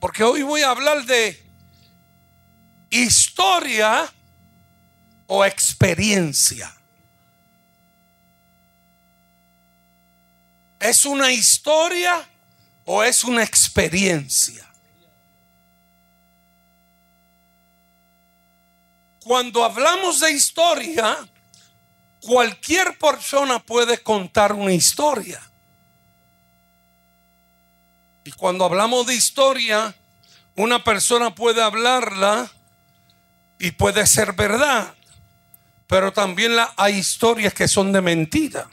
Porque 0.00 0.22
hoy 0.22 0.42
voy 0.42 0.62
a 0.62 0.70
hablar 0.70 1.04
de 1.04 1.44
historia 2.90 4.12
o 5.26 5.44
experiencia. 5.44 6.74
¿Es 10.78 11.04
una 11.04 11.32
historia 11.32 12.24
o 12.84 13.02
es 13.02 13.24
una 13.24 13.42
experiencia? 13.42 14.64
Cuando 19.24 19.64
hablamos 19.64 20.20
de 20.20 20.32
historia, 20.32 21.18
cualquier 22.20 22.96
persona 22.96 23.58
puede 23.58 24.02
contar 24.02 24.52
una 24.52 24.72
historia. 24.72 25.47
Y 28.28 28.32
cuando 28.32 28.66
hablamos 28.66 29.06
de 29.06 29.14
historia, 29.14 29.94
una 30.54 30.84
persona 30.84 31.34
puede 31.34 31.62
hablarla 31.62 32.52
y 33.58 33.70
puede 33.70 34.06
ser 34.06 34.34
verdad, 34.34 34.94
pero 35.86 36.12
también 36.12 36.54
la, 36.54 36.74
hay 36.76 36.96
historias 36.96 37.54
que 37.54 37.66
son 37.66 37.90
de 37.90 38.02
mentira. 38.02 38.68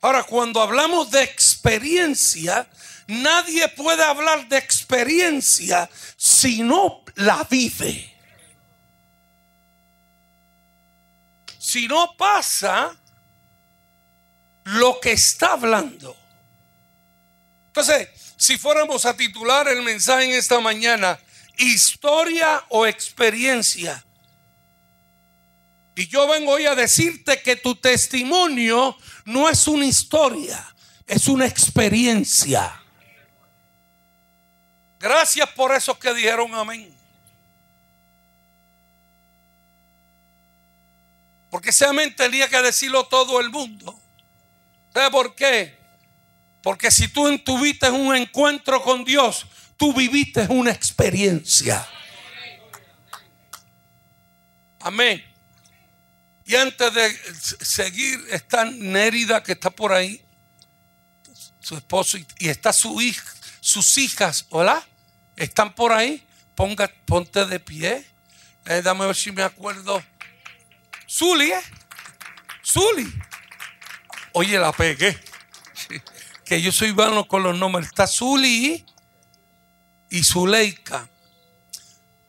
Ahora, 0.00 0.22
cuando 0.22 0.62
hablamos 0.62 1.10
de 1.10 1.22
experiencia, 1.24 2.66
nadie 3.06 3.68
puede 3.68 4.04
hablar 4.04 4.48
de 4.48 4.56
experiencia 4.56 5.90
si 6.16 6.62
no 6.62 7.04
la 7.14 7.46
vive. 7.50 8.10
Si 11.58 11.86
no 11.86 12.16
pasa 12.16 12.96
lo 14.66 14.98
que 15.00 15.12
está 15.12 15.52
hablando. 15.52 16.16
Entonces, 17.68 18.08
si 18.36 18.58
fuéramos 18.58 19.06
a 19.06 19.16
titular 19.16 19.68
el 19.68 19.82
mensaje 19.82 20.24
en 20.24 20.32
esta 20.32 20.58
mañana, 20.58 21.18
historia 21.56 22.64
o 22.70 22.84
experiencia. 22.84 24.04
Y 25.94 26.08
yo 26.08 26.26
vengo 26.28 26.52
hoy 26.52 26.66
a 26.66 26.74
decirte 26.74 27.40
que 27.42 27.56
tu 27.56 27.76
testimonio 27.76 28.96
no 29.24 29.48
es 29.48 29.68
una 29.68 29.86
historia, 29.86 30.74
es 31.06 31.28
una 31.28 31.46
experiencia. 31.46 32.82
Gracias 34.98 35.48
por 35.50 35.72
esos 35.72 35.96
que 35.96 36.12
dijeron 36.12 36.52
amén. 36.54 36.92
Porque 41.50 41.70
ese 41.70 41.86
amén 41.86 42.14
tenía 42.16 42.48
que 42.48 42.60
decirlo 42.60 43.06
todo 43.06 43.40
el 43.40 43.50
mundo. 43.50 44.02
¿Sabe 44.96 45.10
por 45.10 45.34
qué? 45.34 45.78
Porque 46.62 46.90
si 46.90 47.08
tú 47.08 47.38
tuviste 47.40 47.90
un 47.90 48.16
encuentro 48.16 48.82
con 48.82 49.04
Dios, 49.04 49.44
tú 49.76 49.92
viviste 49.92 50.46
una 50.48 50.70
experiencia. 50.70 51.86
Amén. 54.80 55.22
Y 56.46 56.54
antes 56.54 56.94
de 56.94 57.14
seguir, 57.60 58.24
está 58.30 58.64
Nérida 58.64 59.42
que 59.42 59.52
está 59.52 59.68
por 59.68 59.92
ahí, 59.92 60.24
su 61.60 61.76
esposo, 61.76 62.16
y 62.38 62.48
está 62.48 62.72
su 62.72 62.98
hija, 62.98 63.22
sus 63.60 63.98
hijas, 63.98 64.46
hola, 64.48 64.82
están 65.36 65.74
por 65.74 65.92
ahí. 65.92 66.26
Ponga, 66.54 66.90
ponte 67.04 67.44
de 67.44 67.60
pie. 67.60 68.02
Eh, 68.64 68.80
dame 68.80 69.04
a 69.04 69.08
ver 69.08 69.16
si 69.16 69.30
me 69.30 69.42
acuerdo. 69.42 70.02
Zuli, 71.06 71.52
¿eh? 71.52 71.62
Zuli. 72.64 73.12
Oye, 74.38 74.58
la 74.58 74.70
pegué. 74.70 75.18
Que 76.44 76.60
yo 76.60 76.70
soy 76.70 76.90
bueno 76.90 77.26
con 77.26 77.42
los 77.42 77.56
nombres. 77.56 77.86
Está 77.86 78.06
Zuli 78.06 78.84
y 80.10 80.24
Zuleika. 80.24 81.08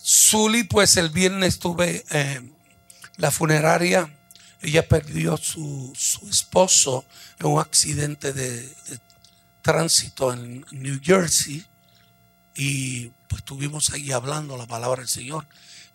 Zuli, 0.02 0.64
pues 0.64 0.96
el 0.96 1.10
viernes 1.10 1.56
estuve 1.56 2.06
en 2.10 2.56
la 3.18 3.30
funeraria. 3.30 4.10
Ella 4.62 4.88
perdió 4.88 5.36
su, 5.36 5.92
su 5.98 6.30
esposo 6.30 7.04
en 7.40 7.48
un 7.48 7.60
accidente 7.60 8.32
de 8.32 8.74
tránsito 9.62 10.32
en 10.32 10.66
New 10.72 11.02
Jersey 11.04 11.66
y 12.56 13.08
pues 13.28 13.40
estuvimos 13.40 13.90
ahí 13.90 14.14
hablando 14.14 14.56
la 14.56 14.66
palabra 14.66 15.02
del 15.02 15.10
Señor. 15.10 15.46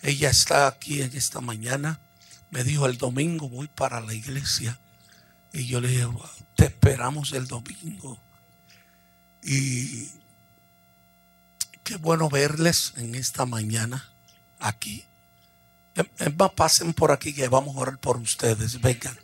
Ella 0.02 0.28
está 0.28 0.66
aquí 0.66 1.00
en 1.00 1.16
esta 1.16 1.40
mañana. 1.40 2.00
Me 2.50 2.64
dijo 2.64 2.84
el 2.84 2.98
domingo 2.98 3.48
voy 3.48 3.68
para 3.68 4.02
la 4.02 4.12
iglesia. 4.12 4.78
Y 5.52 5.66
yo 5.66 5.80
le 5.80 5.88
dije, 5.88 6.08
te 6.56 6.66
esperamos 6.66 7.32
el 7.32 7.46
domingo. 7.46 8.18
Y 9.42 10.08
qué 11.82 11.96
bueno 11.96 12.28
verles 12.30 12.94
en 12.96 13.14
esta 13.14 13.44
mañana 13.44 14.10
aquí. 14.58 15.04
Es 16.18 16.34
más, 16.36 16.52
pasen 16.52 16.94
por 16.94 17.12
aquí 17.12 17.34
que 17.34 17.48
vamos 17.48 17.76
a 17.76 17.80
orar 17.80 17.98
por 17.98 18.16
ustedes. 18.16 18.80
Vengan, 18.80 19.18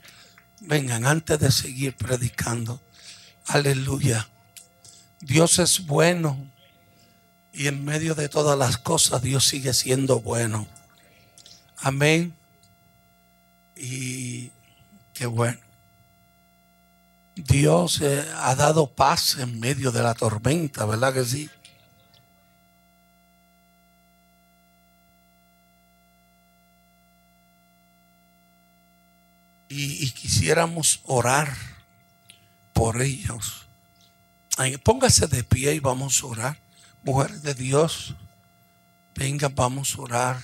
vengan 0.61 1.07
antes 1.07 1.39
de 1.39 1.51
seguir 1.51 1.97
predicando. 1.97 2.83
Aleluya. 3.47 4.29
Dios 5.21 5.59
es 5.59 5.87
bueno 5.87 6.51
y 7.53 7.67
en 7.67 7.85
medio 7.85 8.15
de 8.15 8.29
todas 8.29 8.59
las 8.59 8.77
cosas 8.77 9.23
Dios 9.23 9.47
sigue 9.47 9.73
siendo 9.73 10.21
bueno. 10.21 10.69
Amén. 11.79 12.35
Y 13.75 14.51
qué 15.15 15.27
bueno. 15.27 15.68
Dios 17.47 18.01
eh, 18.01 18.27
ha 18.37 18.55
dado 18.55 18.87
paz 18.87 19.37
en 19.39 19.61
medio 19.61 19.93
de 19.93 20.03
la 20.03 20.15
tormenta, 20.15 20.85
¿verdad 20.87 21.15
que 21.15 21.25
sí? 21.25 21.51
Y, 29.71 30.11
quisiéramos 30.13 31.01
orar 31.05 31.55
por 32.73 33.03
ellos 33.03 33.69
póngase 34.83 35.27
de 35.29 35.45
pie 35.45 35.75
y 35.75 35.81
vamos 35.81 36.23
a 36.23 36.27
orar. 36.27 36.59
Mujeres 37.05 37.43
de 37.43 37.55
Dios, 37.55 38.17
vengan, 39.15 39.55
vamos 39.55 39.95
a 39.95 40.03
orar. 40.03 40.43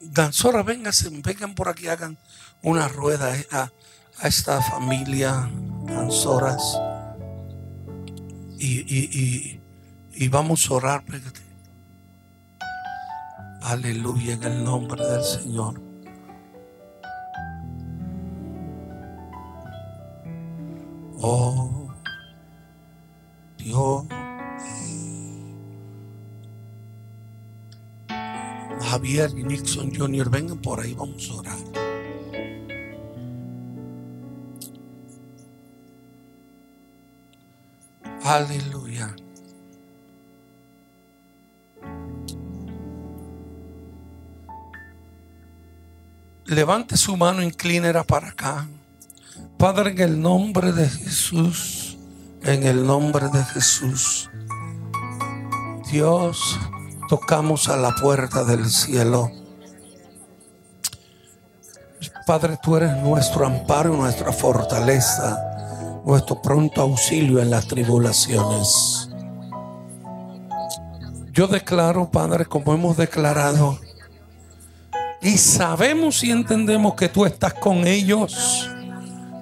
Danzora, 0.00 0.62
vénganse, 0.62 1.08
vengan 1.10 1.54
por 1.54 1.68
aquí, 1.68 1.88
hagan 1.88 2.18
una 2.60 2.88
rueda 2.88 3.34
a, 4.22 4.28
esta 4.28 4.60
familia, 4.62 5.50
danzoras. 5.86 6.80
Y, 8.58 8.80
y, 8.80 9.60
y, 10.12 10.28
vamos 10.28 10.70
a 10.70 10.74
orar. 10.74 11.04
Aleluya 13.62 14.34
en 14.34 14.42
el 14.44 14.64
nombre 14.64 15.04
del 15.04 15.24
Señor. 15.24 15.80
Oh. 21.20 21.88
Dios. 23.56 24.04
Javier 28.80 29.30
y 29.36 29.42
Nixon 29.42 29.94
Jr. 29.94 30.28
vengan 30.28 30.58
por 30.58 30.80
ahí, 30.80 30.92
vamos 30.92 31.30
a 31.30 31.34
orar. 31.34 31.91
Aleluya. 38.24 39.14
Levante 46.46 46.96
su 46.96 47.16
mano, 47.16 47.42
inclínera 47.42 48.04
para 48.04 48.28
acá. 48.28 48.68
Padre, 49.58 49.92
en 49.92 50.00
el 50.00 50.20
nombre 50.20 50.72
de 50.72 50.88
Jesús. 50.88 51.96
En 52.42 52.64
el 52.64 52.86
nombre 52.86 53.28
de 53.28 53.44
Jesús. 53.44 54.28
Dios, 55.90 56.58
tocamos 57.08 57.68
a 57.68 57.76
la 57.76 57.94
puerta 57.94 58.44
del 58.44 58.70
cielo. 58.70 59.30
Padre, 62.26 62.58
tú 62.62 62.76
eres 62.76 62.96
nuestro 62.98 63.46
amparo, 63.46 63.94
nuestra 63.96 64.32
fortaleza, 64.32 65.51
nuestro 66.04 66.40
pronto 66.40 66.82
auxilio 66.82 67.40
en 67.40 67.50
las 67.50 67.66
tribulaciones. 67.66 69.08
Yo 71.32 71.46
declaro, 71.46 72.10
Padre, 72.10 72.44
como 72.44 72.74
hemos 72.74 72.96
declarado, 72.96 73.78
y 75.22 75.38
sabemos 75.38 76.22
y 76.24 76.30
entendemos 76.30 76.94
que 76.94 77.08
tú 77.08 77.24
estás 77.24 77.54
con 77.54 77.86
ellos 77.86 78.68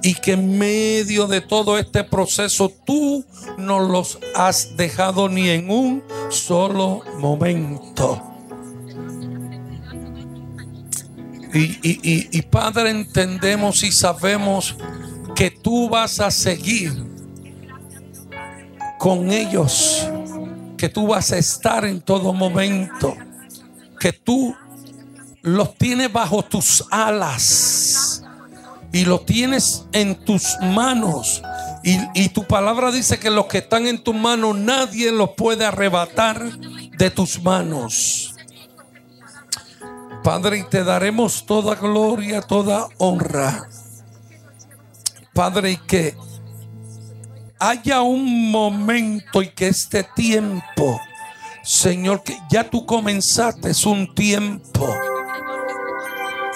y 0.02 0.14
que 0.14 0.32
en 0.32 0.58
medio 0.58 1.26
de 1.26 1.40
todo 1.40 1.78
este 1.78 2.04
proceso 2.04 2.70
tú 2.84 3.24
no 3.58 3.80
los 3.80 4.18
has 4.34 4.76
dejado 4.76 5.28
ni 5.28 5.48
en 5.48 5.70
un 5.70 6.02
solo 6.28 7.02
momento. 7.18 8.22
Y, 11.52 12.42
Padre, 12.42 12.90
entendemos 12.90 13.82
y 13.82 13.90
sabemos 13.90 14.76
que 15.40 15.50
tú 15.50 15.88
vas 15.88 16.20
a 16.20 16.30
seguir 16.30 16.92
con 18.98 19.30
ellos, 19.32 20.06
que 20.76 20.90
tú 20.90 21.06
vas 21.06 21.32
a 21.32 21.38
estar 21.38 21.86
en 21.86 22.02
todo 22.02 22.34
momento, 22.34 23.16
que 23.98 24.12
tú 24.12 24.54
los 25.40 25.74
tienes 25.76 26.12
bajo 26.12 26.42
tus 26.42 26.84
alas 26.90 28.22
y 28.92 29.06
lo 29.06 29.20
tienes 29.20 29.86
en 29.92 30.14
tus 30.26 30.58
manos. 30.60 31.40
Y, 31.82 32.28
tu 32.28 32.46
palabra 32.46 32.90
dice 32.90 33.18
que 33.18 33.30
los 33.30 33.46
que 33.46 33.58
están 33.58 33.86
en 33.86 34.04
tus 34.04 34.14
manos 34.14 34.54
nadie 34.58 35.10
los 35.10 35.30
puede 35.30 35.64
arrebatar 35.64 36.52
de 36.98 37.10
tus 37.10 37.42
manos. 37.42 38.34
Padre, 40.22 40.58
y 40.58 40.64
te 40.64 40.84
daremos 40.84 41.46
toda 41.46 41.76
gloria, 41.76 42.42
toda 42.42 42.88
honra. 42.98 43.66
Padre, 45.40 45.70
y 45.70 45.76
que 45.78 46.14
haya 47.58 48.02
un 48.02 48.50
momento 48.50 49.40
y 49.40 49.48
que 49.48 49.68
este 49.68 50.04
tiempo, 50.04 51.00
Señor, 51.62 52.22
que 52.22 52.36
ya 52.50 52.68
tú 52.68 52.84
comenzaste 52.84 53.70
es 53.70 53.86
un 53.86 54.14
tiempo 54.14 54.94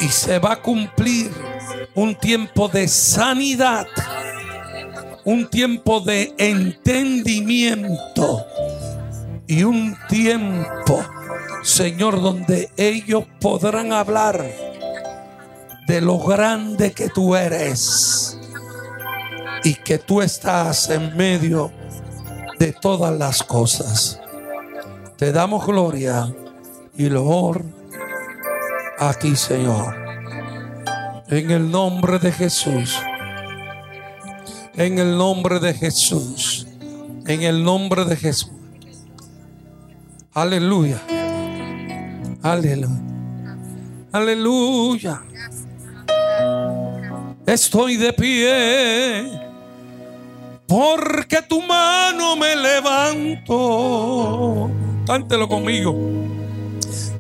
y 0.01 0.09
se 0.09 0.39
va 0.39 0.53
a 0.53 0.61
cumplir 0.61 1.33
un 1.95 2.15
tiempo 2.15 2.69
de 2.69 2.87
sanidad, 2.87 3.87
un 5.25 5.49
tiempo 5.49 6.01
de 6.01 6.35
entendimiento 6.37 8.45
y 9.47 9.63
un 9.63 9.97
tiempo, 10.11 11.03
Señor, 11.63 12.21
donde 12.21 12.71
ellos 12.77 13.25
podrán 13.41 13.95
hablar 13.95 14.45
de 15.87 16.01
lo 16.03 16.19
grande 16.19 16.93
que 16.93 17.09
tú 17.09 17.35
eres 17.35 18.39
y 19.65 19.75
que 19.75 19.99
tú 19.99 20.21
estás 20.21 20.91
en 20.91 21.17
medio 21.17 21.73
de 22.59 22.73
todas 22.73 23.19
las 23.19 23.43
cosas. 23.43 24.21
Te 25.17 25.33
damos 25.33 25.67
gloria 25.67 26.33
y 26.97 27.09
loor 27.09 27.65
a 28.99 29.15
ti, 29.15 29.35
Señor. 29.35 29.97
En 31.29 31.51
el 31.51 31.71
nombre 31.71 32.19
de 32.19 32.31
Jesús. 32.31 33.01
En 34.75 34.99
el 34.99 35.17
nombre 35.17 35.59
de 35.59 35.73
Jesús. 35.73 36.67
En 37.27 37.43
el 37.43 37.65
nombre 37.65 38.05
de 38.05 38.17
Jesús. 38.17 38.51
Aleluya. 40.35 41.01
Aleluya. 42.43 42.89
Aleluya. 44.13 45.23
Estoy 47.47 47.97
de 47.97 48.13
pie 48.13 49.44
porque 50.67 51.43
tu 51.43 51.61
mano 51.63 52.37
me 52.37 52.57
levanto. 52.57 53.51
Cántelo 55.07 55.49
conmigo. 55.49 55.95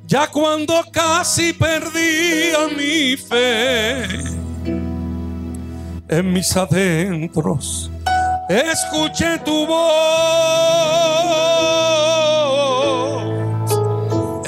Ya 0.06 0.26
cuando 0.30 0.82
casi 0.92 1.52
perdía 1.52 2.68
mi 2.76 3.16
fe 3.16 4.04
en 6.08 6.32
mis 6.32 6.56
adentros, 6.56 7.90
escuché 8.48 9.38
tu 9.38 9.66
voz. 9.66 9.84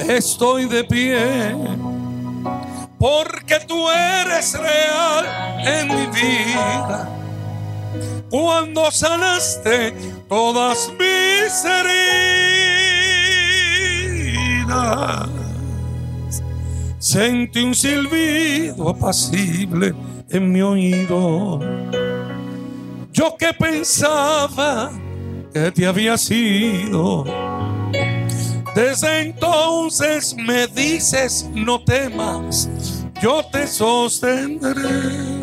Estoy 0.09 0.67
de 0.67 0.85
pie 0.85 1.57
porque 2.99 3.59
tú 3.67 3.91
eres 3.91 4.55
real 4.59 5.27
en 5.65 5.89
mi 5.89 6.07
vida 6.07 7.16
cuando 8.31 8.91
sanaste 8.91 9.93
todas 10.29 10.91
mis 10.99 11.65
heridas. 11.65 12.07
Sentí 16.99 17.63
un 17.63 17.75
silbido 17.75 18.89
apacible 18.89 19.95
en 20.31 20.53
mi 20.53 20.61
oído. 20.63 21.61
Yo 23.13 23.37
que 23.39 23.53
pensaba 23.55 24.91
que 25.53 25.71
te 25.71 25.87
había 25.87 26.19
sido. 26.19 27.25
Desde 28.75 29.21
entonces 29.21 30.37
me 30.37 30.67
dices, 30.67 31.49
no 31.55 31.83
temas, 31.83 32.69
yo 33.23 33.43
te 33.51 33.67
sostendré. 33.67 35.36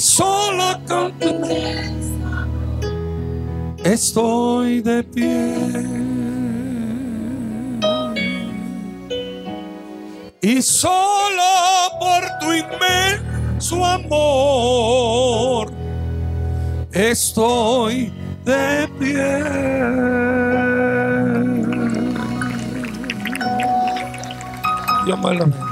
Solo 0.00 0.80
con 0.88 1.12
tu 1.18 1.26
estoy 3.84 4.80
de 4.80 5.02
pie. 5.04 5.56
Y 10.42 10.62
solo 10.62 11.42
por 12.00 12.22
tu 12.40 12.52
inmenso 12.52 13.84
amor 13.84 15.70
estoy 16.92 18.12
de 18.44 18.88
pie. 18.98 19.44
Llámalo. 25.06 25.69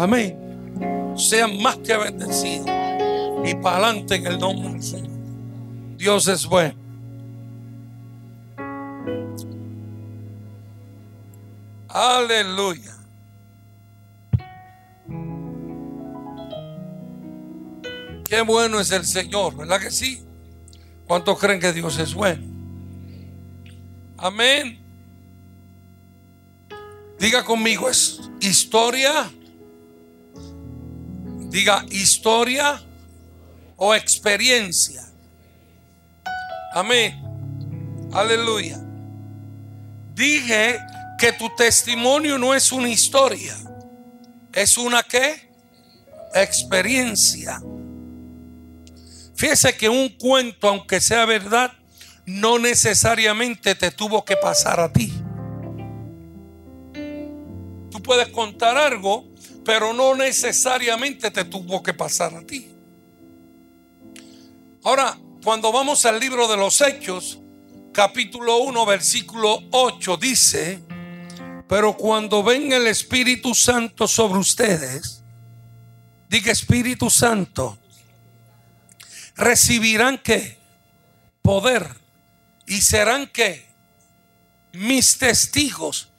Amén. 0.00 1.14
Sean 1.14 1.60
más 1.60 1.76
que 1.76 1.94
bendecidos. 1.94 2.66
Y 3.44 3.54
para 3.56 3.88
adelante 3.88 4.14
en 4.14 4.26
el 4.28 4.38
nombre 4.38 4.72
del 4.72 4.82
Señor. 4.82 5.10
Dios 5.98 6.26
es 6.26 6.46
bueno. 6.46 6.74
Aleluya. 11.86 12.96
Qué 18.24 18.40
bueno 18.40 18.80
es 18.80 18.90
el 18.92 19.04
Señor, 19.04 19.54
¿verdad 19.54 19.80
que 19.80 19.90
sí? 19.90 20.22
¿Cuántos 21.06 21.38
creen 21.38 21.60
que 21.60 21.74
Dios 21.74 21.98
es 21.98 22.14
bueno? 22.14 22.42
Amén. 24.16 24.78
Diga 27.18 27.44
conmigo, 27.44 27.90
es 27.90 28.30
historia 28.40 29.30
Diga 31.50 31.84
historia 31.90 32.80
o 33.76 33.94
experiencia. 33.94 35.04
Amén. 36.72 37.20
Aleluya. 38.12 38.80
Dije 40.14 40.78
que 41.18 41.32
tu 41.32 41.50
testimonio 41.56 42.38
no 42.38 42.54
es 42.54 42.70
una 42.70 42.88
historia. 42.88 43.56
Es 44.52 44.78
una 44.78 45.02
qué? 45.02 45.50
Experiencia. 46.34 47.60
Fíjese 49.34 49.76
que 49.76 49.88
un 49.88 50.08
cuento, 50.10 50.68
aunque 50.68 51.00
sea 51.00 51.24
verdad, 51.24 51.72
no 52.26 52.58
necesariamente 52.58 53.74
te 53.74 53.90
tuvo 53.90 54.24
que 54.24 54.36
pasar 54.36 54.78
a 54.78 54.92
ti. 54.92 55.12
Tú 57.90 58.00
puedes 58.02 58.28
contar 58.28 58.76
algo 58.76 59.29
pero 59.70 59.92
no 59.92 60.16
necesariamente 60.16 61.30
te 61.30 61.44
tuvo 61.44 61.80
que 61.80 61.94
pasar 61.94 62.34
a 62.34 62.44
ti. 62.44 62.68
Ahora, 64.82 65.16
cuando 65.44 65.70
vamos 65.70 66.04
al 66.06 66.18
libro 66.18 66.48
de 66.48 66.56
los 66.56 66.80
Hechos, 66.80 67.38
capítulo 67.92 68.56
1, 68.62 68.84
versículo 68.84 69.62
8, 69.70 70.16
dice, 70.16 70.82
pero 71.68 71.96
cuando 71.96 72.42
venga 72.42 72.78
el 72.78 72.88
Espíritu 72.88 73.54
Santo 73.54 74.08
sobre 74.08 74.40
ustedes, 74.40 75.22
diga 76.28 76.50
Espíritu 76.50 77.08
Santo, 77.08 77.78
recibirán 79.36 80.18
que 80.18 80.58
poder 81.42 81.86
y 82.66 82.80
serán 82.80 83.28
que 83.28 83.68
mis 84.72 85.16
testigos 85.16 86.09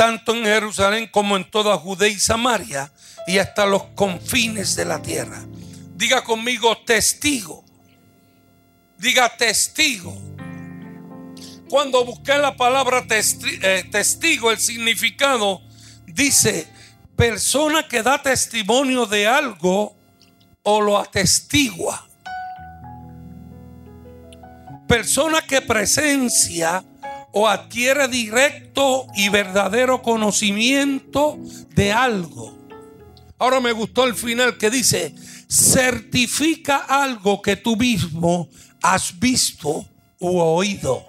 tanto 0.00 0.34
en 0.34 0.44
Jerusalén 0.44 1.08
como 1.08 1.36
en 1.36 1.44
toda 1.44 1.76
Judea 1.76 2.08
y 2.08 2.18
Samaria 2.18 2.90
y 3.26 3.36
hasta 3.36 3.66
los 3.66 3.82
confines 3.94 4.74
de 4.74 4.86
la 4.86 5.02
tierra. 5.02 5.44
Diga 5.94 6.24
conmigo 6.24 6.74
testigo. 6.86 7.62
Diga 8.96 9.28
testigo. 9.36 10.16
Cuando 11.68 12.02
busqué 12.06 12.38
la 12.38 12.56
palabra 12.56 13.04
eh, 13.10 13.84
testigo, 13.92 14.50
el 14.50 14.58
significado 14.58 15.60
dice 16.06 16.66
persona 17.14 17.86
que 17.86 18.02
da 18.02 18.22
testimonio 18.22 19.04
de 19.04 19.26
algo 19.26 19.94
o 20.62 20.80
lo 20.80 20.96
atestigua. 20.96 22.06
persona 24.88 25.42
que 25.42 25.60
presencia 25.60 26.82
o 27.32 27.48
adquiere 27.48 28.08
directo 28.08 29.06
y 29.14 29.28
verdadero 29.28 30.02
conocimiento 30.02 31.38
de 31.74 31.92
algo. 31.92 32.58
Ahora 33.38 33.60
me 33.60 33.72
gustó 33.72 34.04
el 34.04 34.14
final 34.14 34.58
que 34.58 34.70
dice, 34.70 35.14
certifica 35.48 36.76
algo 36.76 37.40
que 37.40 37.56
tú 37.56 37.76
mismo 37.76 38.48
has 38.82 39.18
visto 39.18 39.84
u 40.18 40.38
oído. 40.38 41.04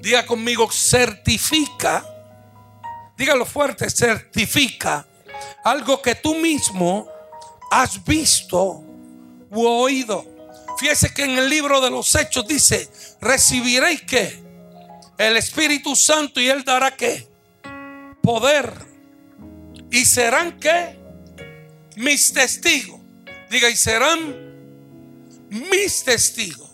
Diga 0.00 0.24
conmigo, 0.24 0.70
certifica. 0.70 2.04
Dígalo 3.16 3.44
fuerte, 3.44 3.90
certifica 3.90 5.06
algo 5.64 6.00
que 6.00 6.14
tú 6.14 6.34
mismo 6.34 7.08
has 7.70 8.02
visto 8.04 8.82
u 9.50 9.66
oído. 9.66 10.24
Fíjese 10.78 11.12
que 11.12 11.24
en 11.24 11.38
el 11.38 11.48
libro 11.48 11.80
de 11.80 11.90
los 11.90 12.14
Hechos 12.14 12.46
dice, 12.46 12.88
recibiréis 13.20 14.02
que 14.02 14.42
el 15.18 15.36
Espíritu 15.36 15.96
Santo 15.96 16.40
y 16.40 16.48
Él 16.48 16.62
dará 16.64 16.94
que 16.94 17.26
poder. 18.22 18.72
Y 19.90 20.04
serán 20.04 20.60
que 20.60 20.96
mis 21.96 22.32
testigos. 22.32 23.00
Diga, 23.50 23.68
y 23.68 23.76
serán 23.76 24.36
mis 25.48 26.04
testigos. 26.04 26.70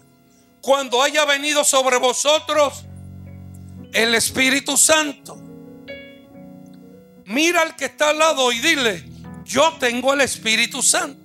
Cuando 0.61 1.03
haya 1.03 1.25
venido 1.25 1.65
sobre 1.65 1.97
vosotros 1.97 2.85
el 3.95 4.15
Espíritu 4.15 4.77
Santo. 4.77 5.41
Mira 7.27 7.63
al 7.63 7.75
que 7.77 7.87
está 7.87 8.11
al 8.11 8.19
lado 8.19 8.53
y 8.53 8.59
dile, 8.59 9.03
yo 9.45 9.73
tengo 9.79 10.13
el 10.13 10.21
Espíritu 10.21 10.83
Santo. 10.83 11.24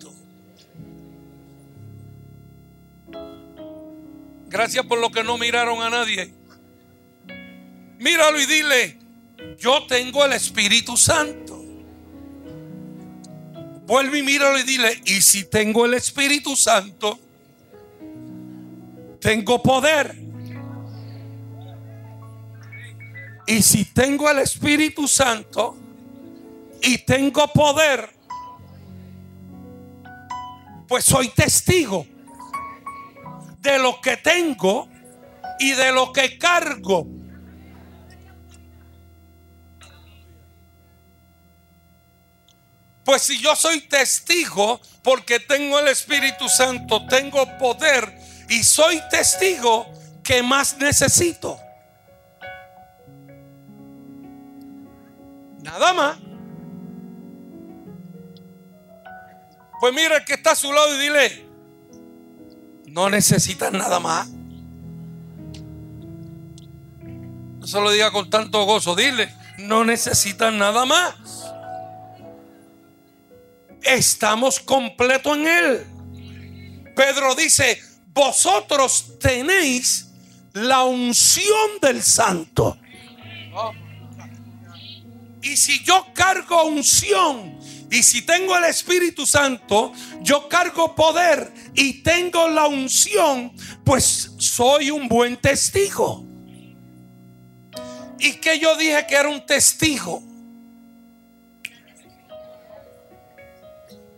Gracias 4.49 4.83
por 4.85 4.99
lo 4.99 5.11
que 5.11 5.23
no 5.23 5.37
miraron 5.37 5.81
a 5.83 5.91
nadie. 5.91 6.33
Míralo 7.99 8.39
y 8.41 8.45
dile, 8.47 8.97
yo 9.59 9.85
tengo 9.85 10.25
el 10.25 10.33
Espíritu 10.33 10.97
Santo. 10.97 11.63
Vuelve 13.85 14.19
y 14.19 14.23
míralo 14.23 14.57
y 14.57 14.63
dile, 14.63 15.01
y 15.05 15.21
si 15.21 15.43
tengo 15.45 15.85
el 15.85 15.93
Espíritu 15.93 16.55
Santo, 16.55 17.19
tengo 19.21 19.61
poder. 19.61 20.15
Y 23.45 23.61
si 23.61 23.85
tengo 23.85 24.29
el 24.31 24.39
Espíritu 24.39 25.07
Santo 25.07 25.77
y 26.81 26.99
tengo 26.99 27.47
poder, 27.53 28.09
pues 30.87 31.05
soy 31.05 31.29
testigo 31.29 32.05
de 33.59 33.77
lo 33.77 33.99
que 34.01 34.17
tengo 34.17 34.89
y 35.59 35.71
de 35.71 35.91
lo 35.91 36.13
que 36.13 36.37
cargo. 36.37 37.05
Pues 43.03 43.23
si 43.23 43.39
yo 43.39 43.55
soy 43.55 43.81
testigo 43.81 44.79
porque 45.03 45.39
tengo 45.39 45.79
el 45.79 45.87
Espíritu 45.87 46.47
Santo, 46.47 47.05
tengo 47.07 47.57
poder 47.57 48.17
y 48.49 48.63
soy 48.63 49.01
testigo, 49.09 49.91
¿qué 50.23 50.43
más 50.43 50.77
necesito? 50.77 51.59
Nada 55.61 55.93
más. 55.93 56.17
Pues 59.79 59.93
mira 59.93 60.17
el 60.17 60.25
que 60.25 60.33
está 60.33 60.51
a 60.51 60.55
su 60.55 60.71
lado 60.71 60.93
y 60.95 60.99
dile, 60.99 61.48
no 62.99 63.09
necesitas 63.09 63.71
nada 63.71 64.01
más. 64.01 64.27
Se 67.63 67.79
lo 67.79 67.91
diga 67.91 68.11
con 68.11 68.29
tanto 68.29 68.65
gozo, 68.65 68.93
dile, 68.93 69.33
no 69.59 69.85
necesitas 69.85 70.51
nada 70.51 70.85
más. 70.85 71.15
Estamos 73.83 74.59
completos 74.59 75.37
en 75.37 75.47
Él. 75.47 75.85
Pedro 76.93 77.35
dice, 77.35 77.81
vosotros 78.07 79.17
tenéis 79.17 80.09
la 80.51 80.83
unción 80.83 81.79
del 81.81 82.03
santo. 82.03 82.77
Y 85.41 85.55
si 85.55 85.85
yo 85.85 86.05
cargo 86.13 86.65
unción 86.65 87.57
y 87.89 88.03
si 88.03 88.23
tengo 88.23 88.57
el 88.57 88.65
Espíritu 88.65 89.25
Santo, 89.25 89.93
yo 90.21 90.49
cargo 90.49 90.95
poder 90.95 91.51
y 91.79 91.93
tengo 92.03 92.49
la 92.49 92.67
unción, 92.67 93.53
pues 93.85 94.33
soy 94.37 94.91
un 94.91 95.07
buen 95.07 95.37
testigo. 95.37 96.25
¿Y 98.19 98.33
que 98.33 98.59
yo 98.59 98.75
dije 98.75 99.05
que 99.07 99.15
era 99.15 99.29
un 99.29 99.45
testigo? 99.45 100.21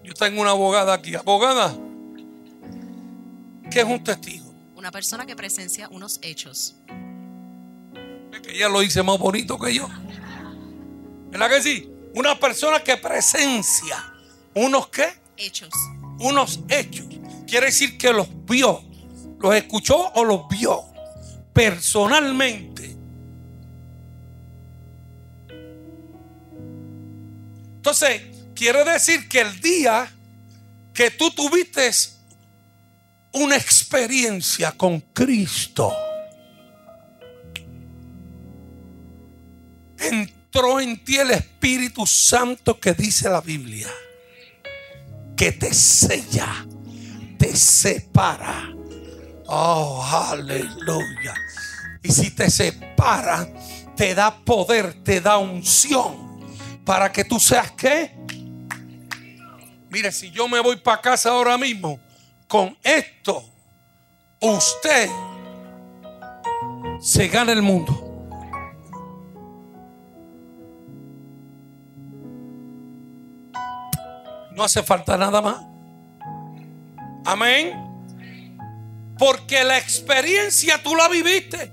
Yo 0.03 0.13
tengo 0.15 0.41
una 0.41 0.49
abogada 0.49 0.95
aquí. 0.95 1.13
Abogada, 1.13 1.75
¿qué 3.69 3.81
es 3.81 3.85
un 3.85 4.03
testigo? 4.03 4.51
Una 4.75 4.89
persona 4.89 5.27
que 5.27 5.35
presencia 5.35 5.87
unos 5.89 6.17
hechos. 6.23 6.77
Es 8.33 8.41
que 8.41 8.55
ella 8.55 8.69
lo 8.69 8.79
dice 8.79 9.03
más 9.03 9.19
bonito 9.19 9.59
que 9.59 9.71
yo. 9.71 9.87
¿Verdad 11.29 11.47
que 11.47 11.61
sí? 11.61 11.91
Una 12.15 12.39
persona 12.39 12.83
que 12.83 12.97
presencia 12.97 13.97
unos 14.55 14.87
qué? 14.87 15.13
Hechos. 15.37 15.69
Unos 16.19 16.59
hechos. 16.67 17.20
Quiere 17.51 17.65
decir 17.65 17.97
que 17.97 18.13
los 18.13 18.29
vio, 18.45 18.81
los 19.41 19.53
escuchó 19.55 19.97
o 20.13 20.23
los 20.23 20.47
vio 20.47 20.85
personalmente. 21.51 22.95
Entonces, 27.75 28.21
quiere 28.55 28.85
decir 28.85 29.27
que 29.27 29.41
el 29.41 29.59
día 29.59 30.09
que 30.93 31.11
tú 31.11 31.29
tuviste 31.31 31.91
una 33.33 33.57
experiencia 33.57 34.71
con 34.71 35.01
Cristo, 35.01 35.93
entró 39.97 40.79
en 40.79 41.03
ti 41.03 41.17
el 41.17 41.31
Espíritu 41.31 42.07
Santo 42.07 42.79
que 42.79 42.93
dice 42.93 43.29
la 43.29 43.41
Biblia, 43.41 43.91
que 45.35 45.51
te 45.51 45.73
sella, 45.73 46.65
separa. 47.55 48.73
Oh, 49.47 50.03
aleluya. 50.03 51.33
Y 52.03 52.11
si 52.11 52.31
te 52.31 52.49
separa, 52.49 53.47
te 53.95 54.15
da 54.15 54.35
poder, 54.43 55.03
te 55.03 55.21
da 55.21 55.37
unción 55.37 56.39
para 56.85 57.11
que 57.11 57.23
tú 57.23 57.39
seas 57.39 57.71
qué. 57.71 58.15
Mire, 59.89 60.11
si 60.11 60.31
yo 60.31 60.47
me 60.47 60.59
voy 60.61 60.77
para 60.77 61.01
casa 61.01 61.31
ahora 61.31 61.57
mismo 61.57 61.99
con 62.47 62.77
esto, 62.81 63.43
usted 64.39 65.09
se 66.99 67.27
gana 67.27 67.51
el 67.51 67.61
mundo. 67.61 68.07
No 74.51 74.63
hace 74.63 74.83
falta 74.83 75.17
nada 75.17 75.41
más. 75.41 75.70
Amén. 77.25 77.73
Porque 79.17 79.63
la 79.63 79.77
experiencia 79.77 80.81
tú 80.81 80.95
la 80.95 81.07
viviste. 81.07 81.71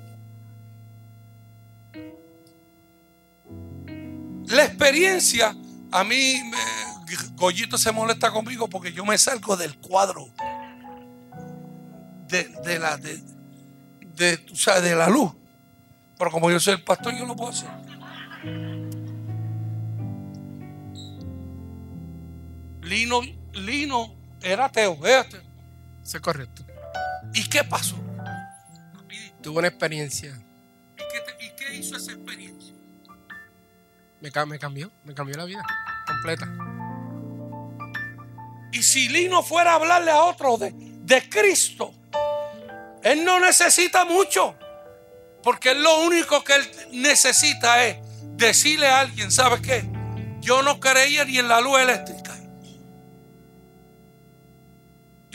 La 4.47 4.65
experiencia, 4.65 5.55
a 5.91 6.05
mí, 6.05 6.41
Goyito 7.35 7.77
se 7.79 7.93
molesta 7.93 8.31
conmigo 8.31 8.69
porque 8.69 8.93
yo 8.93 9.05
me 9.05 9.17
salgo 9.19 9.57
del 9.57 9.77
cuadro 9.79 10.29
de, 12.29 12.45
de 12.65 12.79
la 12.79 12.97
de, 12.97 13.23
de, 14.15 14.39
o 14.51 14.81
de 14.81 14.95
la 14.95 15.09
luz. 15.09 15.33
Pero 16.19 16.31
como 16.31 16.51
yo 16.51 16.59
soy 16.59 16.75
el 16.75 16.85
pastor, 16.85 17.15
yo 17.17 17.27
lo 17.27 17.37
puedo 17.37 17.51
hacer. 17.51 17.69
Lino, 22.83 23.21
Lino 23.53 24.18
era 24.43 24.67
ateo, 24.67 24.97
fíjate. 24.97 25.37
Eso 26.03 26.17
es 26.17 26.21
correcto. 26.23 26.63
¿Y 27.35 27.49
qué 27.49 27.65
pasó? 27.65 27.97
Tuve 29.43 29.59
una 29.59 29.69
experiencia. 29.69 30.31
¿Y 30.31 30.97
qué, 30.97 31.21
te- 31.21 31.45
y 31.45 31.51
qué 31.57 31.77
hizo 31.77 31.97
esa 31.97 32.13
experiencia? 32.13 32.75
Me, 34.21 34.31
ca- 34.33 34.47
me 34.47 34.59
cambió, 34.59 34.91
me 35.05 35.15
cambió 35.15 35.37
la 35.37 35.45
vida 35.45 35.65
completa. 36.07 36.49
Y 38.73 38.83
si 38.83 39.09
Lino 39.09 39.43
fuera 39.43 39.73
a 39.73 39.75
hablarle 39.77 40.11
a 40.11 40.23
otro 40.23 40.57
de, 40.59 40.73
de 40.75 41.29
Cristo, 41.29 41.93
él 43.03 43.25
no 43.25 43.41
necesita 43.41 44.05
mucho. 44.05 44.57
Porque 45.43 45.75
lo 45.75 46.01
único 46.03 46.43
que 46.45 46.55
él 46.57 46.71
necesita 46.93 47.85
es 47.85 47.97
decirle 48.37 48.89
a 48.89 49.01
alguien, 49.01 49.31
¿sabes 49.31 49.61
qué? 49.61 49.85
Yo 50.41 50.63
no 50.63 50.79
creía 50.81 51.25
ni 51.25 51.39
en 51.39 51.49
la 51.49 51.61
luz 51.61 51.79
eléctrica. 51.81 52.28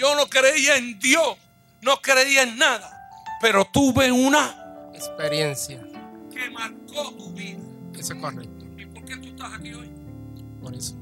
Yo 0.03 0.15
no 0.15 0.27
creía 0.27 0.75
en 0.75 0.99
Dios 0.99 1.37
no 1.79 2.01
creía 2.01 2.43
en 2.43 2.57
nada, 2.57 3.07
pero 3.39 3.63
tuve 3.63 4.11
una 4.11 4.53
Experiencia. 4.93 5.81
que 6.29 6.49
marcó 6.49 7.13
tu 7.13 7.31
vida. 7.31 7.61
Eso 7.97 8.13
es 8.13 8.19
correcto. 8.19 8.65
¿Y 8.77 8.85
por 8.85 9.05
qué 9.05 9.15
tú 9.15 9.27
estás 9.29 9.53
aquí 9.53 9.73
hoy? 9.73 9.89
Por 10.61 10.75
eso. 10.75 10.97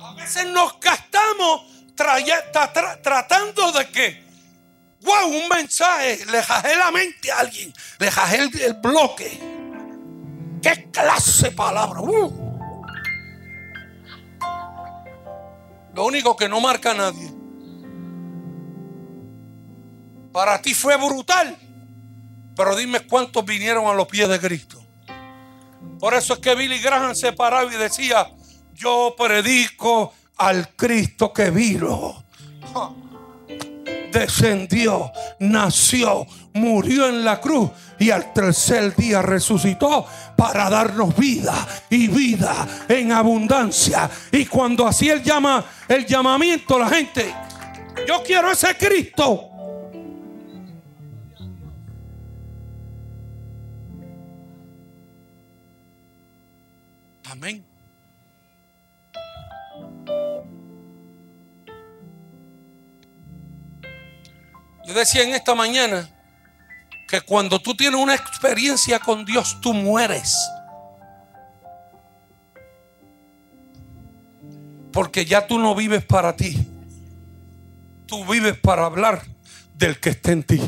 A 0.00 0.14
veces 0.14 0.46
nos 0.46 0.80
gastamos 0.80 1.73
traye- 1.94 2.52
tra- 2.52 2.72
tra- 2.72 3.00
tratando 3.00 3.72
de 3.72 3.88
que, 3.88 4.24
wow, 5.02 5.28
un 5.28 5.48
mensaje, 5.48 6.24
le 6.26 6.42
jajé 6.42 6.76
la 6.76 6.90
mente 6.90 7.30
a 7.30 7.40
alguien, 7.40 7.72
le 7.98 8.10
jajé 8.10 8.36
el, 8.38 8.60
el 8.60 8.74
bloque. 8.74 9.40
¿Qué 10.62 10.90
clase 10.90 11.50
de 11.50 11.54
palabra? 11.54 12.00
Uh. 12.00 12.44
Lo 15.94 16.06
único 16.06 16.34
que 16.36 16.48
no 16.48 16.60
marca 16.60 16.90
a 16.90 16.94
nadie. 16.94 17.30
Para 20.32 20.60
ti 20.60 20.74
fue 20.74 20.96
brutal, 20.96 21.56
pero 22.56 22.74
dime 22.74 23.00
cuántos 23.06 23.44
vinieron 23.44 23.86
a 23.86 23.92
los 23.92 24.08
pies 24.08 24.28
de 24.28 24.40
Cristo. 24.40 24.84
Por 26.00 26.14
eso 26.14 26.34
es 26.34 26.40
que 26.40 26.54
Billy 26.56 26.80
Graham 26.80 27.14
se 27.14 27.32
paraba 27.32 27.72
y 27.72 27.76
decía, 27.76 28.26
yo 28.72 29.14
predico 29.16 30.12
al 30.36 30.70
Cristo 30.76 31.32
que 31.32 31.50
vino. 31.50 32.24
Descendió, 34.12 35.10
nació, 35.40 36.26
murió 36.52 37.08
en 37.08 37.24
la 37.24 37.40
cruz 37.40 37.70
y 37.98 38.10
al 38.10 38.32
tercer 38.32 38.94
día 38.94 39.22
resucitó 39.22 40.06
para 40.36 40.70
darnos 40.70 41.16
vida 41.16 41.66
y 41.90 42.06
vida 42.08 42.84
en 42.88 43.10
abundancia. 43.12 44.08
Y 44.30 44.46
cuando 44.46 44.86
hacía 44.86 45.14
el, 45.14 45.22
llama, 45.22 45.64
el 45.88 46.06
llamamiento, 46.06 46.78
la 46.78 46.88
gente, 46.88 47.34
yo 48.06 48.22
quiero 48.22 48.52
ese 48.52 48.76
Cristo. 48.76 49.50
Amén. 57.30 57.73
Yo 64.86 64.92
decía 64.92 65.22
en 65.22 65.34
esta 65.34 65.54
mañana 65.54 66.08
que 67.08 67.20
cuando 67.22 67.58
tú 67.58 67.74
tienes 67.74 68.00
una 68.00 68.14
experiencia 68.14 68.98
con 68.98 69.24
Dios, 69.24 69.58
tú 69.60 69.72
mueres. 69.72 70.36
Porque 74.92 75.24
ya 75.24 75.46
tú 75.46 75.58
no 75.58 75.74
vives 75.74 76.04
para 76.04 76.36
ti. 76.36 76.68
Tú 78.06 78.24
vives 78.26 78.58
para 78.58 78.84
hablar 78.84 79.22
del 79.74 79.98
que 79.98 80.10
está 80.10 80.32
en 80.32 80.42
ti. 80.42 80.60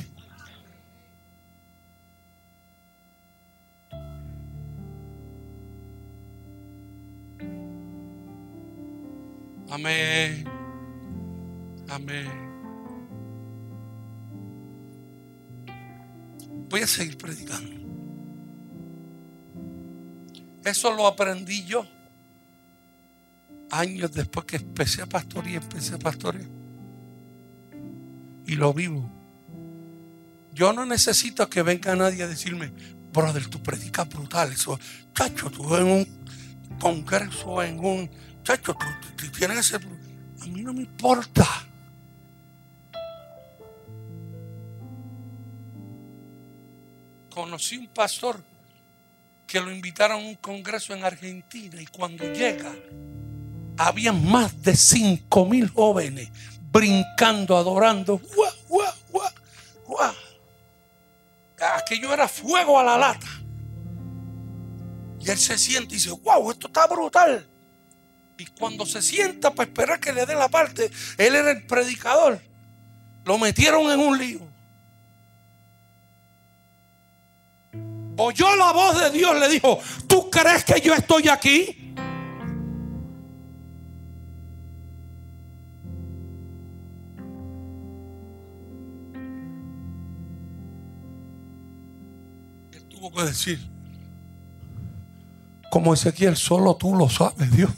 Amén. 9.70 10.48
Amén. 11.88 12.45
Voy 16.68 16.80
a 16.82 16.86
seguir 16.86 17.16
predicando. 17.16 17.70
Eso 20.64 20.92
lo 20.94 21.06
aprendí 21.06 21.64
yo 21.64 21.86
años 23.70 24.12
después 24.12 24.46
que 24.46 24.56
empecé 24.56 25.02
a 25.02 25.06
pastorear, 25.06 25.62
empecé 25.62 25.94
a 25.94 25.98
pastorear. 25.98 26.48
Y 28.46 28.54
lo 28.56 28.72
vivo. 28.72 29.10
Yo 30.52 30.72
no 30.72 30.86
necesito 30.86 31.48
que 31.50 31.62
venga 31.62 31.94
nadie 31.96 32.22
a 32.22 32.28
decirme, 32.28 32.72
brother, 33.12 33.46
tú 33.48 33.62
predicas 33.62 34.08
brutal. 34.08 34.52
Eso, 34.52 34.78
chacho, 35.14 35.50
tú 35.50 35.74
en 35.76 35.86
un 35.86 36.24
congreso, 36.80 37.62
en 37.62 37.78
un. 37.78 38.10
Chacho, 38.42 38.74
tú, 38.74 38.86
tú- 39.02 39.24
tú 39.26 39.32
tienes 39.32 39.56
que 39.58 39.62
ser. 39.62 39.80
A 40.42 40.46
mí 40.46 40.62
no 40.62 40.72
me 40.72 40.82
importa. 40.82 41.44
Conocí 47.36 47.76
un 47.76 47.88
pastor 47.88 48.42
que 49.46 49.60
lo 49.60 49.70
invitaron 49.70 50.22
a 50.22 50.26
un 50.26 50.36
congreso 50.36 50.94
en 50.94 51.04
Argentina 51.04 51.78
y 51.78 51.84
cuando 51.84 52.24
llega 52.32 52.74
había 53.76 54.10
más 54.10 54.62
de 54.62 54.74
cinco 54.74 55.44
mil 55.44 55.68
jóvenes 55.68 56.30
brincando, 56.72 57.58
adorando. 57.58 58.16
¡Guau, 58.34 58.52
guau, 58.68 58.94
guau, 59.10 59.30
guau! 59.84 60.14
Aquello 61.76 62.14
era 62.14 62.26
fuego 62.26 62.80
a 62.80 62.84
la 62.84 62.96
lata. 62.96 63.28
Y 65.20 65.28
él 65.28 65.36
se 65.36 65.58
siente 65.58 65.94
y 65.94 65.98
dice, 65.98 66.12
wow, 66.12 66.50
esto 66.50 66.68
está 66.68 66.86
brutal. 66.86 67.46
Y 68.38 68.46
cuando 68.46 68.86
se 68.86 69.02
sienta 69.02 69.50
para 69.50 69.68
esperar 69.68 70.00
que 70.00 70.14
le 70.14 70.24
dé 70.24 70.34
la 70.34 70.48
parte, 70.48 70.90
él 71.18 71.34
era 71.34 71.50
el 71.50 71.66
predicador. 71.66 72.40
Lo 73.26 73.36
metieron 73.36 73.92
en 73.92 74.00
un 74.00 74.16
lío. 74.16 74.55
Oyó 78.18 78.56
la 78.56 78.72
voz 78.72 78.98
de 78.98 79.10
Dios, 79.10 79.38
le 79.38 79.48
dijo, 79.48 79.78
¿tú 80.06 80.30
crees 80.30 80.64
que 80.64 80.80
yo 80.80 80.94
estoy 80.94 81.28
aquí? 81.28 81.94
Él 92.72 92.88
tuvo 92.88 93.12
que 93.12 93.24
decir, 93.24 93.70
como 95.70 95.92
Ezequiel, 95.92 96.36
solo 96.36 96.74
tú 96.76 96.94
lo 96.96 97.10
sabes, 97.10 97.54
Dios. 97.54 97.70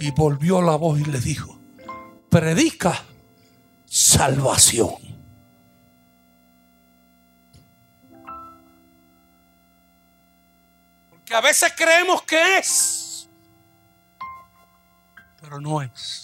Y 0.00 0.10
volvió 0.12 0.62
la 0.62 0.76
voz 0.76 1.00
y 1.00 1.04
le 1.04 1.20
dijo, 1.20 1.58
predica 2.30 3.04
salvación. 3.84 5.03
A 11.34 11.40
veces 11.40 11.72
creemos 11.76 12.22
que 12.22 12.58
es, 12.58 13.28
pero 15.40 15.60
no 15.60 15.82
es. 15.82 16.22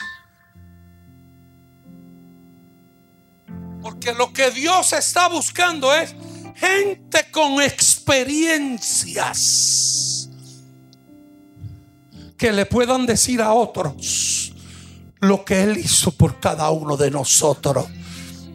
Porque 3.82 4.12
lo 4.12 4.32
que 4.32 4.52
Dios 4.52 4.92
está 4.92 5.28
buscando 5.28 5.92
es 5.92 6.14
gente 6.54 7.28
con 7.32 7.60
experiencias 7.60 10.28
que 12.38 12.52
le 12.52 12.66
puedan 12.66 13.04
decir 13.04 13.42
a 13.42 13.52
otros 13.52 14.52
lo 15.18 15.44
que 15.44 15.64
Él 15.64 15.78
hizo 15.78 16.12
por 16.12 16.38
cada 16.38 16.70
uno 16.70 16.96
de 16.96 17.10
nosotros. 17.10 17.88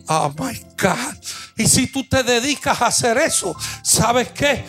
Oh 0.08 0.34
my 0.39 0.58
God. 0.82 1.18
Y 1.58 1.68
si 1.68 1.88
tú 1.88 2.08
te 2.08 2.24
dedicas 2.24 2.82
a 2.82 2.88
hacer 2.88 3.18
eso, 3.18 3.54
¿sabes 3.84 4.30
qué? 4.30 4.63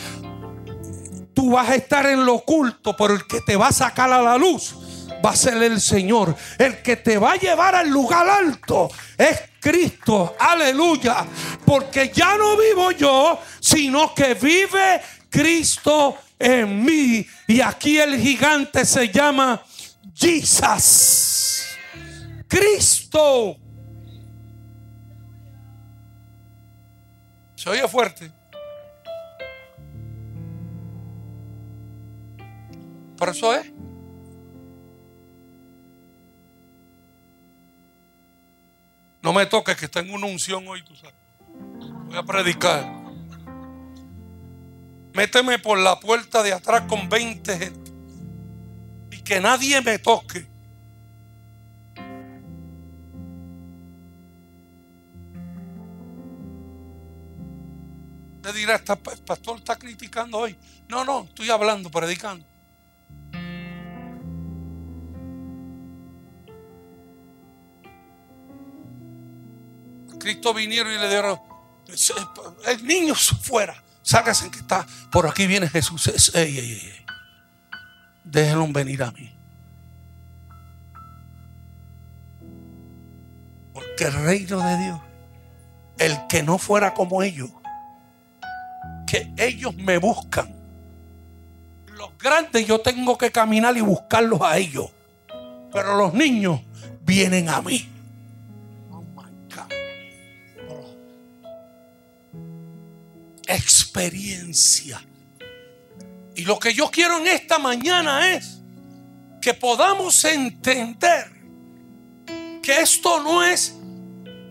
Tú 1.37 1.51
vas 1.51 1.69
a 1.69 1.75
estar 1.75 2.07
en 2.07 2.25
lo 2.25 2.37
oculto, 2.37 2.97
pero 2.97 3.13
el 3.13 3.27
que 3.27 3.43
te 3.43 3.57
va 3.57 3.69
a 3.69 3.73
sacar 3.73 4.11
a 4.11 4.23
la 4.23 4.39
luz 4.39 4.75
va 5.23 5.33
a 5.33 5.37
ser 5.37 5.63
el 5.63 5.83
Señor. 5.83 6.35
El 6.57 6.81
que 6.81 6.97
te 6.97 7.19
va 7.19 7.33
a 7.33 7.37
llevar 7.37 7.75
al 7.75 7.91
lugar 7.91 8.27
alto 8.27 8.89
es 9.19 9.43
Cristo. 9.61 10.35
Aleluya. 10.41 11.27
Porque 11.63 12.11
ya 12.11 12.39
no 12.39 12.57
vivo 12.57 12.91
yo, 12.93 13.39
sino 13.61 14.15
que 14.15 14.33
vive 14.33 15.03
Cristo 15.29 16.17
en 16.39 16.83
mí. 16.83 17.27
Y 17.49 17.61
aquí 17.61 17.99
el 17.99 18.19
gigante 18.19 18.87
se 18.87 19.11
llama 19.11 19.63
Jesus. 20.15 21.67
Cristo. 22.49 23.59
Se 27.57 27.69
oye 27.69 27.87
fuerte. 27.87 28.36
Por 33.17 33.31
eso 33.31 33.55
es. 33.55 33.73
No 39.23 39.33
me 39.33 39.47
toques 39.47 39.77
que 39.77 39.87
está 39.87 40.01
en 40.01 40.13
una 40.13 40.27
unción 40.27 40.67
hoy, 40.69 40.85
tú 40.85 40.95
sabes. 40.95 41.17
Voy 42.07 42.17
a 42.17 42.23
predicar. 42.23 42.85
Méteme 45.15 45.59
por 45.59 45.79
la 45.79 45.99
puerta 45.99 46.43
de 46.43 46.53
atrás 46.53 46.83
con 46.83 47.09
20 47.09 47.59
gente. 47.59 47.91
Y 49.11 49.23
que 49.23 49.41
nadie 49.41 49.81
me 49.81 49.99
toque. 49.99 50.47
Te 58.43 58.53
dirá, 58.53 58.81
pastor 59.25 59.59
está 59.59 59.75
criticando 59.75 60.39
hoy. 60.39 60.57
No, 60.87 61.05
no, 61.05 61.25
estoy 61.25 61.51
hablando, 61.51 61.91
predicando. 61.91 62.47
Cristo 70.27 70.53
vinieron 70.53 70.93
y 70.93 70.99
le 70.99 71.05
dijeron, 71.05 71.41
el 72.67 72.85
niño 72.85 73.15
fuera, 73.15 73.81
sácase 74.03 74.51
que 74.51 74.59
está, 74.59 74.85
por 75.13 75.29
aquí 75.29 75.47
viene 75.47 75.69
Jesús. 75.69 76.33
Déjenlo 78.25 78.67
venir 78.71 79.05
a 79.05 79.13
mí. 79.13 79.33
Porque 83.73 84.05
el 84.07 84.15
reino 84.15 84.59
de 84.59 84.79
Dios, 84.79 85.01
el 85.99 86.27
que 86.29 86.43
no 86.43 86.59
fuera 86.59 86.93
como 86.93 87.23
ellos, 87.23 87.51
que 89.07 89.33
ellos 89.37 89.77
me 89.77 89.99
buscan. 89.99 90.53
Los 91.93 92.19
grandes 92.19 92.67
yo 92.67 92.81
tengo 92.81 93.17
que 93.17 93.31
caminar 93.31 93.77
y 93.77 93.81
buscarlos 93.81 94.41
a 94.43 94.59
ellos. 94.59 94.91
Pero 95.73 95.97
los 95.97 96.15
niños 96.15 96.63
vienen 97.03 97.49
a 97.49 97.63
mí. 97.63 97.93
Experiencia. 103.47 105.03
Y 106.35 106.43
lo 106.43 106.59
que 106.59 106.75
yo 106.75 106.91
quiero 106.91 107.19
en 107.19 107.29
esta 107.29 107.59
mañana 107.59 108.35
es 108.35 108.59
que 109.41 109.55
podamos 109.55 110.25
entender 110.25 111.31
que 112.63 112.81
esto 112.81 113.23
no 113.23 113.43
es 113.43 113.75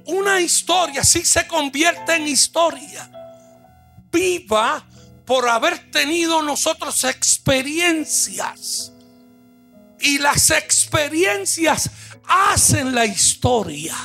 una 0.05 0.39
historia, 0.39 1.03
sí 1.03 1.25
se 1.25 1.45
convierte 1.47 2.15
en 2.15 2.27
historia. 2.27 3.11
Viva 4.11 4.85
por 5.25 5.49
haber 5.49 5.91
tenido 5.91 6.41
nosotros 6.41 7.03
experiencias. 7.03 8.93
Y 9.99 10.19
las 10.19 10.51
experiencias 10.51 11.89
hacen 12.27 12.93
la 12.93 13.05
historia. 13.05 13.95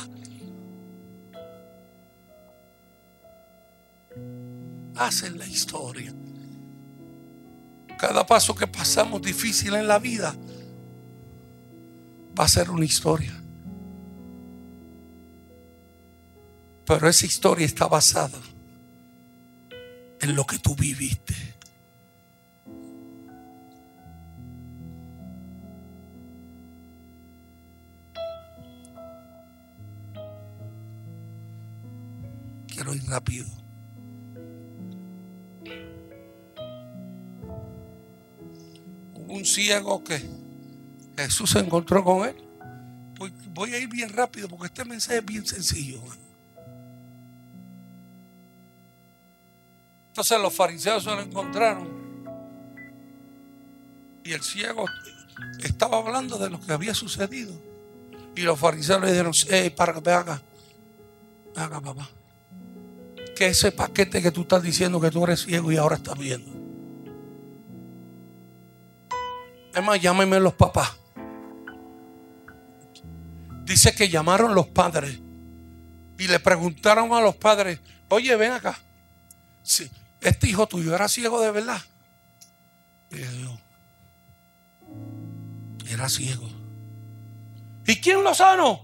Hacen 4.95 5.37
la 5.37 5.47
historia. 5.47 6.13
Cada 7.97 8.25
paso 8.25 8.55
que 8.55 8.67
pasamos 8.67 9.21
difícil 9.21 9.75
en 9.75 9.87
la 9.87 9.99
vida 9.99 10.35
va 12.37 12.45
a 12.45 12.49
ser 12.49 12.69
una 12.69 12.85
historia. 12.85 13.33
Pero 16.85 17.07
esa 17.07 17.25
historia 17.25 17.65
está 17.65 17.87
basada 17.87 18.39
en 20.19 20.35
lo 20.35 20.45
que 20.45 20.59
tú 20.59 20.75
viviste. 20.75 21.35
Quiero 32.67 32.95
ir 32.95 33.05
rápido. 33.05 33.60
Un 39.31 39.45
ciego 39.45 40.03
que 40.03 40.21
Jesús 41.17 41.51
se 41.51 41.59
encontró 41.59 42.03
con 42.03 42.27
él. 42.27 42.35
Voy, 43.53 43.73
a 43.73 43.77
ir 43.77 43.87
bien 43.87 44.09
rápido 44.09 44.47
porque 44.47 44.67
este 44.67 44.85
mensaje 44.85 45.19
es 45.19 45.25
bien 45.25 45.45
sencillo. 45.45 46.01
Entonces 50.07 50.39
los 50.41 50.53
fariseos 50.53 51.03
se 51.03 51.09
lo 51.09 51.21
encontraron. 51.21 52.01
Y 54.23 54.33
el 54.33 54.41
ciego 54.41 54.85
estaba 55.63 55.97
hablando 55.97 56.37
de 56.37 56.49
lo 56.49 56.59
que 56.59 56.73
había 56.73 56.93
sucedido. 56.93 57.53
Y 58.35 58.41
los 58.41 58.59
fariseos 58.59 59.01
le 59.01 59.11
dijeron, 59.11 59.33
hey, 59.49 59.69
para 59.69 59.93
que 59.93 60.11
acá. 60.11 60.41
Ven 61.55 61.63
acá, 61.63 61.81
papá. 61.81 62.09
Que 63.35 63.47
ese 63.47 63.71
paquete 63.71 64.21
que 64.21 64.31
tú 64.31 64.41
estás 64.41 64.63
diciendo 64.63 64.99
que 64.99 65.11
tú 65.11 65.23
eres 65.23 65.41
ciego 65.43 65.71
y 65.71 65.77
ahora 65.77 65.97
estás 65.97 66.17
viendo. 66.17 66.60
Es 69.73 69.83
más, 69.83 70.01
llámeme 70.01 70.39
los 70.39 70.53
papás. 70.53 70.91
Dice 73.63 73.95
que 73.95 74.09
llamaron 74.09 74.53
los 74.53 74.67
padres 74.67 75.19
y 76.17 76.27
le 76.27 76.39
preguntaron 76.39 77.13
a 77.13 77.21
los 77.21 77.35
padres, 77.35 77.79
oye, 78.09 78.35
ven 78.35 78.51
acá. 78.51 78.77
Si 79.63 79.89
este 80.19 80.49
hijo 80.49 80.67
tuyo 80.67 80.93
era 80.93 81.07
ciego 81.07 81.41
de 81.41 81.51
verdad. 81.51 81.81
Y 83.11 83.21
era 85.91 86.07
ciego. 86.09 86.47
¿Y 87.85 87.95
quién 88.01 88.23
lo 88.23 88.33
sanó? 88.33 88.81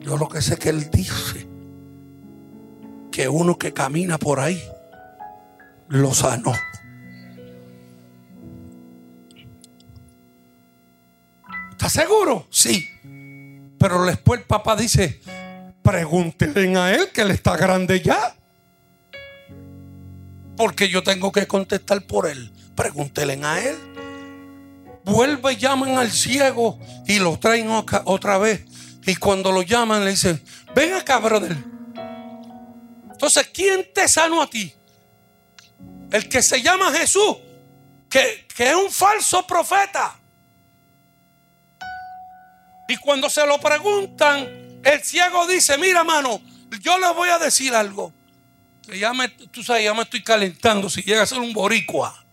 Yo 0.00 0.16
lo 0.16 0.28
que 0.28 0.40
sé 0.40 0.56
que 0.56 0.68
él 0.68 0.90
dice 0.90 1.46
que 3.10 3.28
uno 3.28 3.58
que 3.58 3.72
camina 3.72 4.18
por 4.18 4.38
ahí 4.38 4.62
lo 5.88 6.14
sanó. 6.14 6.52
¿Estás 11.76 11.92
seguro? 11.92 12.48
Sí. 12.50 12.88
Pero 13.78 14.06
después 14.06 14.40
el 14.40 14.46
papá 14.46 14.76
dice, 14.76 15.20
pregúntenle 15.82 16.74
a 16.78 16.94
él 16.94 17.10
que 17.12 17.20
él 17.20 17.30
está 17.30 17.54
grande 17.54 18.00
ya. 18.00 18.34
Porque 20.56 20.88
yo 20.88 21.02
tengo 21.02 21.30
que 21.30 21.46
contestar 21.46 22.00
por 22.06 22.26
él. 22.26 22.50
Pregúntenle 22.74 23.44
a 23.44 23.62
él. 23.62 23.76
Vuelve 25.04 25.52
y 25.52 25.56
llaman 25.56 25.98
al 25.98 26.10
ciego 26.10 26.80
y 27.06 27.18
lo 27.18 27.38
traen 27.38 27.68
otra 27.68 28.38
vez. 28.38 28.64
Y 29.06 29.16
cuando 29.16 29.52
lo 29.52 29.60
llaman 29.60 30.02
le 30.02 30.12
dicen, 30.12 30.42
ven 30.74 30.94
acá, 30.94 31.18
brother. 31.18 31.56
Entonces, 33.12 33.50
¿quién 33.52 33.86
te 33.92 34.08
sanó 34.08 34.40
a 34.40 34.48
ti? 34.48 34.72
El 36.10 36.26
que 36.26 36.42
se 36.42 36.62
llama 36.62 36.90
Jesús, 36.90 37.36
que, 38.08 38.46
que 38.56 38.70
es 38.70 38.74
un 38.74 38.90
falso 38.90 39.46
profeta. 39.46 40.18
Y 42.88 42.96
cuando 42.96 43.28
se 43.28 43.46
lo 43.46 43.58
preguntan, 43.58 44.80
el 44.84 45.02
ciego 45.02 45.46
dice, 45.46 45.76
mira 45.78 46.04
mano, 46.04 46.40
yo 46.80 46.98
le 46.98 47.12
voy 47.12 47.28
a 47.28 47.38
decir 47.38 47.74
algo. 47.74 48.12
Ya 48.98 49.12
me, 49.12 49.28
tú 49.28 49.64
sabes, 49.64 49.84
ya 49.84 49.94
me 49.94 50.02
estoy 50.02 50.22
calentando 50.22 50.88
si 50.88 51.02
llega 51.02 51.22
a 51.22 51.26
ser 51.26 51.40
un 51.40 51.52
boricua. 51.52 52.24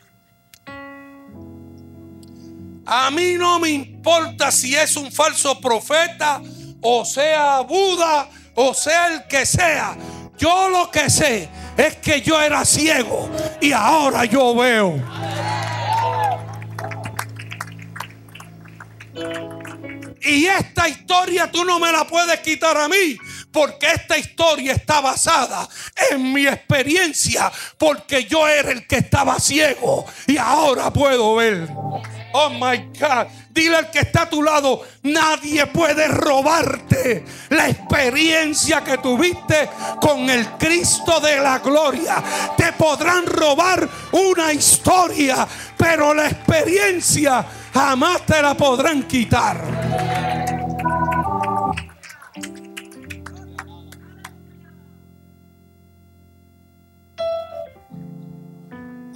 A 2.86 3.10
mí 3.12 3.34
no 3.38 3.60
me 3.60 3.70
importa 3.70 4.52
si 4.52 4.76
es 4.76 4.96
un 4.98 5.12
falso 5.12 5.60
profeta, 5.60 6.42
o 6.82 7.06
sea 7.06 7.62
Buda, 7.62 8.30
o 8.56 8.74
sea 8.74 9.08
el 9.08 9.28
que 9.28 9.46
sea. 9.46 9.98
Yo 10.38 10.70
lo 10.70 10.92
que 10.92 11.10
sé 11.10 11.50
es 11.78 11.96
que 11.98 12.22
yo 12.22 12.40
era 12.42 12.66
ciego 12.66 13.30
y 13.62 13.72
ahora 13.72 14.26
yo 14.26 14.54
veo. 14.54 15.02
Y 20.24 20.46
esta 20.46 20.88
historia 20.88 21.52
tú 21.52 21.66
no 21.66 21.80
me 21.80 21.92
la 21.92 22.06
puedes 22.06 22.40
quitar 22.40 22.78
a 22.78 22.88
mí. 22.88 23.18
Porque 23.52 23.88
esta 23.88 24.18
historia 24.18 24.74
está 24.74 25.02
basada 25.02 25.68
en 26.10 26.32
mi 26.34 26.48
experiencia. 26.48 27.52
Porque 27.78 28.26
yo 28.26 28.48
era 28.48 28.72
el 28.72 28.88
que 28.88 28.98
estaba 28.98 29.40
ciego 29.40 30.06
y 30.28 30.38
ahora 30.38 30.92
puedo 30.92 31.36
ver. 31.36 31.68
Oh 32.34 32.50
my 32.50 32.78
God. 33.00 33.28
Dile 33.52 33.78
al 33.78 33.92
que 33.92 34.00
está 34.00 34.24
a 34.24 34.30
tu 34.30 34.42
lado, 34.42 34.82
nadie 35.04 35.68
puede 35.68 36.08
robarte 36.08 37.24
la 37.50 37.70
experiencia 37.70 38.84
que 38.84 38.98
tuviste 38.98 39.70
con 40.02 40.28
el 40.28 40.48
Cristo 40.58 41.20
de 41.20 41.40
la 41.40 41.60
gloria. 41.60 42.24
Te 42.58 42.74
podrán 42.74 43.28
robar 43.28 43.88
una 44.12 44.52
historia, 44.52 45.48
pero 45.78 46.16
la 46.16 46.28
experiencia 46.28 47.46
jamás 47.74 48.26
te 48.26 48.42
la 48.42 48.54
podrán 48.54 49.04
quitar. 49.04 49.58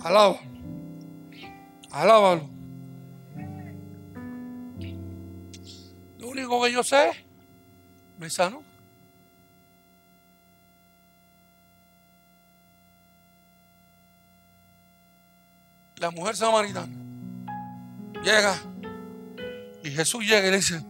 Alábalo. 0.04 0.40
Alábalo. 1.92 2.50
Lo 6.18 6.28
único 6.30 6.64
que 6.64 6.72
yo 6.72 6.84
sé, 6.84 7.12
me 8.18 8.30
sanó. 8.30 8.64
La 15.98 16.12
mujer 16.12 16.36
samaritana 16.36 17.07
llega 18.28 18.56
y 19.84 19.90
Jesús 19.90 20.26
llega 20.26 20.48
y 20.48 20.52
le 20.52 20.58
dice, 20.58 20.82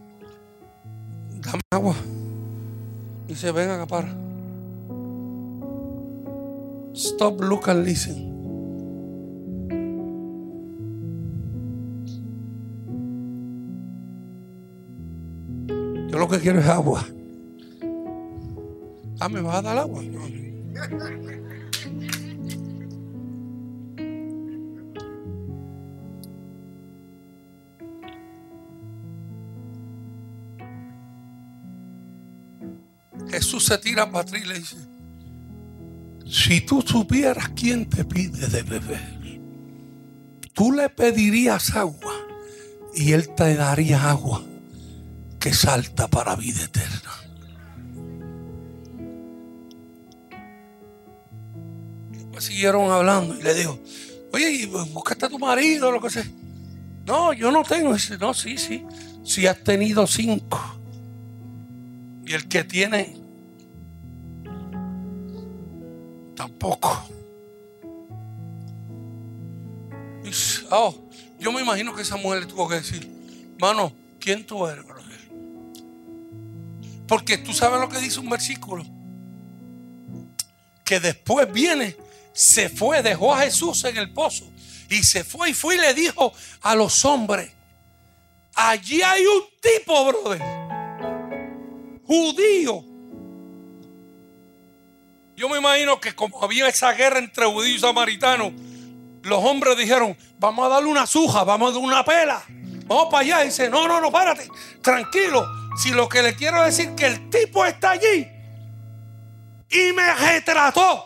dame 1.42 1.62
agua. 1.70 1.96
Y 3.28 3.34
dice, 3.34 3.52
ven 3.52 3.70
acá 3.70 3.86
para. 3.86 4.08
Stop, 6.96 7.42
look 7.42 7.70
and 7.70 7.86
listen. 7.86 8.26
Yo 16.10 16.18
lo 16.18 16.28
que 16.28 16.40
quiero 16.40 16.60
es 16.60 16.68
agua. 16.68 17.06
Ah, 19.20 19.30
¿me 19.30 19.42
vas 19.42 19.58
a 19.58 19.62
dar 19.62 19.78
agua? 19.78 20.02
Se 33.60 33.78
tira 33.78 34.10
para 34.10 34.22
atrás 34.22 34.42
y 34.44 34.46
le 34.46 34.60
dice, 34.60 34.78
si 36.26 36.62
tú 36.62 36.82
supieras 36.82 37.50
quién 37.50 37.90
te 37.90 38.06
pide 38.06 38.48
de 38.48 38.64
beber, 38.64 39.42
tú 40.54 40.72
le 40.72 40.90
pedirías 40.90 41.76
agua 41.76 42.14
y 42.96 43.14
él 43.14 43.34
te 43.36 43.56
daría 43.56 44.10
agua 44.10 44.44
que 45.40 45.54
salta 45.54 46.08
para 46.08 46.36
vida 46.36 46.64
eterna. 46.64 47.12
Después 52.12 52.44
siguieron 52.44 52.92
hablando 52.92 53.36
y 53.36 53.44
le 53.44 53.54
dijo, 53.54 53.80
oye, 54.34 54.52
y 54.52 54.66
búscate 54.66 55.26
a 55.26 55.30
tu 55.30 55.40
marido, 55.40 55.92
lo 55.92 56.02
que 56.02 56.10
sea. 56.10 56.26
No, 57.06 57.32
yo 57.34 57.52
no 57.52 57.64
tengo. 57.64 57.94
Dice, 57.94 58.18
no, 58.18 58.34
sí, 58.34 58.58
sí. 58.58 58.86
Si 59.24 59.48
has 59.48 59.64
tenido 59.64 60.06
cinco. 60.06 60.60
Y 62.26 62.34
el 62.34 62.48
que 62.48 62.66
tiene, 62.66 63.16
Dice, 70.24 70.66
oh, 70.72 70.96
yo 71.40 71.52
me 71.52 71.62
imagino 71.62 71.96
que 71.96 72.02
esa 72.02 72.18
mujer 72.18 72.42
le 72.42 72.46
tuvo 72.48 72.68
que 72.68 72.76
decir, 72.76 73.08
mano, 73.60 73.94
¿quién 74.20 74.46
tú 74.46 74.68
eres, 74.68 74.86
brother? 74.86 75.08
Porque 77.08 77.38
tú 77.38 77.54
sabes 77.54 77.80
lo 77.80 77.88
que 77.88 78.00
dice 78.00 78.20
un 78.20 78.30
versículo. 78.30 78.86
Que 80.84 81.00
después 81.00 81.52
viene, 81.52 81.96
se 82.34 82.70
fue, 82.70 83.02
dejó 83.02 83.34
a 83.34 83.40
Jesús 83.40 83.84
en 83.86 83.98
el 83.98 84.12
pozo. 84.12 84.46
Y 84.90 85.04
se 85.04 85.24
fue 85.24 85.52
y 85.52 85.54
fue 85.54 85.76
y 85.76 85.80
le 85.80 85.94
dijo 85.94 86.34
a 86.62 86.76
los 86.76 87.04
hombres, 87.06 87.52
allí 88.56 89.02
hay 89.02 89.26
un 89.26 89.44
tipo, 89.62 90.06
brother, 90.06 90.42
judío. 92.06 92.84
Yo 95.38 95.48
me 95.48 95.60
imagino 95.60 96.00
que 96.02 96.16
como 96.16 96.44
había 96.44 96.68
esa 96.68 96.94
guerra 96.94 97.20
entre 97.20 97.46
judíos 97.46 97.78
y 97.78 97.80
samaritanos, 97.80 98.54
los 99.22 99.44
hombres 99.44 99.78
dijeron, 99.78 100.18
vamos 100.40 100.66
a 100.66 100.70
darle 100.70 100.90
una 100.90 101.06
suja, 101.06 101.44
vamos 101.44 101.70
a 101.70 101.74
darle 101.74 101.88
una 101.88 102.04
pela. 102.04 102.44
Vamos 102.88 103.10
para 103.12 103.20
allá. 103.20 103.44
Y 103.44 103.50
dice, 103.50 103.70
no, 103.70 103.88
no, 103.88 104.02
no, 104.02 104.12
párate, 104.12 104.50
tranquilo. 104.82 105.46
Si 105.78 105.92
lo 105.92 106.10
que 106.10 106.24
le 106.24 106.36
quiero 106.36 106.64
decir 106.64 106.96
que 106.96 107.06
el 107.06 107.30
tipo 107.30 107.64
está 107.64 107.92
allí 107.92 108.28
y 109.70 109.94
me 109.94 110.12
retrató. 110.16 111.06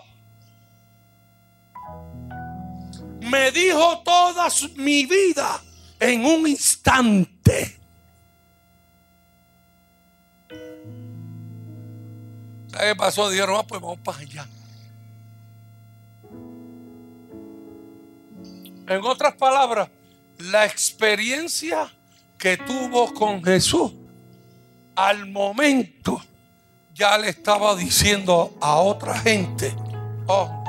Me 3.20 3.52
dijo 3.52 4.02
toda 4.06 4.48
mi 4.78 5.06
vida 5.06 5.62
en 6.00 6.24
un 6.26 6.48
instante. 6.48 7.81
Qué 12.88 12.96
pasó? 12.96 13.30
Dijeron, 13.30 13.56
ah, 13.58 13.64
pues 13.64 13.82
vamos 13.82 14.00
para 14.00 14.20
allá. 14.20 14.48
En 18.88 19.06
otras 19.06 19.34
palabras, 19.36 19.90
la 20.38 20.66
experiencia 20.66 21.90
que 22.38 22.58
tuvo 22.58 23.14
con 23.14 23.44
Jesús, 23.44 23.94
al 24.96 25.28
momento 25.30 26.22
ya 26.94 27.18
le 27.18 27.30
estaba 27.30 27.76
diciendo 27.76 28.58
a 28.60 28.76
otra 28.78 29.18
gente, 29.20 29.74
oh, 30.28 30.64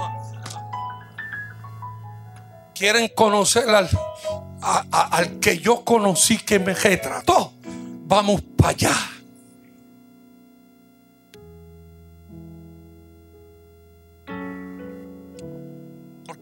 quieren 2.74 3.08
conocer 3.08 3.68
al, 3.68 3.88
al 4.60 5.38
que 5.40 5.58
yo 5.58 5.84
conocí 5.84 6.38
que 6.38 6.58
me 6.58 6.74
retrató, 6.74 7.54
vamos 8.04 8.42
para 8.56 8.70
allá. 8.70 9.21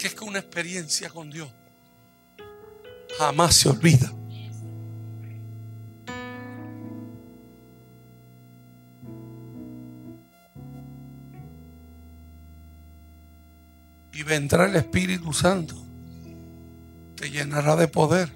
Porque 0.01 0.09
es 0.09 0.15
que 0.15 0.25
una 0.25 0.39
experiencia 0.39 1.11
con 1.11 1.29
Dios 1.29 1.53
jamás 3.19 3.55
se 3.55 3.69
olvida. 3.69 4.11
Y 14.15 14.23
vendrá 14.23 14.65
el 14.65 14.77
Espíritu 14.77 15.35
Santo. 15.35 15.77
Te 17.15 17.31
llenará 17.31 17.77
de 17.77 17.87
poder. 17.87 18.33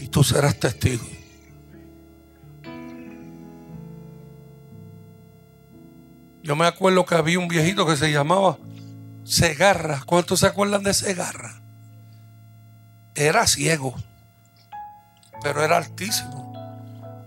Y 0.00 0.08
tú 0.08 0.24
serás 0.24 0.58
testigo. 0.58 1.06
Yo 6.42 6.56
me 6.56 6.66
acuerdo 6.66 7.06
que 7.06 7.14
había 7.14 7.38
un 7.38 7.46
viejito 7.46 7.86
que 7.86 7.96
se 7.96 8.10
llamaba 8.10 8.58
Segarra. 9.24 10.02
¿Cuántos 10.04 10.40
se 10.40 10.46
acuerdan 10.46 10.82
de 10.82 10.94
Segarra? 10.94 11.60
Era 13.14 13.46
ciego, 13.46 13.94
pero 15.42 15.62
era 15.62 15.76
altísimo. 15.76 16.52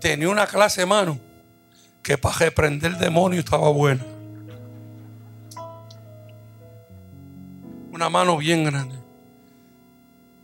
Tenía 0.00 0.28
una 0.28 0.46
clase 0.46 0.86
mano 0.86 1.18
que 2.02 2.16
para 2.16 2.38
reprender 2.38 2.96
demonio 2.98 3.40
estaba 3.40 3.70
buena. 3.70 4.04
Una 7.90 8.08
mano 8.08 8.36
bien 8.36 8.64
grande. 8.64 8.96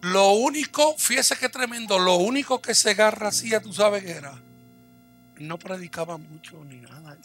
Lo 0.01 0.33
único, 0.33 0.95
fíjese 0.99 1.37
qué 1.37 1.49
tremendo, 1.49 1.99
lo 1.99 2.17
único 2.17 2.61
que 2.61 2.75
Segarra 2.75 3.29
hacía, 3.29 3.62
tú 3.62 3.73
sabes 3.73 4.03
que 4.03 4.11
era. 4.11 4.35
No 5.38 5.59
predicaba 5.59 6.19
mucho 6.19 6.62
ni 6.64 6.81
nada. 6.81 7.17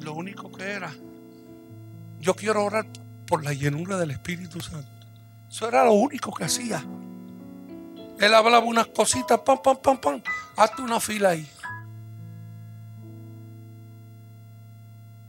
Lo 0.00 0.14
único 0.14 0.50
que 0.50 0.64
era, 0.64 0.92
yo 2.24 2.34
quiero 2.34 2.64
orar 2.64 2.86
por 3.26 3.44
la 3.44 3.52
llenura 3.52 3.98
del 3.98 4.10
Espíritu 4.10 4.58
Santo. 4.60 4.88
Eso 5.48 5.68
era 5.68 5.84
lo 5.84 5.92
único 5.92 6.32
que 6.32 6.44
hacía. 6.44 6.82
Él 8.18 8.34
hablaba 8.34 8.64
unas 8.64 8.86
cositas, 8.86 9.40
pam, 9.40 9.58
pam, 9.62 9.76
pam, 9.76 9.98
pam. 9.98 10.22
Hazte 10.56 10.80
una 10.80 11.00
fila 11.00 11.30
ahí. 11.30 11.46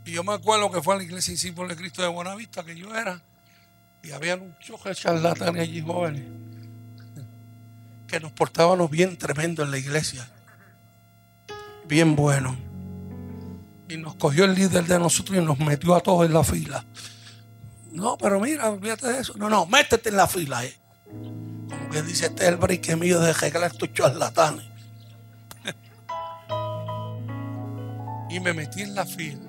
Y 0.06 0.12
yo 0.12 0.24
me 0.24 0.32
acuerdo 0.32 0.70
que 0.70 0.80
fue 0.80 0.94
a 0.94 0.98
la 0.98 1.02
iglesia 1.02 1.32
Discípulos 1.32 1.68
de 1.68 1.76
Cristo 1.76 2.00
de 2.00 2.08
Buenavista 2.08 2.64
que 2.64 2.74
yo 2.74 2.94
era. 2.94 3.20
Y 4.02 4.12
había 4.12 4.38
muchos 4.38 4.80
charlatanes 4.96 5.62
allí 5.62 5.82
jóvenes. 5.82 6.24
Que 8.06 8.20
nos 8.20 8.32
portábamos 8.32 8.90
bien 8.90 9.18
tremendo 9.18 9.64
en 9.64 9.70
la 9.70 9.78
iglesia. 9.78 10.26
Bien 11.86 12.16
bueno. 12.16 12.65
Y 13.88 13.96
nos 13.96 14.16
cogió 14.16 14.44
el 14.44 14.54
líder 14.54 14.84
de 14.84 14.98
nosotros 14.98 15.38
y 15.38 15.40
nos 15.40 15.58
metió 15.58 15.94
a 15.94 16.00
todos 16.00 16.26
en 16.26 16.34
la 16.34 16.42
fila. 16.42 16.84
No, 17.92 18.18
pero 18.18 18.40
mira, 18.40 18.70
olvídate 18.70 19.08
de 19.08 19.20
eso. 19.20 19.34
No, 19.36 19.48
no, 19.48 19.66
métete 19.66 20.08
en 20.08 20.16
la 20.16 20.26
fila, 20.26 20.64
eh. 20.64 20.76
Como 21.06 21.88
que 21.90 22.02
dice, 22.02 22.26
este 22.26 22.44
es 22.44 22.48
el 22.50 22.56
brique 22.56 22.96
mío 22.96 23.20
de 23.20 23.30
arreglar 23.30 23.70
estos 23.70 23.92
charlatanes. 23.92 24.66
y 28.30 28.40
me 28.40 28.52
metí 28.52 28.82
en 28.82 28.94
la 28.94 29.06
fila. 29.06 29.40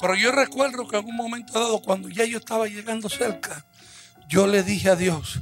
Pero 0.00 0.14
yo 0.14 0.30
recuerdo 0.30 0.86
que 0.86 0.96
en 0.96 1.06
un 1.06 1.16
momento 1.16 1.52
dado, 1.52 1.82
cuando 1.82 2.08
ya 2.08 2.24
yo 2.24 2.38
estaba 2.38 2.68
llegando 2.68 3.08
cerca, 3.08 3.64
yo 4.28 4.46
le 4.46 4.62
dije 4.62 4.90
a 4.90 4.96
Dios, 4.96 5.40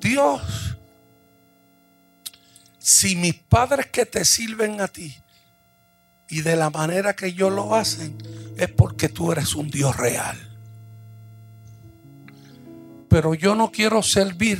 Dios, 0.00 0.78
si 2.78 3.16
mis 3.16 3.34
padres 3.34 3.86
que 3.86 4.06
te 4.06 4.24
sirven 4.24 4.80
a 4.80 4.88
ti 4.88 5.20
y 6.30 6.42
de 6.42 6.56
la 6.56 6.70
manera 6.70 7.14
que 7.14 7.26
ellos 7.26 7.52
lo 7.52 7.74
hacen, 7.74 8.16
es 8.56 8.68
porque 8.70 9.08
tú 9.08 9.32
eres 9.32 9.54
un 9.54 9.68
Dios 9.68 9.96
real. 9.96 10.38
Pero 13.08 13.34
yo 13.34 13.56
no 13.56 13.72
quiero 13.72 14.02
servir 14.02 14.58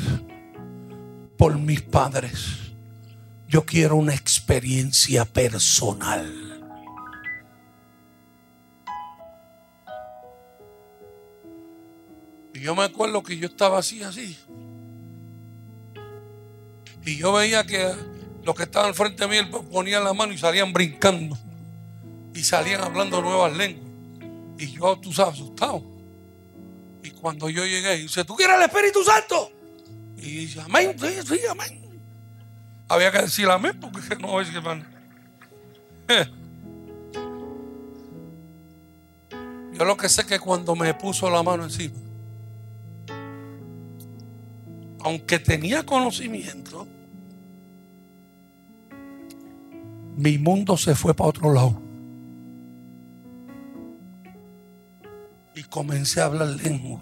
por 1.39 1.57
mis 1.57 1.81
padres. 1.81 2.73
Yo 3.47 3.65
quiero 3.65 3.97
una 3.97 4.15
experiencia 4.15 5.25
personal. 5.25 6.35
Y 12.53 12.61
yo 12.61 12.75
me 12.75 12.83
acuerdo 12.83 13.23
que 13.23 13.37
yo 13.37 13.47
estaba 13.47 13.79
así, 13.79 14.03
así. 14.03 14.37
Y 17.07 17.17
yo 17.17 17.33
veía 17.33 17.65
que 17.65 17.93
los 18.43 18.55
que 18.55 18.65
estaban 18.65 18.95
frente 18.95 19.25
a 19.25 19.29
mí 19.29 19.37
ponían 19.71 20.03
la 20.03 20.13
mano 20.13 20.33
y 20.33 20.39
salían 20.39 20.73
brincando. 20.73 21.39
Y 22.35 22.43
salían 22.43 22.83
hablando 22.83 23.21
nuevas 23.21 23.57
lenguas. 23.57 23.91
Y 24.59 24.73
yo, 24.73 24.99
tú 24.99 25.13
sabes, 25.13 25.35
asustado. 25.35 25.83
Y 27.03 27.11
cuando 27.11 27.49
yo 27.49 27.65
llegué, 27.65 27.97
dice, 27.97 28.25
¿tú 28.25 28.37
quieres 28.37 28.57
el 28.57 28.63
Espíritu 28.63 29.03
Santo? 29.03 29.51
Y 30.17 30.41
dice, 30.41 30.61
amén, 30.61 30.97
sí, 30.99 31.09
sí, 31.27 31.41
amén. 31.51 31.81
Había 32.89 33.11
que 33.13 33.23
decir 33.23 33.49
amén 33.49 33.79
porque 33.81 34.01
no 34.17 34.41
es 34.41 34.51
que 34.51 34.57
hermano. 34.57 34.85
Yo 39.73 39.85
lo 39.85 39.97
que 39.97 40.09
sé 40.09 40.27
que 40.27 40.41
cuando 40.41 40.75
me 40.75 40.93
puso 40.93 41.31
la 41.31 41.43
mano 41.43 41.65
encima, 41.65 41.95
aunque 45.03 45.39
tenía 45.39 45.87
conocimiento, 45.87 46.87
mi 50.17 50.37
mundo 50.37 50.77
se 50.77 50.95
fue 50.95 51.15
para 51.15 51.31
otro 51.31 51.53
lado. 51.55 51.90
Y 55.55 55.63
comencé 55.65 56.21
a 56.21 56.27
hablar 56.27 56.49
lengua. 56.49 57.01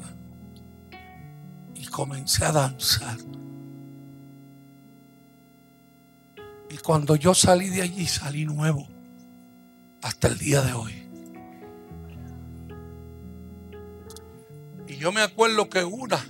Y 1.75 1.87
comencé 1.87 2.45
a 2.45 2.53
danzar. 2.53 3.19
Y 6.71 6.77
cuando 6.79 7.17
yo 7.17 7.35
salí 7.35 7.69
de 7.69 7.83
allí, 7.83 8.07
salí 8.07 8.45
nuevo. 8.45 8.89
Hasta 10.03 10.29
el 10.29 10.39
día 10.39 10.63
de 10.63 10.73
hoy. 10.73 11.09
Y 14.87 14.97
yo 14.97 15.13
me 15.13 15.21
acuerdo 15.21 15.69
que 15.69 15.85
una, 15.85 16.25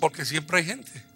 porque 0.00 0.24
siempre 0.24 0.58
hay 0.58 0.64
gente 0.64 1.12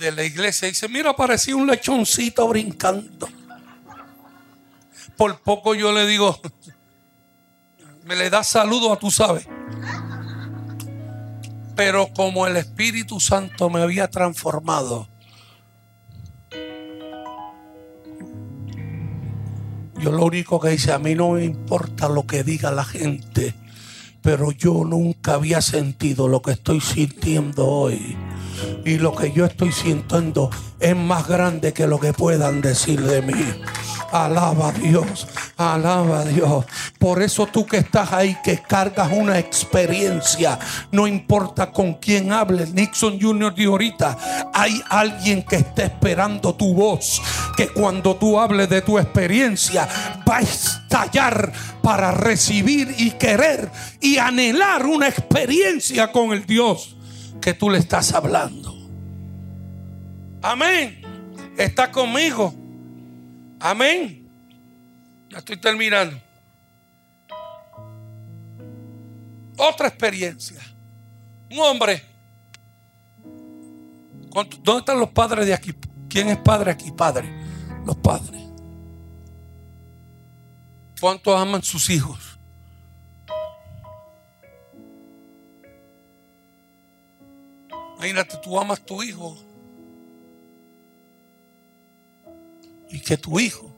de 0.00 0.12
la 0.12 0.24
iglesia, 0.24 0.66
dice, 0.68 0.88
mira, 0.88 1.14
parecía 1.14 1.54
un 1.54 1.66
lechoncito 1.66 2.48
brincando. 2.48 3.28
Por 5.16 5.40
poco 5.40 5.74
yo 5.74 5.92
le 5.92 6.06
digo, 6.06 6.40
me 8.10 8.16
le 8.16 8.28
da 8.28 8.42
saludo 8.42 8.92
a 8.92 8.98
tú 8.98 9.08
sabes. 9.08 9.46
Pero 11.76 12.08
como 12.12 12.44
el 12.48 12.56
Espíritu 12.56 13.20
Santo 13.20 13.70
me 13.70 13.82
había 13.82 14.10
transformado, 14.10 15.06
yo 20.00 20.10
lo 20.10 20.24
único 20.24 20.58
que 20.58 20.70
dice, 20.70 20.92
a 20.92 20.98
mí 20.98 21.14
no 21.14 21.30
me 21.30 21.44
importa 21.44 22.08
lo 22.08 22.26
que 22.26 22.42
diga 22.42 22.72
la 22.72 22.84
gente, 22.84 23.54
pero 24.22 24.50
yo 24.50 24.84
nunca 24.84 25.34
había 25.34 25.62
sentido 25.62 26.26
lo 26.26 26.42
que 26.42 26.50
estoy 26.50 26.80
sintiendo 26.80 27.64
hoy. 27.64 28.16
Y 28.84 28.98
lo 28.98 29.14
que 29.14 29.30
yo 29.30 29.44
estoy 29.44 29.70
sintiendo 29.70 30.50
es 30.80 30.96
más 30.96 31.28
grande 31.28 31.72
que 31.72 31.86
lo 31.86 32.00
que 32.00 32.12
puedan 32.12 32.60
decir 32.60 33.00
de 33.02 33.22
mí. 33.22 33.46
Alaba 34.12 34.70
a 34.70 34.72
Dios, 34.72 35.26
alaba 35.56 36.20
a 36.20 36.24
Dios. 36.24 36.64
Por 36.98 37.22
eso 37.22 37.46
tú 37.46 37.64
que 37.64 37.78
estás 37.78 38.12
ahí, 38.12 38.36
que 38.42 38.58
cargas 38.58 39.10
una 39.12 39.38
experiencia, 39.38 40.58
no 40.90 41.06
importa 41.06 41.70
con 41.70 41.94
quién 41.94 42.32
hables. 42.32 42.72
Nixon 42.72 43.20
Jr. 43.20 43.54
de 43.54 43.64
ahorita, 43.64 44.18
hay 44.52 44.82
alguien 44.88 45.42
que 45.42 45.56
está 45.56 45.84
esperando 45.84 46.54
tu 46.54 46.74
voz, 46.74 47.22
que 47.56 47.68
cuando 47.68 48.16
tú 48.16 48.38
hables 48.38 48.68
de 48.68 48.82
tu 48.82 48.98
experiencia, 48.98 49.88
va 50.28 50.38
a 50.38 50.40
estallar 50.40 51.52
para 51.82 52.10
recibir 52.10 52.94
y 52.98 53.12
querer 53.12 53.70
y 54.00 54.18
anhelar 54.18 54.86
una 54.86 55.08
experiencia 55.08 56.10
con 56.10 56.32
el 56.32 56.46
Dios 56.46 56.96
que 57.40 57.54
tú 57.54 57.70
le 57.70 57.78
estás 57.78 58.12
hablando. 58.12 58.74
Amén. 60.42 61.00
Está 61.56 61.90
conmigo. 61.90 62.59
Amén. 63.60 64.26
Ya 65.28 65.38
estoy 65.38 65.58
terminando. 65.58 66.18
Otra 69.58 69.88
experiencia. 69.88 70.60
Un 71.50 71.60
hombre. 71.60 72.02
¿Dónde 74.62 74.78
están 74.78 74.98
los 74.98 75.10
padres 75.10 75.46
de 75.46 75.52
aquí? 75.52 75.74
¿Quién 76.08 76.28
es 76.28 76.38
padre 76.38 76.70
aquí? 76.70 76.90
Padre. 76.90 77.28
Los 77.84 77.96
padres. 77.96 78.40
¿Cuántos 80.98 81.38
aman 81.38 81.62
sus 81.62 81.90
hijos? 81.90 82.38
Imagínate, 87.96 88.38
tú 88.38 88.58
amas 88.58 88.80
tu 88.84 89.02
hijo 89.02 89.36
y 92.90 93.00
que 93.00 93.16
tu 93.16 93.38
hijo 93.38 93.70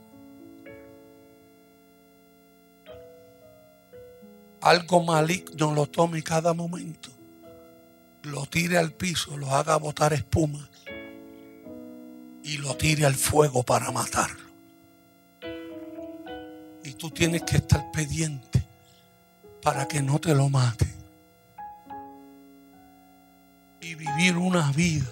algo 4.63 5.03
maligno 5.03 5.73
lo 5.73 5.87
tome 5.87 6.23
cada 6.23 6.53
momento, 6.53 7.09
lo 8.23 8.45
tire 8.45 8.77
al 8.77 8.93
piso, 8.93 9.37
lo 9.37 9.51
haga 9.51 9.75
botar 9.75 10.13
espuma 10.13 10.69
y 12.43 12.57
lo 12.57 12.75
tire 12.77 13.05
al 13.05 13.15
fuego 13.15 13.63
para 13.63 13.91
matarlo. 13.91 14.51
Y 16.85 16.93
tú 16.93 17.09
tienes 17.11 17.43
que 17.43 17.57
estar 17.57 17.91
pendiente 17.91 18.65
para 19.61 19.85
que 19.85 20.01
no 20.01 20.19
te 20.19 20.33
lo 20.33 20.49
mate. 20.49 20.87
Y 23.81 23.95
vivir 23.95 24.37
una 24.37 24.71
vida 24.71 25.07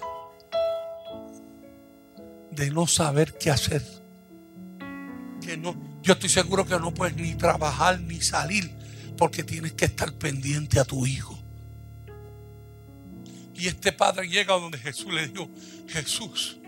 de 2.54 2.70
no 2.70 2.86
saber 2.86 3.36
qué 3.38 3.50
hacer. 3.50 3.82
Que 5.40 5.56
no, 5.56 5.74
yo 6.02 6.12
estoy 6.12 6.28
seguro 6.28 6.66
que 6.66 6.78
no 6.78 6.92
puedes 6.94 7.16
ni 7.16 7.34
trabajar 7.34 8.00
ni 8.00 8.20
salir 8.20 8.70
porque 9.16 9.42
tienes 9.42 9.72
que 9.72 9.86
estar 9.86 10.12
pendiente 10.12 10.78
a 10.78 10.84
tu 10.84 11.06
hijo. 11.06 11.38
Y 13.54 13.68
este 13.68 13.92
padre 13.92 14.28
llega 14.28 14.54
donde 14.54 14.78
Jesús 14.78 15.12
le 15.12 15.28
dijo, 15.28 15.48
Jesús, 15.88 16.58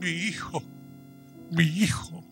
mi 0.00 0.10
hijo, 0.10 0.62
mi 1.50 1.64
hijo. 1.64 2.24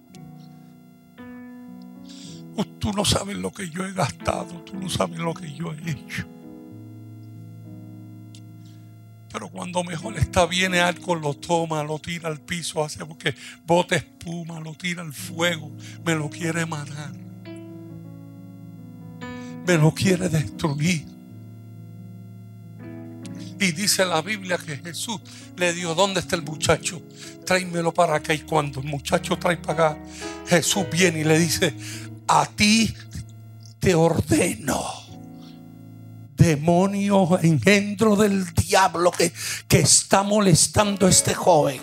Tú 2.78 2.92
no 2.92 3.04
sabes 3.04 3.36
lo 3.36 3.52
que 3.52 3.70
yo 3.70 3.86
he 3.86 3.92
gastado, 3.92 4.60
tú 4.64 4.74
no 4.74 4.88
sabes 4.88 5.18
lo 5.18 5.32
que 5.32 5.54
yo 5.54 5.72
he 5.72 5.90
hecho. 5.90 6.26
Pero 9.32 9.48
cuando 9.48 9.82
mejor 9.82 10.18
está, 10.18 10.44
viene 10.44 10.80
algo, 10.80 11.14
lo 11.14 11.34
toma, 11.34 11.82
lo 11.82 11.98
tira 11.98 12.28
al 12.28 12.38
piso, 12.40 12.84
hace 12.84 13.04
porque 13.06 13.34
bota 13.64 13.96
espuma, 13.96 14.60
lo 14.60 14.74
tira 14.74 15.00
al 15.00 15.12
fuego, 15.12 15.72
me 16.04 16.14
lo 16.14 16.28
quiere 16.28 16.66
matar. 16.66 17.12
Me 19.66 19.78
lo 19.78 19.94
quiere 19.94 20.28
destruir. 20.28 21.06
Y 23.58 23.72
dice 23.72 24.04
la 24.04 24.20
Biblia 24.20 24.58
que 24.58 24.76
Jesús 24.76 25.20
le 25.56 25.72
dio, 25.72 25.94
¿dónde 25.94 26.20
está 26.20 26.36
el 26.36 26.42
muchacho? 26.42 27.00
Tráemelo 27.46 27.94
para 27.94 28.16
acá. 28.16 28.34
Y 28.34 28.40
cuando 28.40 28.80
el 28.80 28.86
muchacho 28.86 29.38
trae 29.38 29.56
para 29.56 29.90
acá, 29.90 30.04
Jesús 30.48 30.84
viene 30.90 31.20
y 31.20 31.24
le 31.24 31.38
dice, 31.38 31.72
a 32.26 32.44
ti 32.44 32.92
te 33.78 33.94
ordeno 33.94 35.01
demonio, 36.42 37.38
engendro 37.42 38.16
del 38.16 38.52
diablo 38.54 39.10
que, 39.12 39.32
que 39.68 39.80
está 39.80 40.22
molestando 40.22 41.06
a 41.06 41.10
este 41.10 41.34
joven. 41.34 41.80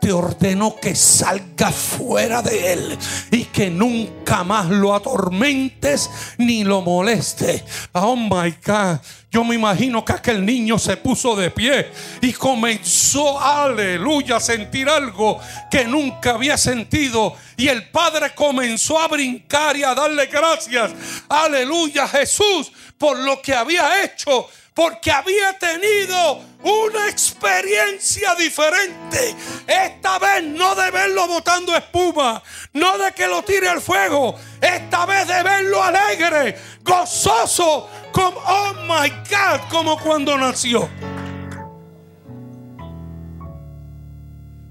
Te 0.00 0.12
ordeno 0.12 0.76
que 0.76 0.94
salga 0.94 1.70
fuera 1.70 2.42
de 2.42 2.72
él 2.72 2.98
y 3.30 3.44
que 3.44 3.70
nunca 3.70 4.42
más 4.42 4.68
lo 4.68 4.94
atormentes 4.94 6.10
ni 6.38 6.64
lo 6.64 6.82
moleste. 6.82 7.64
Oh 7.92 8.16
my 8.16 8.54
God. 8.66 8.98
Yo 9.30 9.44
me 9.44 9.54
imagino 9.54 10.04
que 10.04 10.12
aquel 10.12 10.44
niño 10.44 10.76
se 10.76 10.96
puso 10.96 11.36
de 11.36 11.52
pie 11.52 11.92
y 12.20 12.32
comenzó, 12.32 13.40
aleluya, 13.40 14.36
a 14.36 14.40
sentir 14.40 14.88
algo 14.88 15.40
que 15.70 15.84
nunca 15.84 16.32
había 16.32 16.58
sentido. 16.58 17.36
Y 17.56 17.68
el 17.68 17.88
padre 17.90 18.34
comenzó 18.34 18.98
a 18.98 19.06
brincar 19.06 19.76
y 19.76 19.84
a 19.84 19.94
darle 19.94 20.26
gracias, 20.26 20.90
aleluya, 21.28 22.08
Jesús, 22.08 22.72
por 22.98 23.16
lo 23.18 23.40
que 23.40 23.54
había 23.54 24.02
hecho. 24.02 24.48
Porque 24.80 25.10
había 25.10 25.58
tenido 25.58 26.40
una 26.62 27.06
experiencia 27.10 28.34
diferente. 28.34 29.36
Esta 29.66 30.18
vez 30.18 30.42
no 30.42 30.74
de 30.74 30.90
verlo 30.90 31.28
botando 31.28 31.76
espuma, 31.76 32.42
no 32.72 32.96
de 32.96 33.12
que 33.12 33.26
lo 33.26 33.42
tire 33.42 33.68
al 33.68 33.82
fuego. 33.82 34.34
Esta 34.58 35.04
vez 35.04 35.28
de 35.28 35.42
verlo 35.42 35.82
alegre, 35.82 36.58
gozoso, 36.80 37.90
como, 38.10 38.40
oh 38.40 38.72
my 38.88 39.10
God, 39.28 39.68
como 39.68 40.00
cuando 40.00 40.38
nació. 40.38 40.88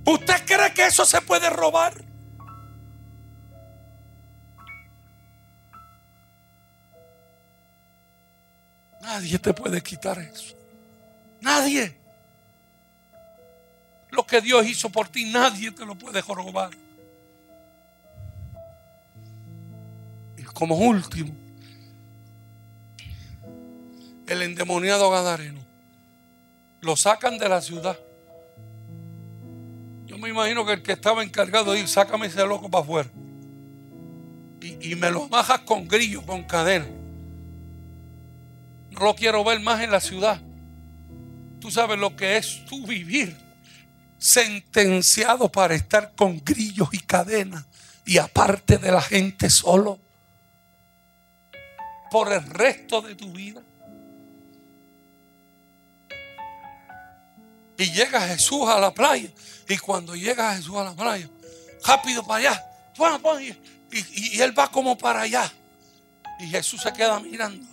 ¿Usted 0.06 0.44
cree 0.44 0.74
que 0.74 0.88
eso 0.88 1.06
se 1.06 1.22
puede 1.22 1.52
robar? 1.52 2.09
Nadie 9.10 9.40
te 9.40 9.52
puede 9.56 9.82
quitar 9.82 10.20
eso. 10.20 10.56
Nadie. 11.42 11.96
Lo 14.12 14.24
que 14.24 14.40
Dios 14.40 14.68
hizo 14.68 14.92
por 14.92 15.08
ti, 15.08 15.26
nadie 15.26 15.72
te 15.72 15.84
lo 15.84 15.96
puede 15.96 16.22
robar. 16.22 16.70
Y 20.38 20.44
como 20.44 20.76
último, 20.76 21.34
el 24.28 24.44
endemoniado 24.44 25.10
Gadareno. 25.10 25.66
Lo 26.82 26.96
sacan 26.96 27.40
de 27.40 27.50
la 27.50 27.62
ciudad. 27.62 27.98
Yo 30.06 30.20
me 30.20 30.30
imagino 30.30 30.68
que 30.68 30.74
el 30.74 30.84
que 30.84 30.92
estaba 30.92 31.24
encargado 31.24 31.72
de 31.72 31.80
ir, 31.80 31.88
sácame 31.88 32.28
ese 32.28 32.46
loco 32.46 32.70
para 32.70 32.84
afuera. 32.84 33.10
Y, 34.62 34.92
y 34.92 34.96
me 34.96 35.10
lo 35.10 35.28
bajas 35.28 35.62
con 35.62 35.88
grillo, 35.88 36.24
con 36.24 36.44
cadena. 36.44 36.99
Lo 39.00 39.16
quiero 39.16 39.44
ver 39.44 39.60
más 39.60 39.82
en 39.82 39.92
la 39.92 40.00
ciudad. 40.00 40.40
Tú 41.60 41.72
sabes 41.72 41.98
lo 41.98 42.16
que 42.16 42.38
es 42.38 42.66
tú 42.66 42.86
vivir 42.86 43.36
sentenciado 44.18 45.50
para 45.50 45.76
estar 45.76 46.14
con 46.16 46.42
grillos 46.44 46.90
y 46.92 47.00
cadenas 47.00 47.66
y 48.06 48.18
aparte 48.18 48.78
de 48.78 48.92
la 48.92 49.02
gente 49.02 49.50
solo 49.50 50.00
por 52.12 52.32
el 52.32 52.44
resto 52.44 53.02
de 53.02 53.16
tu 53.16 53.32
vida. 53.32 53.62
Y 57.78 57.92
llega 57.92 58.28
Jesús 58.28 58.68
a 58.68 58.78
la 58.78 58.94
playa. 58.94 59.30
Y 59.70 59.78
cuando 59.78 60.16
llega 60.16 60.56
Jesús 60.56 60.76
a 60.76 60.84
la 60.84 60.94
playa, 60.94 61.30
rápido 61.86 62.26
para 62.26 62.50
allá. 62.50 62.66
Y, 63.92 64.36
y 64.36 64.42
él 64.42 64.58
va 64.58 64.70
como 64.70 64.98
para 64.98 65.22
allá. 65.22 65.50
Y 66.42 66.48
Jesús 66.48 66.82
se 66.82 66.92
queda 66.92 67.20
mirando. 67.22 67.69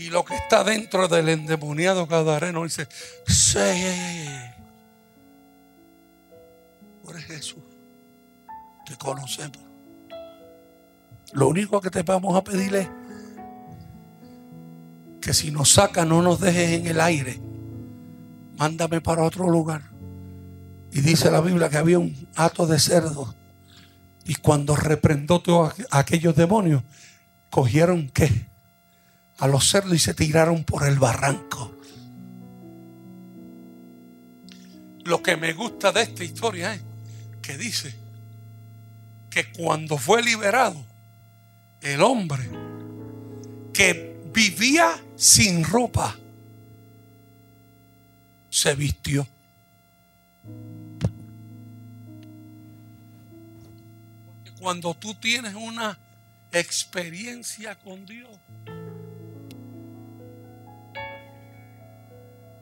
Y 0.00 0.08
lo 0.08 0.24
que 0.24 0.34
está 0.34 0.64
dentro 0.64 1.08
del 1.08 1.28
endemoniado 1.28 2.06
Gadareno 2.06 2.64
dice, 2.64 2.88
sí, 3.26 3.58
eres 7.06 7.24
Jesús, 7.26 7.62
te 8.86 8.96
conocemos. 8.96 9.58
Lo 11.34 11.48
único 11.48 11.82
que 11.82 11.90
te 11.90 12.02
vamos 12.02 12.34
a 12.34 12.42
pedir 12.42 12.74
es 12.76 12.88
que 15.20 15.34
si 15.34 15.50
nos 15.50 15.72
saca 15.72 16.06
no 16.06 16.22
nos 16.22 16.40
dejes 16.40 16.80
en 16.80 16.86
el 16.86 16.98
aire. 16.98 17.38
Mándame 18.56 19.02
para 19.02 19.22
otro 19.22 19.50
lugar. 19.50 19.82
Y 20.92 21.02
dice 21.02 21.30
la 21.30 21.42
Biblia 21.42 21.68
que 21.68 21.76
había 21.76 21.98
un 21.98 22.26
hato 22.36 22.66
de 22.66 22.78
cerdo. 22.78 23.34
Y 24.24 24.36
cuando 24.36 24.76
reprendó 24.76 25.42
todos 25.42 25.74
aquellos 25.90 26.34
demonios, 26.34 26.84
cogieron 27.50 28.08
qué? 28.08 28.49
A 29.40 29.48
los 29.48 29.68
cerdos 29.68 29.94
y 29.94 29.98
se 29.98 30.14
tiraron 30.14 30.64
por 30.64 30.86
el 30.86 30.98
barranco. 30.98 31.74
Lo 35.04 35.22
que 35.22 35.36
me 35.36 35.52
gusta 35.54 35.92
de 35.92 36.02
esta 36.02 36.24
historia 36.24 36.74
es 36.74 36.82
que 37.42 37.56
dice 37.56 37.94
que 39.30 39.50
cuando 39.52 39.96
fue 39.96 40.22
liberado, 40.22 40.84
el 41.80 42.02
hombre 42.02 42.48
que 43.72 44.20
vivía 44.32 45.02
sin 45.16 45.64
ropa, 45.64 46.16
se 48.50 48.74
vistió. 48.74 49.26
Cuando 54.60 54.92
tú 54.94 55.14
tienes 55.14 55.54
una 55.54 55.98
experiencia 56.52 57.78
con 57.78 58.04
Dios, 58.04 58.28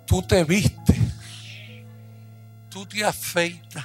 tú 0.09 0.23
te 0.23 0.43
vistes, 0.43 0.97
tú 2.71 2.87
te 2.87 3.05
afeitas, 3.05 3.85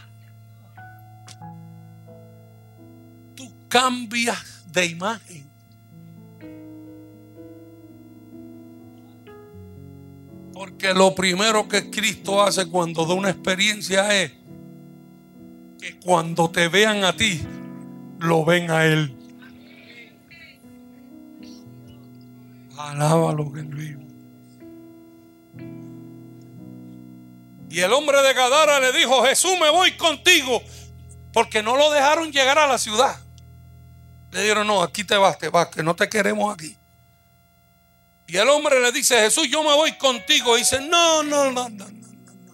tú 3.36 3.52
cambias 3.68 4.64
de 4.72 4.86
imagen. 4.86 5.52
Porque 10.54 10.94
lo 10.94 11.14
primero 11.14 11.68
que 11.68 11.90
Cristo 11.90 12.42
hace 12.42 12.68
cuando 12.68 13.06
da 13.06 13.16
una 13.16 13.30
experiencia 13.30 14.24
es 14.24 14.32
que 15.78 16.00
cuando 16.00 16.50
te 16.50 16.70
vean 16.70 17.04
a 17.04 17.14
ti, 17.14 17.42
lo 18.20 18.46
ven 18.46 18.72
a 18.72 18.86
Él. 18.86 19.18
Alábalo 22.78 23.52
que 23.52 23.60
él 23.60 24.13
Y 27.74 27.82
el 27.82 27.92
hombre 27.92 28.22
de 28.22 28.36
Gadara 28.36 28.80
le 28.80 28.92
dijo, 28.92 29.24
Jesús, 29.24 29.54
me 29.60 29.68
voy 29.72 29.94
contigo. 29.94 30.62
Porque 31.34 31.64
no 31.64 31.76
lo 31.76 31.90
dejaron 31.90 32.32
llegar 32.32 32.60
a 32.60 32.68
la 32.68 32.78
ciudad. 32.78 33.20
Le 34.30 34.42
dijeron, 34.42 34.68
no, 34.68 34.84
aquí 34.84 35.04
te 35.04 35.18
vas, 35.18 35.40
te 35.40 35.50
vas, 35.50 35.70
que 35.70 35.82
no 35.82 35.96
te 35.96 36.08
queremos 36.08 36.54
aquí. 36.54 36.78
Y 38.28 38.38
el 38.38 38.48
hombre 38.50 38.80
le 38.80 38.92
dice, 38.92 39.16
Jesús, 39.16 39.48
yo 39.50 39.64
me 39.64 39.74
voy 39.74 39.94
contigo. 39.94 40.56
Y 40.56 40.60
dice, 40.60 40.82
no, 40.82 41.24
no, 41.24 41.50
no, 41.50 41.68
no, 41.70 41.90
no, 41.90 42.34
no. 42.36 42.54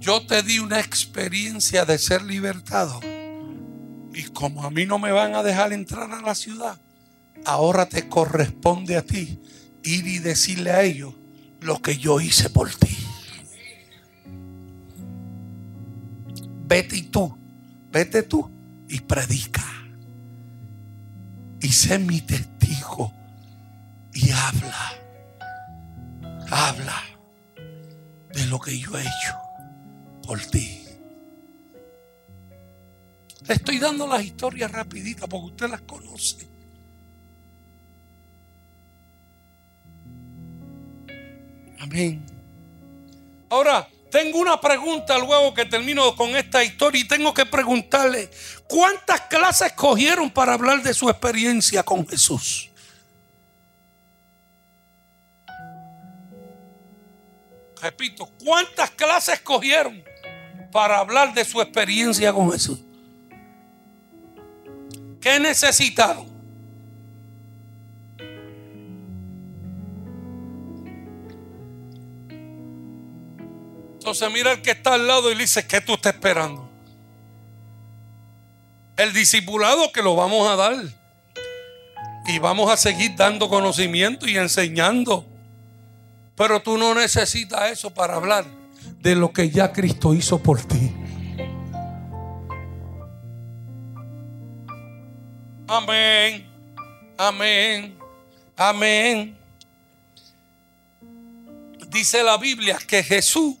Yo 0.00 0.26
te 0.26 0.42
di 0.42 0.58
una 0.58 0.80
experiencia 0.80 1.84
de 1.84 1.98
ser 1.98 2.22
libertado. 2.22 2.98
Y 4.12 4.24
como 4.32 4.64
a 4.64 4.70
mí 4.70 4.86
no 4.86 4.98
me 4.98 5.12
van 5.12 5.36
a 5.36 5.44
dejar 5.44 5.72
entrar 5.72 6.10
a 6.10 6.20
la 6.20 6.34
ciudad, 6.34 6.76
ahora 7.44 7.88
te 7.88 8.08
corresponde 8.08 8.96
a 8.96 9.02
ti 9.02 9.40
ir 9.88 10.06
y 10.06 10.18
decirle 10.18 10.70
a 10.70 10.82
ellos 10.82 11.14
lo 11.60 11.80
que 11.80 11.96
yo 11.96 12.20
hice 12.20 12.50
por 12.50 12.70
ti. 12.70 12.96
Vete 16.66 16.96
y 16.96 17.02
tú, 17.04 17.36
vete 17.90 18.22
tú 18.22 18.50
y 18.88 19.00
predica 19.00 19.64
y 21.60 21.68
sé 21.68 21.98
mi 21.98 22.20
testigo 22.20 23.12
y 24.12 24.30
habla, 24.30 24.92
habla 26.50 27.02
de 28.32 28.46
lo 28.46 28.60
que 28.60 28.78
yo 28.78 28.96
he 28.98 29.02
hecho 29.02 29.34
por 30.26 30.40
ti. 30.40 30.84
Le 33.46 33.54
estoy 33.54 33.78
dando 33.78 34.06
las 34.06 34.22
historias 34.22 34.70
rapiditas 34.70 35.26
porque 35.26 35.46
usted 35.46 35.70
las 35.70 35.80
conoce. 35.82 36.57
Amén. 41.80 42.24
Ahora, 43.50 43.88
tengo 44.10 44.38
una 44.38 44.60
pregunta 44.60 45.18
luego 45.18 45.52
que 45.52 45.64
termino 45.66 46.14
con 46.16 46.30
esta 46.36 46.64
historia 46.64 47.00
y 47.00 47.08
tengo 47.08 47.34
que 47.34 47.44
preguntarle, 47.44 48.30
¿cuántas 48.66 49.22
clases 49.22 49.72
cogieron 49.72 50.30
para 50.30 50.54
hablar 50.54 50.82
de 50.82 50.94
su 50.94 51.08
experiencia 51.08 51.82
con 51.82 52.06
Jesús? 52.06 52.70
Repito, 57.80 58.28
¿cuántas 58.44 58.90
clases 58.90 59.40
cogieron 59.40 60.02
para 60.72 60.98
hablar 60.98 61.32
de 61.32 61.44
su 61.44 61.60
experiencia 61.60 62.32
con 62.32 62.50
Jesús? 62.50 62.80
¿Qué 65.20 65.38
necesitaron? 65.38 66.37
Entonces 74.08 74.32
mira 74.32 74.52
el 74.52 74.62
que 74.62 74.70
está 74.70 74.94
al 74.94 75.06
lado 75.06 75.30
y 75.30 75.34
le 75.34 75.42
dice, 75.42 75.66
¿qué 75.66 75.82
tú 75.82 75.92
estás 75.92 76.14
esperando? 76.14 76.66
El 78.96 79.12
discipulado 79.12 79.92
que 79.92 80.00
lo 80.00 80.16
vamos 80.16 80.48
a 80.48 80.56
dar. 80.56 80.76
Y 82.26 82.38
vamos 82.38 82.70
a 82.70 82.78
seguir 82.78 83.16
dando 83.16 83.50
conocimiento 83.50 84.26
y 84.26 84.38
enseñando. 84.38 85.26
Pero 86.36 86.62
tú 86.62 86.78
no 86.78 86.94
necesitas 86.94 87.70
eso 87.70 87.90
para 87.90 88.14
hablar 88.14 88.46
de 88.98 89.14
lo 89.14 89.30
que 89.30 89.50
ya 89.50 89.74
Cristo 89.74 90.14
hizo 90.14 90.42
por 90.42 90.62
ti. 90.62 90.90
Amén. 95.66 96.48
Amén. 97.18 97.98
Amén. 98.56 99.38
Dice 101.90 102.22
la 102.22 102.38
Biblia 102.38 102.78
que 102.86 103.02
Jesús 103.02 103.58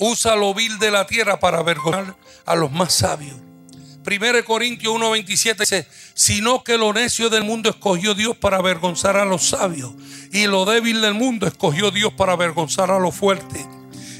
usa 0.00 0.34
lo 0.34 0.52
vil 0.54 0.78
de 0.78 0.90
la 0.90 1.06
tierra 1.06 1.38
para 1.38 1.58
avergonzar 1.58 2.16
a 2.46 2.56
los 2.56 2.72
más 2.72 2.94
sabios. 2.94 3.36
1 4.02 4.44
Corintios 4.44 4.94
1:27 4.94 5.58
dice, 5.58 5.86
sino 6.14 6.64
que 6.64 6.78
lo 6.78 6.92
necio 6.92 7.28
del 7.28 7.44
mundo 7.44 7.68
escogió 7.68 8.14
Dios 8.14 8.36
para 8.36 8.56
avergonzar 8.56 9.16
a 9.16 9.26
los 9.26 9.50
sabios, 9.50 9.92
y 10.32 10.46
lo 10.46 10.64
débil 10.64 11.02
del 11.02 11.14
mundo 11.14 11.46
escogió 11.46 11.90
Dios 11.90 12.12
para 12.14 12.32
avergonzar 12.32 12.90
a 12.90 12.98
los 12.98 13.14
fuertes, 13.14 13.64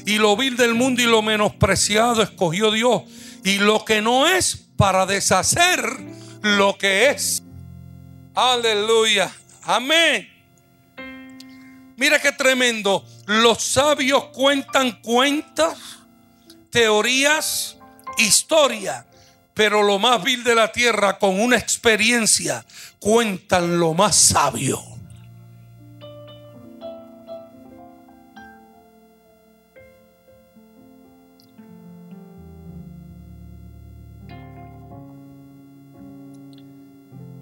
y 0.05 0.17
lo 0.17 0.37
vil 0.37 0.55
del 0.55 0.75
mundo 0.75 1.01
y 1.01 1.05
lo 1.05 1.23
menospreciado 1.23 2.21
escogió 2.21 2.71
Dios, 2.71 3.01
y 3.43 3.57
lo 3.57 3.83
que 3.83 4.01
no 4.01 4.27
es 4.27 4.67
para 4.77 5.07
deshacer 5.07 5.81
lo 6.43 6.77
que 6.77 7.09
es. 7.09 7.43
Aleluya. 8.35 9.31
Amén. 9.63 10.27
Mira 11.97 12.19
qué 12.19 12.31
tremendo. 12.31 13.05
Los 13.27 13.61
sabios 13.61 14.25
cuentan 14.33 14.99
cuentas, 15.01 15.77
teorías, 16.69 17.77
historia, 18.17 19.05
Pero 19.53 19.83
lo 19.83 19.99
más 19.99 20.23
vil 20.23 20.45
de 20.45 20.55
la 20.55 20.71
tierra, 20.71 21.19
con 21.19 21.39
una 21.39 21.57
experiencia, 21.57 22.65
cuentan 22.99 23.79
lo 23.79 23.93
más 23.93 24.15
sabio. 24.15 24.81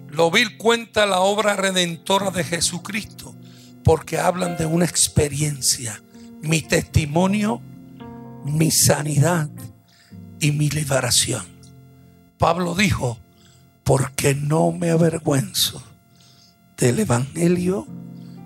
Lo 0.08 0.32
vil 0.32 0.58
cuenta 0.58 1.06
la 1.06 1.20
obra 1.20 1.54
redentora 1.54 2.32
de 2.32 2.42
Jesucristo 2.42 3.39
porque 3.84 4.18
hablan 4.18 4.56
de 4.56 4.66
una 4.66 4.84
experiencia, 4.84 6.02
mi 6.42 6.62
testimonio, 6.62 7.60
mi 8.44 8.70
sanidad 8.70 9.48
y 10.38 10.52
mi 10.52 10.70
liberación. 10.70 11.44
Pablo 12.38 12.74
dijo, 12.74 13.18
porque 13.84 14.34
no 14.34 14.72
me 14.72 14.90
avergüenzo 14.90 15.82
del 16.76 17.00
Evangelio, 17.00 17.86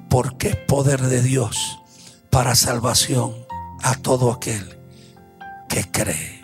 porque 0.09 0.49
es 0.49 0.57
poder 0.57 1.03
de 1.03 1.23
Dios 1.23 1.79
para 2.31 2.55
salvación 2.55 3.35
a 3.83 3.95
todo 3.97 4.33
aquel 4.33 4.79
que 5.69 5.85
cree. 5.91 6.41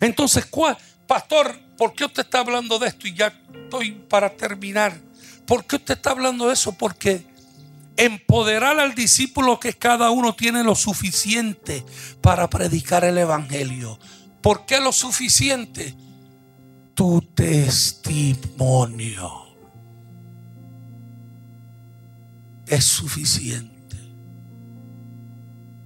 Entonces, 0.00 0.46
¿cuál? 0.46 0.76
Pastor, 1.06 1.58
¿por 1.76 1.94
qué 1.94 2.04
usted 2.04 2.22
está 2.22 2.40
hablando 2.40 2.78
de 2.78 2.88
esto? 2.88 3.08
Y 3.08 3.14
ya 3.14 3.32
estoy 3.52 3.92
para 3.92 4.30
terminar. 4.36 4.92
¿Por 5.46 5.64
qué 5.64 5.76
usted 5.76 5.94
está 5.94 6.10
hablando 6.10 6.48
de 6.48 6.54
eso? 6.54 6.72
Porque 6.72 7.26
empoderar 7.96 8.78
al 8.80 8.94
discípulo 8.94 9.60
que 9.60 9.74
cada 9.74 10.10
uno 10.10 10.34
tiene 10.34 10.64
lo 10.64 10.74
suficiente 10.74 11.84
para 12.20 12.48
predicar 12.48 13.04
el 13.04 13.18
Evangelio. 13.18 13.98
¿Por 14.40 14.64
qué 14.66 14.80
lo 14.80 14.92
suficiente? 14.92 15.94
Tu 16.94 17.20
testimonio 17.34 19.30
es 22.66 22.84
suficiente. 22.84 23.96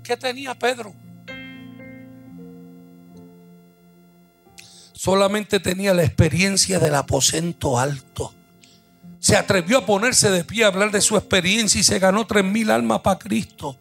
¿Qué 0.03 0.17
tenía 0.17 0.55
Pedro? 0.55 0.95
Solamente 4.93 5.61
tenía 5.61 5.95
la 5.95 6.03
experiencia 6.05 6.79
del 6.79 6.95
aposento 6.95 7.79
alto 7.79 8.36
se 9.19 9.37
atrevió 9.37 9.79
a 9.79 9.87
ponerse 9.87 10.31
de 10.31 10.45
pie 10.45 10.65
a 10.65 10.69
hablar 10.69 10.91
de 10.91 11.01
su 11.01 11.17
experiencia 11.17 11.81
y 11.81 11.85
se 11.85 11.99
ganó 11.99 12.27
tres 12.27 12.45
mil 12.45 12.71
almas 12.71 13.01
para 13.01 13.19
Cristo. 13.19 13.77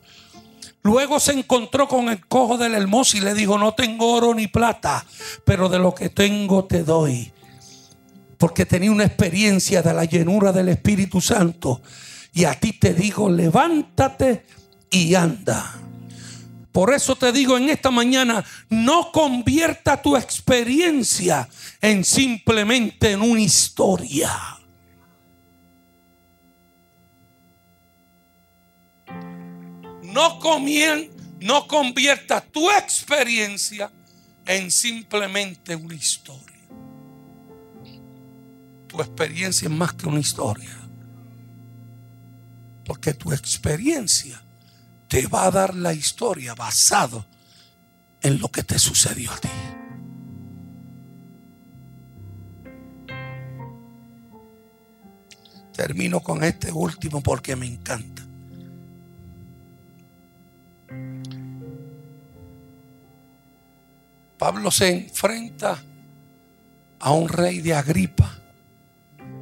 Luego 0.85 1.19
se 1.19 1.31
encontró 1.31 1.87
con 1.87 2.09
el 2.09 2.23
cojo 2.27 2.59
del 2.59 2.75
hermoso 2.75 3.17
y 3.17 3.21
le 3.21 3.33
dijo, 3.33 3.57
no 3.57 3.73
tengo 3.73 4.13
oro 4.13 4.35
ni 4.35 4.47
plata, 4.47 5.03
pero 5.43 5.67
de 5.67 5.79
lo 5.79 5.95
que 5.95 6.09
tengo 6.09 6.65
te 6.65 6.83
doy. 6.83 7.31
Porque 8.37 8.67
tenía 8.67 8.91
una 8.91 9.05
experiencia 9.05 9.81
de 9.81 9.93
la 9.93 10.05
llenura 10.05 10.51
del 10.51 10.69
Espíritu 10.69 11.21
Santo. 11.21 11.81
Y 12.33 12.45
a 12.45 12.59
ti 12.59 12.73
te 12.73 12.93
digo, 12.93 13.31
levántate 13.31 14.45
y 14.91 15.15
anda. 15.15 15.73
Por 16.71 16.93
eso 16.93 17.15
te 17.15 17.31
digo 17.31 17.57
en 17.57 17.69
esta 17.69 17.89
mañana, 17.89 18.43
no 18.69 19.11
convierta 19.11 20.01
tu 20.01 20.15
experiencia 20.15 21.49
en 21.81 22.03
simplemente 22.03 23.11
en 23.11 23.21
una 23.21 23.41
historia. 23.41 24.29
No, 30.15 30.39
comien, 30.39 31.11
no 31.41 31.67
convierta 31.67 32.39
tu 32.39 32.71
experiencia 32.71 33.91
en 34.45 34.71
simplemente 34.71 35.75
una 35.75 35.93
historia. 35.93 36.55
Tu 38.87 39.01
experiencia 39.01 39.67
es 39.67 39.73
más 39.73 39.91
que 39.93 40.07
una 40.07 40.21
historia. 40.21 40.71
Porque 42.85 43.13
tu 43.13 43.33
experiencia 43.33 44.41
te 45.09 45.27
va 45.27 45.47
a 45.47 45.51
dar 45.51 45.75
la 45.75 45.91
historia 45.93 46.55
basado 46.55 47.25
en 48.21 48.39
lo 48.39 48.49
que 48.49 48.63
te 48.63 48.79
sucedió 48.79 49.31
a 49.31 49.37
ti. 49.37 49.49
Termino 55.73 56.21
con 56.21 56.41
este 56.45 56.71
último 56.71 57.21
porque 57.21 57.57
me 57.57 57.65
encanta. 57.65 58.24
Pablo 64.37 64.69
se 64.69 64.89
enfrenta 64.89 65.81
a 66.99 67.11
un 67.11 67.29
rey 67.29 67.61
de 67.61 67.73
Agripa. 67.73 68.37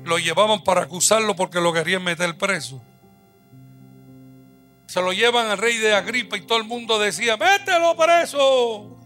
Lo 0.03 0.19
llevaban 0.19 0.63
para 0.63 0.83
acusarlo 0.83 1.35
porque 1.35 1.59
lo 1.59 1.73
querían 1.73 2.03
meter 2.03 2.37
preso. 2.37 2.81
Se 4.85 5.01
lo 5.01 5.11
llevan 5.13 5.47
al 5.47 5.57
rey 5.57 5.77
de 5.77 5.93
Agripa 5.93 6.37
y 6.37 6.41
todo 6.41 6.59
el 6.59 6.65
mundo 6.65 6.99
decía, 6.99 7.37
mételo 7.37 7.95
preso. 7.95 8.99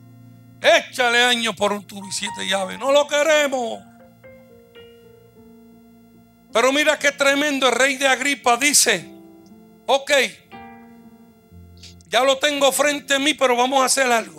Échale 0.62 1.24
años 1.24 1.56
por 1.56 1.72
un 1.72 1.86
tubo 1.86 2.06
y 2.08 2.12
siete 2.12 2.48
llaves. 2.48 2.78
No 2.80 2.92
lo 2.92 3.08
queremos. 3.08 3.82
Pero 6.52 6.74
mira 6.74 6.98
qué 7.00 7.12
tremendo 7.12 7.70
el 7.70 7.76
rey 7.76 7.98
de 7.98 8.08
Agripa 8.08 8.58
dice, 8.58 9.08
ok, 9.86 10.12
ya 12.08 12.24
lo 12.24 12.38
tengo 12.40 12.72
frente 12.72 13.14
a 13.14 13.20
mí, 13.20 13.34
pero 13.36 13.56
vamos 13.56 13.84
a 13.84 13.86
hacer 13.86 14.12
algo 14.12 14.37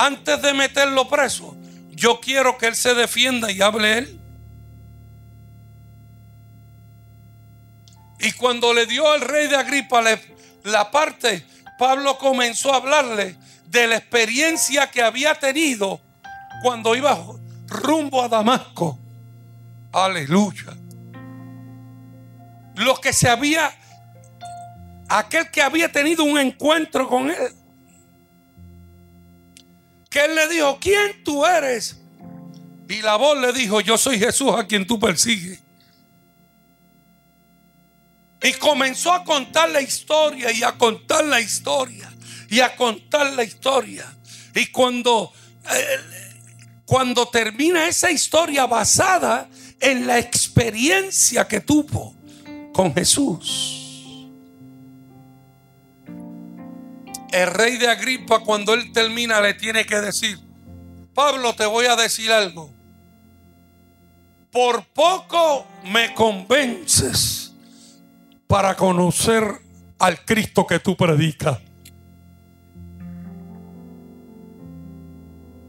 antes 0.00 0.40
de 0.40 0.54
meterlo 0.54 1.08
preso, 1.08 1.54
yo 1.90 2.20
quiero 2.20 2.56
que 2.56 2.68
él 2.68 2.74
se 2.74 2.94
defienda 2.94 3.52
y 3.52 3.60
hable 3.60 3.98
él. 3.98 4.20
Y 8.18 8.32
cuando 8.32 8.72
le 8.72 8.86
dio 8.86 9.10
al 9.10 9.20
rey 9.20 9.46
de 9.46 9.56
Agripa 9.56 10.02
la 10.64 10.90
parte, 10.90 11.44
Pablo 11.78 12.16
comenzó 12.16 12.72
a 12.72 12.76
hablarle 12.76 13.36
de 13.66 13.86
la 13.88 13.96
experiencia 13.96 14.90
que 14.90 15.02
había 15.02 15.34
tenido 15.34 16.00
cuando 16.62 16.96
iba 16.96 17.18
rumbo 17.66 18.22
a 18.22 18.28
Damasco. 18.28 18.98
Aleluya. 19.92 20.76
Lo 22.76 22.96
que 22.96 23.12
se 23.12 23.28
había, 23.28 23.70
aquel 25.10 25.50
que 25.50 25.60
había 25.60 25.92
tenido 25.92 26.24
un 26.24 26.38
encuentro 26.38 27.06
con 27.06 27.30
él 27.30 27.59
que 30.10 30.24
él 30.24 30.34
le 30.34 30.48
dijo, 30.48 30.78
¿quién 30.80 31.22
tú 31.24 31.46
eres? 31.46 31.96
Y 32.88 33.00
la 33.00 33.14
voz 33.14 33.38
le 33.38 33.52
dijo, 33.52 33.80
yo 33.80 33.96
soy 33.96 34.18
Jesús 34.18 34.50
a 34.54 34.66
quien 34.66 34.84
tú 34.84 34.98
persigues. 34.98 35.60
Y 38.42 38.52
comenzó 38.54 39.12
a 39.12 39.22
contar 39.22 39.70
la 39.70 39.80
historia 39.80 40.50
y 40.50 40.64
a 40.64 40.72
contar 40.72 41.24
la 41.24 41.40
historia 41.40 42.12
y 42.48 42.58
a 42.58 42.74
contar 42.74 43.32
la 43.34 43.44
historia. 43.44 44.04
Y 44.54 44.66
cuando, 44.66 45.32
eh, 45.72 45.96
cuando 46.84 47.28
termina 47.28 47.86
esa 47.86 48.10
historia 48.10 48.66
basada 48.66 49.48
en 49.78 50.08
la 50.08 50.18
experiencia 50.18 51.46
que 51.46 51.60
tuvo 51.60 52.16
con 52.72 52.92
Jesús, 52.92 53.79
el 57.32 57.46
rey 57.48 57.76
de 57.76 57.88
Agripa 57.88 58.40
cuando 58.40 58.74
él 58.74 58.92
termina 58.92 59.40
le 59.40 59.54
tiene 59.54 59.86
que 59.86 60.00
decir, 60.00 60.38
Pablo 61.14 61.54
te 61.54 61.66
voy 61.66 61.86
a 61.86 61.96
decir 61.96 62.30
algo. 62.32 62.70
Por 64.50 64.84
poco 64.86 65.66
me 65.84 66.14
convences 66.14 67.52
para 68.46 68.76
conocer 68.76 69.44
al 69.98 70.24
Cristo 70.24 70.66
que 70.66 70.80
tú 70.80 70.96
predicas. 70.96 71.58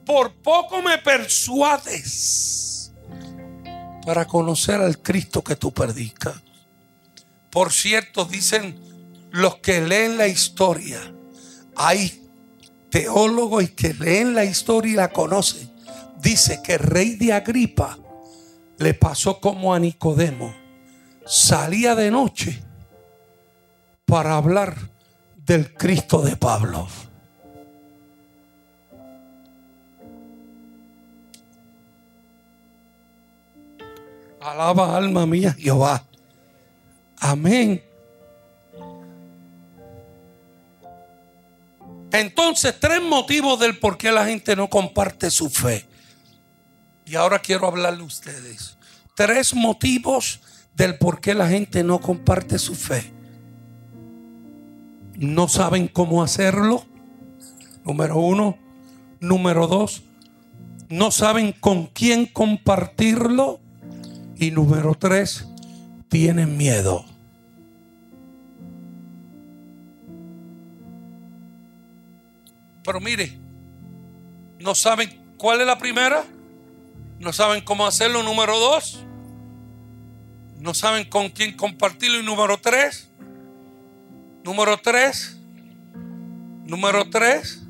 Por 0.06 0.34
poco 0.34 0.82
me 0.82 0.98
persuades 0.98 2.92
para 4.06 4.26
conocer 4.26 4.82
al 4.82 4.98
Cristo 5.00 5.44
que 5.44 5.56
tú 5.56 5.72
predicas. 5.72 6.42
Por 7.52 7.72
cierto, 7.72 8.26
dicen 8.26 8.80
los 9.32 9.58
que 9.58 9.82
leen 9.82 10.18
la 10.18 10.28
historia 10.28 11.00
hay 11.76 12.30
teólogos 12.90 13.70
que 13.72 13.94
leen 13.94 14.36
la 14.36 14.44
historia 14.44 14.92
y 14.92 14.96
la 14.96 15.12
conocen. 15.12 15.70
Dice 16.22 16.62
que 16.64 16.74
el 16.74 16.80
rey 16.80 17.16
de 17.16 17.34
Agripa 17.34 17.98
le 18.78 18.94
pasó 18.94 19.40
como 19.40 19.74
a 19.74 19.80
Nicodemo. 19.80 20.54
Salía 21.26 21.96
de 21.96 22.12
noche 22.12 22.62
para 24.06 24.36
hablar 24.36 24.76
del 25.38 25.74
Cristo 25.74 26.22
de 26.22 26.36
Pablo. 26.36 26.88
Alaba 34.42 34.98
alma 34.98 35.26
mía 35.26 35.54
Jehová. 35.58 36.04
Amén. 37.20 37.82
Entonces, 42.12 42.76
tres 42.80 43.02
motivos 43.02 43.60
del 43.60 43.78
por 43.78 43.98
qué 43.98 44.12
la 44.12 44.26
gente 44.26 44.56
no 44.56 44.70
comparte 44.70 45.32
su 45.32 45.50
fe. 45.50 45.86
Y 47.06 47.16
ahora 47.16 47.40
quiero 47.40 47.68
hablarle 47.68 48.02
a 48.02 48.06
ustedes. 48.06 48.78
Tres 49.16 49.54
motivos 49.54 50.42
del 50.76 50.98
por 50.98 51.22
qué 51.22 51.34
la 51.34 51.48
gente 51.48 51.84
no 51.84 52.00
comparte 52.00 52.60
su 52.60 52.76
fe. 52.76 53.12
No 55.16 55.48
saben 55.48 55.88
cómo 55.88 56.24
hacerlo. 56.24 56.86
Número 57.84 58.18
uno. 58.18 58.58
Número 59.20 59.68
dos. 59.68 60.04
No 60.90 61.12
saben 61.12 61.54
con 61.54 61.88
quién 61.88 62.26
compartirlo. 62.26 63.60
Y 64.36 64.52
número 64.52 64.96
tres. 64.96 65.48
Tienen 66.10 66.58
miedo. 66.58 67.06
Pero 72.84 73.00
mire, 73.00 73.40
no 74.60 74.76
saben 74.76 75.36
cuál 75.38 75.62
es 75.62 75.68
la 75.68 75.78
primera, 75.78 76.24
no 77.20 77.32
saben 77.34 77.64
cómo 77.64 77.86
hacerlo, 77.86 78.24
número 78.24 78.60
dos, 78.60 79.04
no 80.60 80.74
saben 80.74 81.08
con 81.10 81.30
quién 81.30 81.56
compartirlo, 81.56 82.20
y 82.20 82.24
número 82.24 82.58
tres, 82.60 83.10
número 84.44 84.78
tres, 84.78 85.38
número 86.66 87.10
tres, 87.10 87.64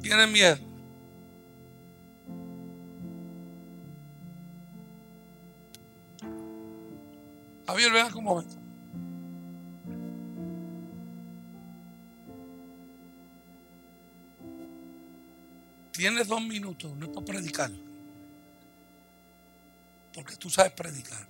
tienen 0.00 0.32
miedo. 0.32 0.58
Javier, 7.66 7.92
vean 7.92 8.10
cómo 8.12 8.34
momento. 8.34 8.65
Tienes 15.96 16.28
dos 16.28 16.42
minutos, 16.42 16.94
no 16.94 17.06
es 17.06 17.10
para 17.10 17.24
predicar. 17.24 17.70
Porque 20.12 20.36
tú 20.36 20.50
sabes 20.50 20.72
predicar. 20.72 21.26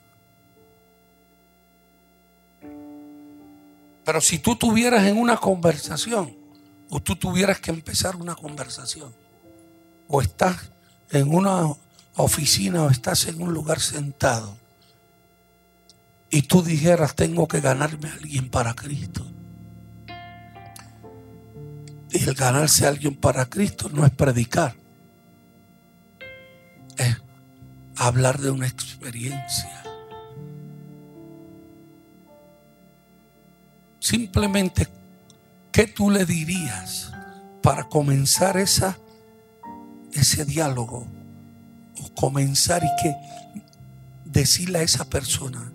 Pero 4.04 4.20
si 4.20 4.40
tú 4.40 4.56
tuvieras 4.56 5.06
en 5.06 5.18
una 5.18 5.36
conversación, 5.36 6.36
o 6.90 7.00
tú 7.00 7.14
tuvieras 7.14 7.60
que 7.60 7.70
empezar 7.70 8.16
una 8.16 8.34
conversación, 8.34 9.14
o 10.08 10.20
estás 10.20 10.72
en 11.10 11.32
una 11.32 11.72
oficina 12.16 12.82
o 12.82 12.90
estás 12.90 13.26
en 13.26 13.40
un 13.40 13.54
lugar 13.54 13.78
sentado, 13.78 14.56
y 16.28 16.42
tú 16.42 16.62
dijeras, 16.62 17.14
tengo 17.14 17.46
que 17.46 17.60
ganarme 17.60 18.08
a 18.08 18.14
alguien 18.14 18.50
para 18.50 18.74
Cristo. 18.74 19.24
Y 22.10 22.22
el 22.22 22.34
ganarse 22.34 22.86
a 22.86 22.88
alguien 22.88 23.16
para 23.16 23.46
Cristo 23.46 23.88
no 23.92 24.04
es 24.06 24.12
predicar. 24.12 24.74
Es 26.96 27.16
hablar 27.96 28.38
de 28.40 28.50
una 28.50 28.66
experiencia. 28.66 29.82
Simplemente, 33.98 34.86
¿qué 35.72 35.88
tú 35.88 36.10
le 36.10 36.24
dirías 36.24 37.12
para 37.62 37.88
comenzar 37.88 38.56
esa, 38.56 38.96
ese 40.12 40.44
diálogo? 40.44 41.08
O 42.02 42.14
comenzar 42.14 42.84
y 42.84 43.02
que 43.02 43.16
decirle 44.24 44.78
a 44.80 44.82
esa 44.82 45.06
persona 45.06 45.72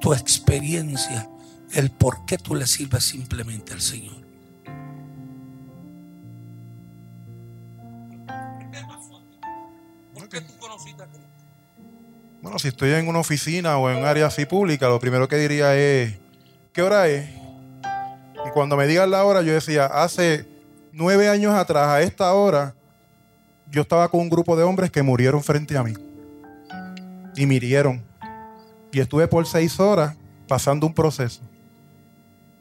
tu 0.00 0.12
experiencia, 0.12 1.28
el 1.72 1.90
por 1.90 2.26
qué 2.26 2.36
tú 2.36 2.56
le 2.56 2.66
sirves 2.66 3.04
simplemente 3.04 3.72
al 3.72 3.80
Señor. 3.80 4.21
Conociste 10.82 11.02
a 11.02 11.06
Cristo? 11.06 11.28
Bueno, 12.42 12.58
si 12.58 12.68
estoy 12.68 12.90
en 12.92 13.08
una 13.08 13.20
oficina 13.20 13.78
o 13.78 13.90
en 13.90 13.98
un 13.98 14.04
área 14.04 14.26
así 14.26 14.44
pública, 14.44 14.88
lo 14.88 14.98
primero 14.98 15.28
que 15.28 15.36
diría 15.36 15.76
es, 15.76 16.18
¿qué 16.72 16.82
hora 16.82 17.06
es? 17.08 17.28
Y 18.46 18.50
cuando 18.52 18.76
me 18.76 18.86
digan 18.86 19.10
la 19.10 19.24
hora, 19.24 19.42
yo 19.42 19.52
decía, 19.52 19.86
hace 19.86 20.46
nueve 20.92 21.28
años 21.28 21.54
atrás, 21.54 21.88
a 21.88 22.02
esta 22.02 22.32
hora, 22.34 22.74
yo 23.70 23.82
estaba 23.82 24.08
con 24.08 24.20
un 24.20 24.28
grupo 24.28 24.56
de 24.56 24.64
hombres 24.64 24.90
que 24.90 25.02
murieron 25.02 25.42
frente 25.42 25.76
a 25.76 25.84
mí. 25.84 25.94
Y 27.36 27.46
mirieron. 27.46 28.04
Y 28.90 29.00
estuve 29.00 29.28
por 29.28 29.46
seis 29.46 29.78
horas 29.78 30.16
pasando 30.48 30.86
un 30.86 30.92
proceso. 30.92 31.40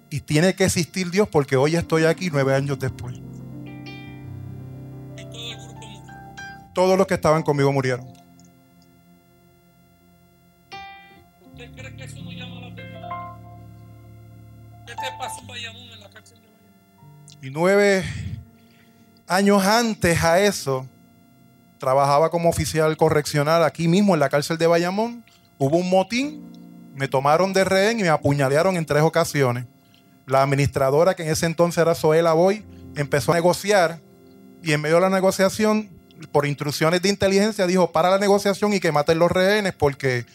Y 0.10 0.20
tiene 0.20 0.54
que 0.54 0.66
existir 0.66 1.10
Dios 1.10 1.28
porque 1.28 1.58
hoy 1.58 1.76
estoy 1.76 2.06
aquí 2.06 2.30
nueve 2.32 2.54
años 2.54 2.78
después. 2.80 3.20
Todos 6.74 6.98
los 6.98 7.08
que 7.08 7.16
estaban 7.16 7.44
conmigo 7.44 7.72
murieron. 7.74 8.11
Te 15.02 15.18
pasó 15.18 15.42
Bayamón, 15.48 15.90
en 15.92 16.00
la 16.00 16.10
cárcel 16.10 16.40
de 16.42 16.48
Bayamón? 16.48 17.40
Y 17.42 17.50
nueve 17.50 18.04
años 19.28 19.66
antes 19.66 20.24
a 20.24 20.40
eso, 20.40 20.86
trabajaba 21.80 22.30
como 22.30 22.50
oficial 22.50 22.96
correccional 22.98 23.64
aquí 23.64 23.88
mismo 23.88 24.14
en 24.14 24.20
la 24.20 24.30
cárcel 24.30 24.58
de 24.58 24.68
Bayamón. 24.68 25.26
Hubo 25.58 25.78
un 25.78 25.90
motín, 25.90 26.52
me 26.94 27.08
tomaron 27.08 27.54
de 27.54 27.64
rehén 27.64 28.00
y 28.00 28.04
me 28.04 28.10
apuñalearon 28.10 28.78
en 28.78 28.86
tres 28.86 29.02
ocasiones. 29.02 29.66
La 30.28 30.44
administradora, 30.44 31.16
que 31.16 31.24
en 31.24 31.30
ese 31.30 31.48
entonces 31.48 31.82
era 31.82 31.96
Zoela 31.96 32.34
Boy, 32.34 32.64
empezó 32.96 33.32
a 33.32 33.36
negociar 33.36 34.00
y 34.62 34.74
en 34.74 34.82
medio 34.82 34.96
de 34.96 35.02
la 35.02 35.10
negociación, 35.10 35.90
por 36.32 36.46
instrucciones 36.46 37.02
de 37.02 37.10
inteligencia, 37.10 37.66
dijo 37.66 37.92
para 37.92 38.12
la 38.12 38.20
negociación 38.20 38.74
y 38.74 38.80
que 38.80 38.92
maten 38.92 39.18
los 39.18 39.32
rehenes 39.32 39.74
porque 39.74 40.28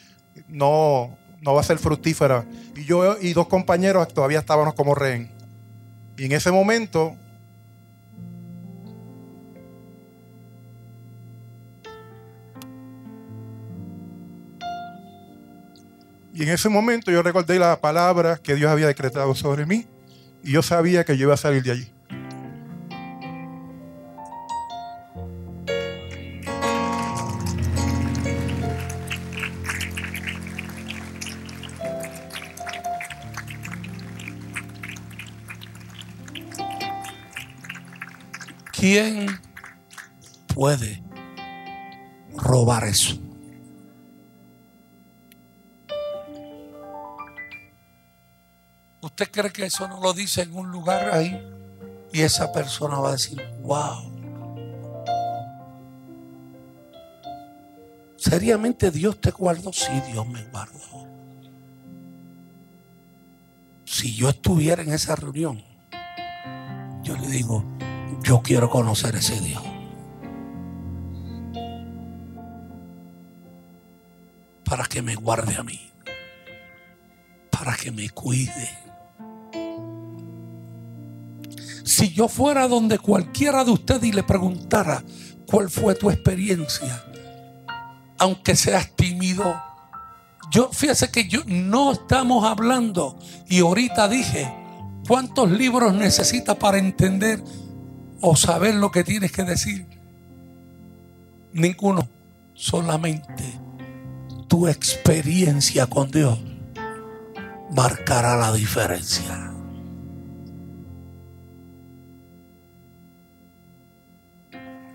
no, 0.49 1.17
no 1.41 1.55
va 1.55 1.61
a 1.61 1.65
ser 1.65 1.79
fructífera. 1.79 2.45
Y 2.75 2.85
yo 2.85 3.17
y 3.21 3.33
dos 3.33 3.49
compañeros 3.49 4.09
todavía 4.09 4.41
estábamos 4.41 4.75
como 4.75 4.95
rehén. 4.95 5.31
Y 6.17 6.25
en 6.25 6.33
ese 6.33 6.51
momento 6.51 7.17
Y 16.37 16.43
en 16.43 16.51
ese 16.51 16.69
momento 16.69 17.11
yo 17.11 17.23
recordé 17.23 17.59
la 17.59 17.81
palabra 17.81 18.37
que 18.37 18.55
Dios 18.55 18.71
había 18.71 18.89
decretado 18.89 19.35
sobre 19.35 19.65
mí 19.65 19.87
y 20.43 20.53
yo 20.53 20.61
sabía 20.61 21.03
que 21.03 21.17
yo 21.17 21.23
iba 21.23 21.33
a 21.33 21.39
salir 21.39 21.63
de 21.63 21.71
allí. 21.71 21.96
¿Quién 38.79 39.27
puede 40.55 41.03
robar 42.35 42.85
eso? 42.85 43.19
¿Usted 49.01 49.31
cree 49.31 49.51
que 49.51 49.65
eso 49.65 49.89
no 49.89 49.99
lo 49.99 50.13
dice 50.13 50.43
en 50.43 50.55
un 50.55 50.71
lugar 50.71 51.09
ahí? 51.09 51.41
Y 52.13 52.21
esa 52.21 52.53
persona 52.53 52.99
va 52.99 53.09
a 53.09 53.13
decir, 53.13 53.43
wow. 53.63 54.13
Seriamente 58.17 58.91
Dios 58.91 59.19
te 59.23 59.31
guardó, 59.31 59.73
sí, 59.73 59.93
Dios 60.13 60.27
me 60.29 60.45
guardó. 60.49 61.09
Si 63.87 64.15
yo 64.15 64.29
estuviera 64.29 64.83
en 64.83 64.93
esa 64.93 65.17
reunión, 65.17 65.65
yo 67.03 67.17
le 67.17 67.29
digo, 67.29 67.76
yo 68.23 68.43
quiero 68.43 68.69
conocer 68.71 69.17
ese 69.17 69.41
Dios. 69.41 69.63
Para 74.65 74.85
que 74.85 75.03
me 75.03 75.15
guarde 75.15 75.57
a 75.57 75.63
mí. 75.63 75.81
Para 77.51 77.77
que 77.77 77.91
me 77.91 78.11
cuide. 78.11 78.69
Si 81.85 82.13
yo 82.13 82.29
fuera 82.29 82.67
donde 82.67 82.99
cualquiera 82.99 83.65
de 83.65 83.71
ustedes 83.71 84.05
y 84.05 84.13
le 84.13 84.23
preguntara 84.23 85.03
cuál 85.47 85.71
fue 85.71 85.95
tu 85.95 86.11
experiencia, 86.11 87.03
aunque 88.19 88.57
seas 88.57 88.91
tímido, 88.97 89.63
yo 90.51 90.71
fíjese 90.73 91.11
que 91.11 91.29
yo 91.29 91.41
no 91.47 91.93
estamos 91.93 92.45
hablando 92.45 93.19
y 93.49 93.61
ahorita 93.61 94.09
dije 94.09 94.53
cuántos 95.07 95.51
libros 95.51 95.95
necesitas 95.95 96.57
para 96.57 96.79
entender 96.79 97.43
o 98.21 98.37
saber 98.37 98.75
lo 98.75 98.91
que 98.91 99.05
tienes 99.05 99.33
que 99.33 99.45
decir. 99.45 99.87
Ninguno, 101.53 102.09
solamente 102.55 103.45
tu 104.49 104.69
experiencia 104.69 105.87
con 105.87 106.11
Dios 106.11 106.39
marcará 107.71 108.37
la 108.37 108.53
diferencia. 108.53 109.53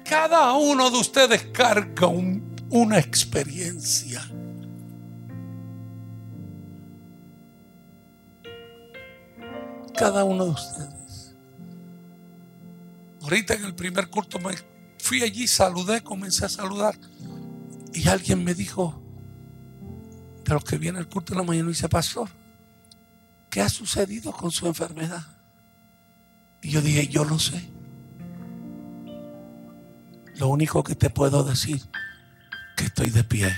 Cada 0.04 0.54
uno 0.54 0.90
de 0.90 0.98
ustedes 1.00 1.44
carga 1.54 2.08
un- 2.08 2.56
una 2.70 3.00
experiencia. 3.00 4.22
Cada 9.96 10.24
uno 10.24 10.46
de 10.46 10.52
ustedes. 10.52 11.01
Ahorita 13.22 13.54
en 13.54 13.66
el 13.66 13.76
primer 13.76 14.10
culto 14.10 14.40
me 14.40 14.56
fui 15.00 15.22
allí, 15.22 15.48
saludé, 15.48 16.02
comencé 16.02 16.46
a 16.46 16.50
saludar. 16.50 16.96
Y 17.94 18.08
alguien 18.08 18.44
me 18.44 18.54
dijo, 18.56 19.02
de 20.44 20.54
los 20.54 20.64
que 20.64 20.78
viene 20.78 21.00
al 21.00 21.08
culto 21.08 21.34
de 21.34 21.40
la 21.40 21.46
mañana, 21.46 21.70
dice, 21.70 21.88
pastor, 21.88 22.30
¿qué 23.50 23.62
ha 23.62 23.70
sucedido 23.70 24.32
con 24.32 24.50
su 24.50 24.66
enfermedad? 24.66 25.24
Y 26.62 26.72
yo 26.72 26.82
dije, 26.82 27.08
yo 27.08 27.24
lo 27.26 27.38
sé. 27.38 27.70
Lo 30.36 30.48
único 30.48 30.84
que 30.84 30.96
te 30.96 31.10
puedo 31.10 31.44
decir, 31.44 31.82
que 32.76 32.86
estoy 32.86 33.10
de 33.10 33.24
pie. 33.24 33.54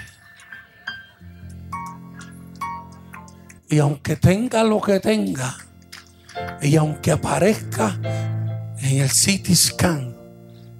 Y 3.69 3.79
aunque 3.79 4.17
tenga 4.17 4.63
lo 4.63 4.81
que 4.81 4.99
tenga, 4.99 5.55
y 6.61 6.75
aunque 6.75 7.11
aparezca 7.11 7.97
en 8.83 9.01
el 9.01 9.09
CT 9.09 9.55
scan, 9.55 10.15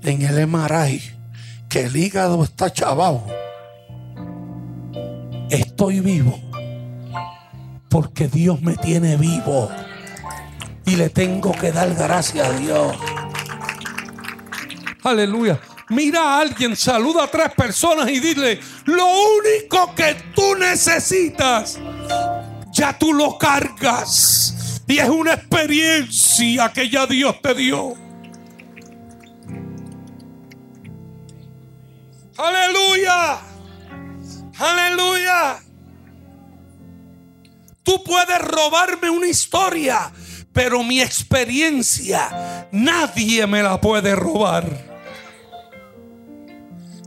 en 0.04 0.22
el 0.24 0.46
MRI, 0.46 1.02
que 1.70 1.86
el 1.86 1.96
hígado 1.96 2.44
está 2.44 2.72
chavado, 2.72 3.26
estoy 5.50 6.02
vivo. 6.02 6.40
Porque 7.90 8.28
Dios 8.28 8.62
me 8.62 8.76
tiene 8.76 9.18
vivo. 9.18 9.70
Y 10.86 10.96
le 10.96 11.10
tengo 11.10 11.52
que 11.54 11.72
dar 11.72 11.94
gracias 11.94 12.48
a 12.48 12.52
Dios. 12.54 12.98
Aleluya. 15.04 15.60
Mira 15.90 16.22
a 16.22 16.40
alguien, 16.42 16.76
saluda 16.76 17.26
a 17.26 17.28
tres 17.28 17.54
personas 17.56 18.10
y 18.10 18.20
dile, 18.20 18.60
lo 18.86 19.06
único 19.06 19.94
que 19.96 20.16
tú 20.36 20.56
necesitas, 20.56 21.80
ya 22.72 22.98
tú 22.98 23.14
lo 23.14 23.38
cargas. 23.38 24.53
Y 24.94 25.00
es 25.00 25.10
una 25.10 25.34
experiencia 25.34 26.72
que 26.72 26.88
ya 26.88 27.08
Dios 27.08 27.42
te 27.42 27.56
dio. 27.56 27.96
Aleluya. 32.38 33.40
Aleluya. 34.60 35.64
Tú 37.82 38.04
puedes 38.04 38.38
robarme 38.38 39.10
una 39.10 39.26
historia, 39.26 40.12
pero 40.54 40.84
mi 40.84 41.02
experiencia 41.02 42.68
nadie 42.72 43.48
me 43.48 43.64
la 43.64 43.82
puede 43.82 44.16
robar. 44.16 44.70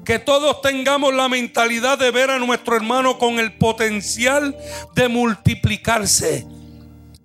Que 0.05 0.19
todos 0.19 0.61
tengamos 0.61 1.15
la 1.15 1.29
mentalidad 1.29 1.97
de 1.97 2.11
ver 2.11 2.33
a 2.33 2.41
nuestro 2.41 2.75
hermano 2.75 3.17
con 3.17 3.39
el 3.39 3.57
potencial 3.57 4.57
de 4.97 5.07
multiplicarse. 5.07 6.56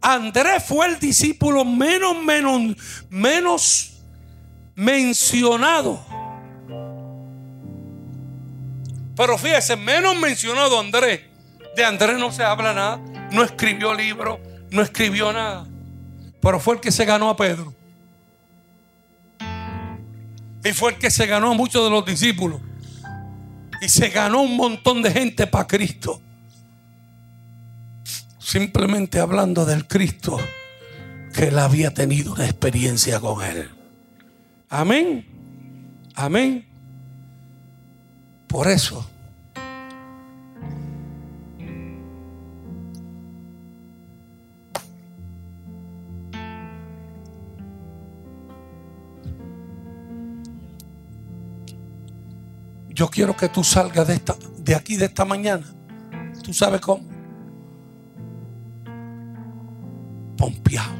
Andrés 0.02 0.64
fue 0.66 0.88
el 0.88 1.00
discípulo 1.00 1.64
menos, 1.64 2.22
menos, 2.24 2.76
menos 3.10 4.02
mencionado. 4.76 6.04
Pero 9.16 9.38
fíjese, 9.38 9.76
menos 9.76 10.16
mencionado 10.18 10.80
Andrés. 10.80 11.22
De 11.76 11.86
Andrés 11.86 12.18
no 12.18 12.32
se 12.32 12.44
habla 12.44 12.74
nada. 12.74 12.98
No 13.32 13.44
escribió 13.44 13.94
libro, 13.94 14.40
no 14.72 14.82
escribió 14.82 15.32
nada. 15.32 15.68
Pero 16.42 16.60
fue 16.60 16.76
el 16.76 16.82
que 16.82 16.92
se 16.92 17.06
ganó 17.06 17.30
a 17.30 17.38
Pedro. 17.38 17.74
Y 20.64 20.74
fue 20.74 20.92
el 20.94 20.98
que 20.98 21.12
se 21.12 21.28
ganó 21.28 21.52
a 21.52 21.54
muchos 21.54 21.84
de 21.84 21.92
los 21.92 22.04
discípulos. 22.04 22.60
Y 23.82 23.90
se 23.90 24.10
ganó 24.10 24.42
un 24.42 24.58
montón 24.58 25.04
de 25.04 25.12
gente 25.12 25.46
para 25.46 25.68
Cristo. 25.68 26.22
Simplemente 28.52 29.22
hablando 29.22 29.66
del 29.66 29.88
Cristo 29.88 30.38
que 31.34 31.46
él 31.46 31.58
había 31.58 31.94
tenido 31.94 32.34
una 32.34 32.44
experiencia 32.44 33.18
con 33.22 33.42
él. 33.42 33.70
Amén. 34.68 35.26
Amén. 36.16 36.68
Por 38.48 38.68
eso. 38.68 39.10
Yo 52.90 53.08
quiero 53.08 53.38
que 53.38 53.48
tú 53.48 53.64
salgas 53.64 54.10
de, 54.10 54.16
esta, 54.16 54.36
de 54.58 54.76
aquí 54.76 54.98
de 54.98 55.06
esta 55.06 55.24
mañana. 55.24 55.66
¿Tú 56.44 56.54
sabes 56.54 56.82
cómo? 56.82 57.11
Pompeado. 60.42 60.96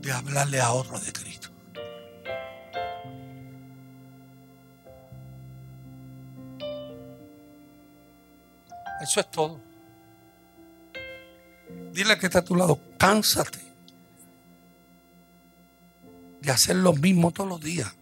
De 0.00 0.10
hablarle 0.10 0.62
a 0.62 0.72
otro 0.72 0.98
de 0.98 1.12
Cristo. 1.12 1.50
Eso 9.02 9.20
es 9.20 9.30
todo. 9.30 9.60
Dile 11.92 12.18
que 12.18 12.26
está 12.26 12.38
a 12.38 12.44
tu 12.44 12.56
lado, 12.56 12.80
cánsate 12.96 13.58
de 16.40 16.50
hacer 16.50 16.76
lo 16.76 16.94
mismo 16.94 17.30
todos 17.30 17.50
los 17.50 17.60
días. 17.60 17.94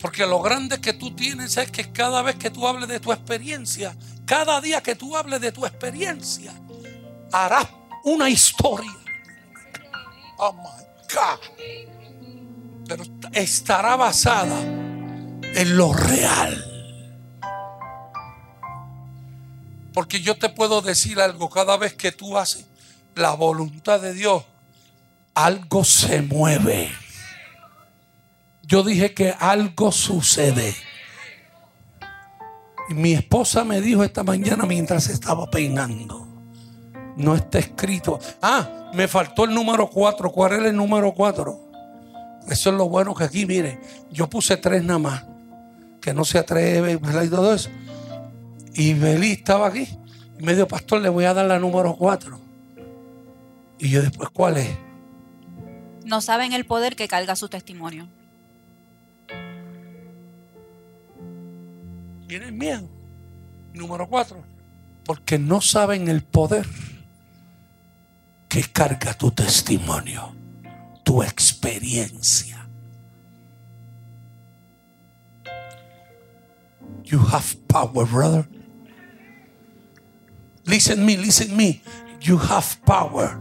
Porque 0.00 0.26
lo 0.26 0.40
grande 0.40 0.80
que 0.80 0.94
tú 0.94 1.14
tienes 1.14 1.58
es 1.58 1.70
que 1.70 1.92
cada 1.92 2.22
vez 2.22 2.36
que 2.36 2.50
tú 2.50 2.66
hables 2.66 2.88
de 2.88 3.00
tu 3.00 3.12
experiencia, 3.12 3.94
cada 4.24 4.60
día 4.60 4.82
que 4.82 4.94
tú 4.94 5.16
hables 5.16 5.40
de 5.40 5.52
tu 5.52 5.66
experiencia, 5.66 6.52
harás 7.32 7.66
una 8.04 8.28
historia. 8.28 8.92
Oh 10.38 10.52
my 10.52 11.14
God. 11.14 11.40
Pero 12.88 13.04
estará 13.32 13.96
basada 13.96 14.60
en 14.60 15.76
lo 15.76 15.92
real. 15.92 16.68
Porque 19.92 20.20
yo 20.20 20.36
te 20.36 20.48
puedo 20.48 20.80
decir 20.80 21.20
algo, 21.20 21.50
cada 21.50 21.76
vez 21.76 21.94
que 21.94 22.12
tú 22.12 22.38
haces 22.38 22.66
la 23.14 23.32
voluntad 23.32 24.00
de 24.00 24.14
Dios, 24.14 24.44
algo 25.34 25.84
se 25.84 26.22
mueve. 26.22 26.90
Yo 28.62 28.82
dije 28.82 29.12
que 29.12 29.34
algo 29.38 29.92
sucede. 29.92 30.74
Mi 32.94 33.12
esposa 33.12 33.64
me 33.64 33.80
dijo 33.80 34.04
esta 34.04 34.22
mañana 34.22 34.64
mientras 34.64 35.08
estaba 35.08 35.50
peinando. 35.50 36.26
No 37.16 37.34
está 37.34 37.58
escrito. 37.58 38.18
Ah, 38.40 38.90
me 38.94 39.08
faltó 39.08 39.44
el 39.44 39.54
número 39.54 39.88
4. 39.88 40.30
¿Cuál 40.30 40.52
era 40.52 40.68
el 40.68 40.76
número 40.76 41.12
4? 41.12 41.60
Eso 42.48 42.70
es 42.70 42.76
lo 42.76 42.88
bueno 42.88 43.14
que 43.14 43.24
aquí, 43.24 43.46
mire, 43.46 43.80
yo 44.10 44.28
puse 44.28 44.56
tres 44.56 44.82
nada 44.82 44.98
más. 44.98 45.24
Que 46.00 46.12
no 46.12 46.24
se 46.24 46.38
atreve. 46.38 46.92
Y 46.92 47.28
todo 47.28 47.54
eso. 47.54 47.70
Y 48.74 48.94
Belí 48.94 49.32
estaba 49.32 49.68
aquí. 49.68 49.88
Y 50.38 50.42
me 50.42 50.54
dijo, 50.54 50.66
pastor, 50.66 51.00
le 51.00 51.08
voy 51.08 51.24
a 51.24 51.34
dar 51.34 51.46
la 51.46 51.58
número 51.58 51.94
4. 51.94 52.38
Y 53.78 53.90
yo 53.90 54.02
después, 54.02 54.28
¿cuál 54.30 54.56
es? 54.56 54.70
No 56.04 56.20
saben 56.20 56.52
el 56.52 56.64
poder 56.66 56.96
que 56.96 57.08
carga 57.08 57.36
su 57.36 57.48
testimonio. 57.48 58.08
Tienen 62.32 62.56
miedo. 62.56 62.88
Número 63.74 64.08
4. 64.08 64.42
Porque 65.04 65.38
no 65.38 65.60
saben 65.60 66.08
el 66.08 66.22
poder 66.22 66.66
que 68.48 68.62
carga 68.62 69.12
tu 69.12 69.32
testimonio, 69.32 70.34
tu 71.04 71.22
experiencia. 71.22 72.66
You 77.04 77.18
have 77.18 77.54
power, 77.68 78.06
brother. 78.06 78.48
Listen 80.64 81.04
me, 81.04 81.18
listen 81.18 81.54
me. 81.54 81.82
You 82.22 82.38
have 82.38 82.78
power. 82.86 83.36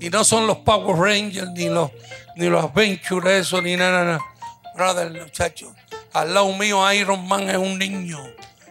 Y 0.00 0.08
no 0.08 0.24
son 0.24 0.46
los 0.46 0.56
Power 0.60 0.96
Rangers, 0.96 1.50
ni 1.50 1.68
los, 1.68 1.90
ni 2.34 2.48
los 2.48 2.64
Adventure, 2.64 3.36
eso, 3.36 3.60
ni 3.60 3.76
nada, 3.76 4.04
nada. 4.06 4.31
Brother, 4.74 5.10
muchacho. 5.22 5.74
Al 6.12 6.34
lado 6.34 6.52
mío 6.56 6.90
Iron 6.92 7.26
Man 7.28 7.48
es 7.48 7.56
un 7.56 7.78
niño. 7.78 8.18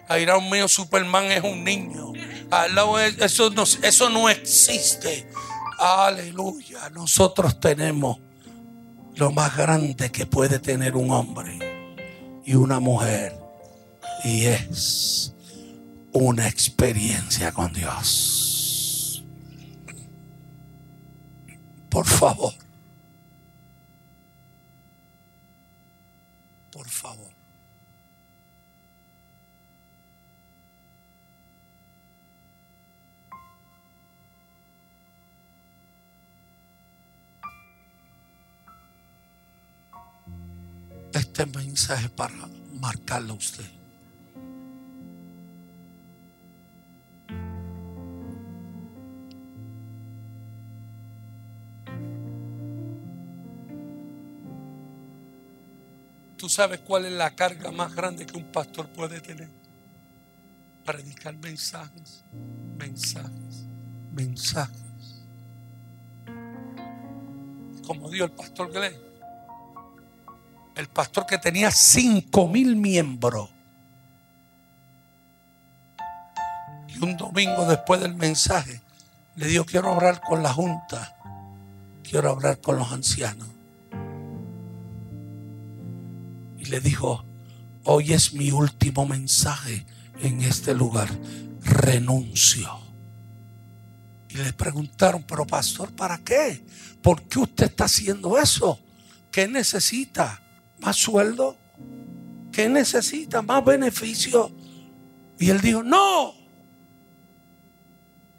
Al 0.08 0.26
lado 0.26 0.42
mío 0.42 0.68
Superman 0.68 1.26
es 1.26 1.44
un 1.44 1.64
niño. 1.64 2.14
Al 2.50 2.76
lado 2.76 3.00
es- 3.00 3.18
eso 3.20 3.50
no, 3.50 3.64
eso 3.64 4.10
no 4.10 4.30
existe. 4.30 5.30
Aleluya. 5.80 6.90
Nosotros 6.90 7.60
tenemos 7.60 8.20
lo 9.16 9.32
más 9.32 9.56
grande 9.56 10.12
que 10.12 10.26
puede 10.26 10.60
tener 10.60 10.96
un 10.96 11.12
hombre 11.12 11.60
y 12.46 12.56
una 12.56 12.80
mujer. 12.80 13.38
Y 14.24 14.46
es 14.46 15.34
una 16.14 16.48
experiencia 16.48 17.52
con 17.52 17.72
Dios. 17.74 19.24
Por 21.90 22.06
favor. 22.06 22.54
Este 41.14 41.46
mensaje 41.46 42.08
para 42.10 42.34
marcarlo 42.80 43.34
a 43.34 43.36
usted. 43.36 43.66
¿Tú 56.38 56.50
sabes 56.50 56.80
cuál 56.80 57.06
es 57.06 57.12
la 57.12 57.36
carga 57.36 57.72
más 57.72 57.94
grande 57.94 58.26
que 58.26 58.36
un 58.36 58.52
pastor 58.52 58.90
puede 58.90 59.22
tener? 59.22 59.48
Predicar 60.84 61.36
mensajes, 61.38 62.24
mensajes, 62.80 63.68
mensajes. 64.12 65.22
Como 67.86 68.10
dijo 68.10 68.26
el 68.26 68.32
pastor 68.32 68.72
Glenn, 68.72 69.11
el 70.82 70.88
pastor 70.88 71.28
que 71.28 71.38
tenía 71.38 71.70
cinco 71.72 72.48
mil 72.48 72.76
miembros. 72.76 73.50
Y 76.88 77.04
un 77.04 77.16
domingo 77.16 77.66
después 77.68 78.02
del 78.02 78.16
mensaje 78.16 78.82
le 79.36 79.46
dijo, 79.46 79.64
quiero 79.64 79.94
hablar 79.94 80.22
con 80.22 80.42
la 80.42 80.52
junta, 80.52 81.16
quiero 82.04 82.32
hablar 82.32 82.60
con 82.60 82.78
los 82.78 82.92
ancianos. 82.92 83.48
Y 86.58 86.66
le 86.66 86.80
dijo, 86.80 87.24
hoy 87.84 88.14
es 88.14 88.34
mi 88.34 88.52
último 88.52 89.06
mensaje 89.06 89.86
en 90.20 90.42
este 90.42 90.74
lugar, 90.74 91.10
renuncio. 91.62 92.80
Y 94.30 94.38
le 94.38 94.52
preguntaron, 94.54 95.24
pero 95.24 95.46
pastor, 95.46 95.92
¿para 95.92 96.18
qué? 96.18 96.66
¿Por 97.04 97.22
qué 97.24 97.40
usted 97.40 97.66
está 97.66 97.86
haciendo 97.86 98.38
eso? 98.40 98.80
¿Qué 99.32 99.48
necesita? 99.48 100.41
¿Más 100.82 100.98
sueldo? 100.98 101.58
¿Qué 102.52 102.68
necesita? 102.68 103.42
¿Más 103.42 103.64
beneficio? 103.64 104.52
Y 105.40 105.50
él 105.50 105.62
dijo, 105.62 105.84
no, 105.84 106.34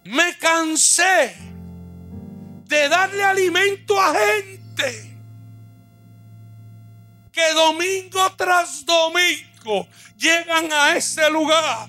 me 0.05 0.37
cansé 0.39 1.37
de 2.67 2.89
darle 2.89 3.23
alimento 3.23 4.01
a 4.01 4.15
gente 4.15 5.17
que 7.31 7.53
domingo 7.55 8.21
tras 8.37 8.85
domingo 8.85 9.89
llegan 10.17 10.71
a 10.73 10.97
ese 10.97 11.31
lugar. 11.31 11.89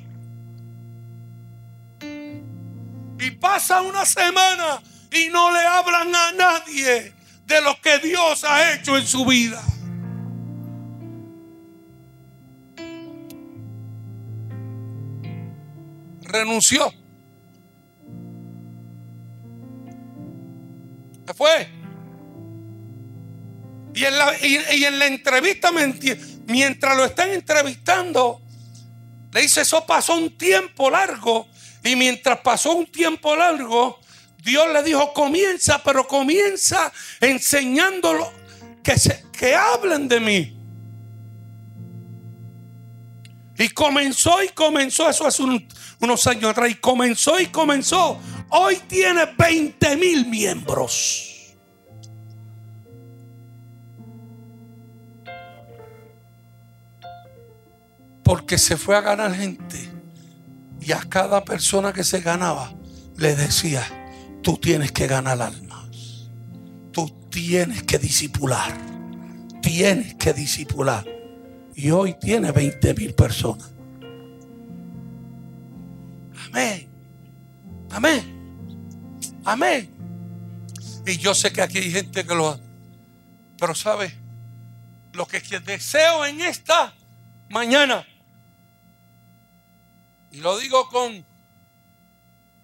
Y 3.20 3.32
pasa 3.32 3.82
una 3.82 4.06
semana 4.06 4.82
y 5.12 5.30
no 5.30 5.52
le 5.52 5.60
hablan 5.60 6.16
a 6.16 6.32
nadie 6.32 7.14
de 7.46 7.62
lo 7.62 7.80
que 7.82 8.00
Dios 8.00 8.44
ha 8.44 8.74
hecho 8.74 8.98
en 8.98 9.08
su 9.08 9.26
vida. 9.26 9.62
Renunció. 16.34 16.92
Se 21.28 21.34
fue. 21.36 21.70
Y 23.94 24.04
en 24.04 24.18
la, 24.18 24.34
y- 24.42 24.84
en 24.86 24.98
la 24.98 25.06
entrevista, 25.06 25.70
mientras 26.48 26.98
lo 26.98 27.06
están 27.06 27.30
entrevistando, 27.30 28.42
le 29.32 29.42
dice, 29.42 29.62
eso 29.62 29.86
pasó 29.86 30.16
un 30.18 30.36
tiempo 30.36 30.90
largo. 30.90 31.48
Y 31.84 31.96
mientras 31.96 32.40
pasó 32.40 32.74
un 32.74 32.88
tiempo 32.88 33.36
largo, 33.36 34.00
Dios 34.44 34.66
le 34.74 34.82
dijo, 34.82 35.14
comienza, 35.14 35.84
pero 35.84 36.08
comienza 36.08 36.92
enseñándolo 37.22 38.32
que, 38.82 38.98
se, 38.98 39.24
que 39.32 39.54
hablen 39.54 40.08
de 40.08 40.20
mí. 40.20 40.58
Y 43.58 43.70
comenzó 43.70 44.42
y 44.44 44.50
comenzó, 44.50 45.10
eso 45.10 45.28
hace 45.28 45.44
un- 45.44 45.68
unos 46.02 46.26
años 46.28 46.46
atrás, 46.46 46.72
y 46.72 46.76
comenzó 46.76 47.40
y 47.40 47.48
comenzó. 47.48 48.18
Hoy 48.50 48.78
tiene 48.88 49.26
20 49.38 49.96
mil 49.96 50.26
miembros. 50.28 51.56
Porque 58.24 58.58
se 58.58 58.78
fue 58.78 58.96
a 58.96 59.02
ganar 59.02 59.34
gente. 59.36 59.90
Y 60.82 60.92
a 60.92 61.00
cada 61.02 61.44
persona 61.44 61.94
que 61.94 62.04
se 62.04 62.22
ganaba 62.22 62.74
le 63.18 63.36
decía, 63.36 63.84
tú 64.42 64.58
tienes 64.58 64.92
que 64.92 65.08
ganar 65.08 65.42
almas. 65.42 66.30
Tú 66.92 67.10
tienes 67.30 67.84
que 67.84 68.00
disipular. 68.00 68.74
Tienes 69.62 70.16
que 70.16 70.34
disipular. 70.34 71.06
Y 71.76 71.92
hoy 71.92 72.14
tiene 72.20 72.52
20 72.52 72.94
mil 72.94 73.14
personas. 73.14 73.72
Amén. 76.48 76.90
Amén. 77.92 78.34
Amén. 79.44 79.94
Y 81.06 81.18
yo 81.18 81.34
sé 81.34 81.52
que 81.52 81.62
aquí 81.62 81.80
hay 81.80 81.92
gente 81.92 82.26
que 82.26 82.36
lo 82.36 82.50
hace. 82.50 82.64
Pero 83.58 83.76
sabe, 83.76 84.14
lo 85.14 85.26
que 85.26 85.40
deseo 85.40 86.26
en 86.26 86.42
esta 86.42 86.94
mañana, 87.50 88.06
y 90.32 90.38
lo 90.38 90.58
digo 90.58 90.90
con, 90.90 91.26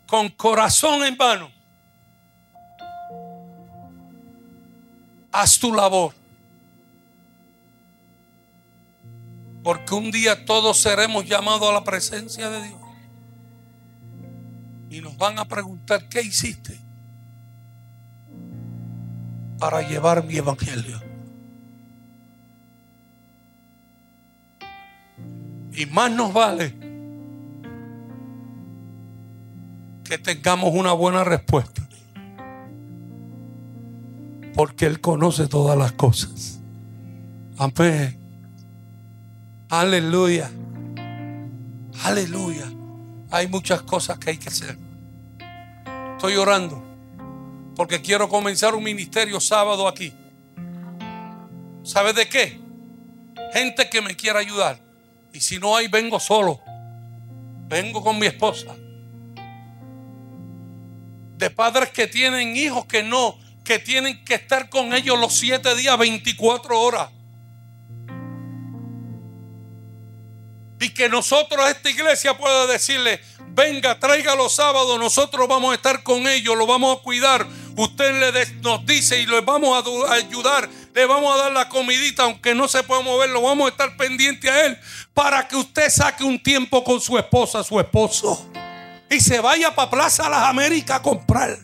con 0.08 0.30
corazón 0.30 1.04
en 1.04 1.16
mano, 1.18 1.52
haz 5.32 5.60
tu 5.60 5.74
labor. 5.74 6.19
Porque 9.70 9.94
un 9.94 10.10
día 10.10 10.46
todos 10.46 10.80
seremos 10.82 11.26
llamados 11.26 11.70
a 11.70 11.74
la 11.74 11.84
presencia 11.84 12.50
de 12.50 12.64
Dios. 12.70 12.80
Y 14.90 15.00
nos 15.00 15.16
van 15.16 15.38
a 15.38 15.46
preguntar, 15.46 16.10
¿qué 16.10 16.24
hiciste 16.24 16.76
para 19.60 19.88
llevar 19.88 20.24
mi 20.24 20.38
evangelio? 20.38 21.00
Y 25.72 25.86
más 25.86 26.12
nos 26.14 26.34
vale 26.34 26.76
que 30.04 30.18
tengamos 30.18 30.74
una 30.74 30.94
buena 30.94 31.24
respuesta. 31.24 31.88
Porque 34.56 34.88
Él 34.88 35.00
conoce 35.00 35.48
todas 35.48 35.78
las 35.78 35.92
cosas. 35.92 36.60
Amén. 37.60 38.19
Aleluya. 39.70 40.50
Aleluya. 42.04 42.66
Hay 43.30 43.48
muchas 43.48 43.84
cosas 43.84 44.18
que 44.18 44.32
hay 44.32 44.38
que 44.38 44.50
hacer. 44.50 44.76
Estoy 46.14 46.36
orando 46.38 46.84
porque 47.76 48.02
quiero 48.02 48.28
comenzar 48.28 48.74
un 48.74 48.84
ministerio 48.84 49.40
sábado 49.40 49.88
aquí. 49.88 50.12
¿Sabes 51.84 52.16
de 52.16 52.28
qué? 52.28 52.60
Gente 53.54 53.88
que 53.90 54.02
me 54.02 54.16
quiera 54.16 54.40
ayudar. 54.40 54.80
Y 55.32 55.40
si 55.40 55.60
no 55.60 55.76
hay, 55.76 55.88
vengo 55.88 56.20
solo. 56.20 56.60
Vengo 57.68 58.04
con 58.04 58.18
mi 58.18 58.26
esposa. 58.26 58.76
De 61.38 61.50
padres 61.52 61.92
que 61.92 62.08
tienen 62.08 62.56
hijos 62.56 62.86
que 62.86 63.04
no, 63.04 63.38
que 63.64 63.78
tienen 63.78 64.26
que 64.26 64.34
estar 64.34 64.68
con 64.70 64.94
ellos 64.94 65.20
los 65.20 65.36
siete 65.36 65.76
días, 65.76 65.96
24 65.98 66.82
horas. 66.82 67.12
Y 70.80 70.90
que 70.92 71.10
nosotros, 71.10 71.70
esta 71.70 71.90
iglesia, 71.90 72.38
pueda 72.38 72.66
decirle, 72.68 73.22
venga, 73.50 74.00
traiga 74.00 74.36
los 74.36 74.56
sábados, 74.56 74.98
nosotros 75.00 75.48
vamos 75.48 75.72
a 75.72 75.76
estar 75.76 76.04
con 76.04 76.28
ellos, 76.28 76.58
lo 76.58 76.66
vamos 76.66 76.98
a 76.98 77.02
cuidar. 77.02 77.46
Usted 77.76 78.34
le 78.34 78.46
nos 78.62 78.86
dice 78.86 79.20
y 79.20 79.26
le 79.26 79.42
vamos 79.42 79.86
a 80.10 80.14
ayudar, 80.14 80.70
le 80.94 81.06
vamos 81.06 81.34
a 81.34 81.44
dar 81.44 81.52
la 81.52 81.70
comidita, 81.70 82.24
aunque 82.24 82.56
no 82.56 82.68
se 82.68 82.84
pueda 82.84 83.02
mover, 83.02 83.30
lo 83.30 83.42
vamos 83.42 83.68
a 83.68 83.70
estar 83.70 83.96
pendiente 83.98 84.50
a 84.50 84.66
él, 84.66 84.78
para 85.14 85.48
que 85.48 85.56
usted 85.56 85.90
saque 85.90 86.24
un 86.24 86.42
tiempo 86.42 86.84
con 86.84 87.00
su 87.00 87.18
esposa, 87.18 87.64
su 87.64 87.80
esposo, 87.80 88.50
y 89.10 89.20
se 89.20 89.40
vaya 89.40 89.74
para 89.74 89.90
Plaza 89.90 90.30
Las 90.30 90.44
Américas 90.44 90.98
a 90.98 91.02
comprar. 91.02 91.58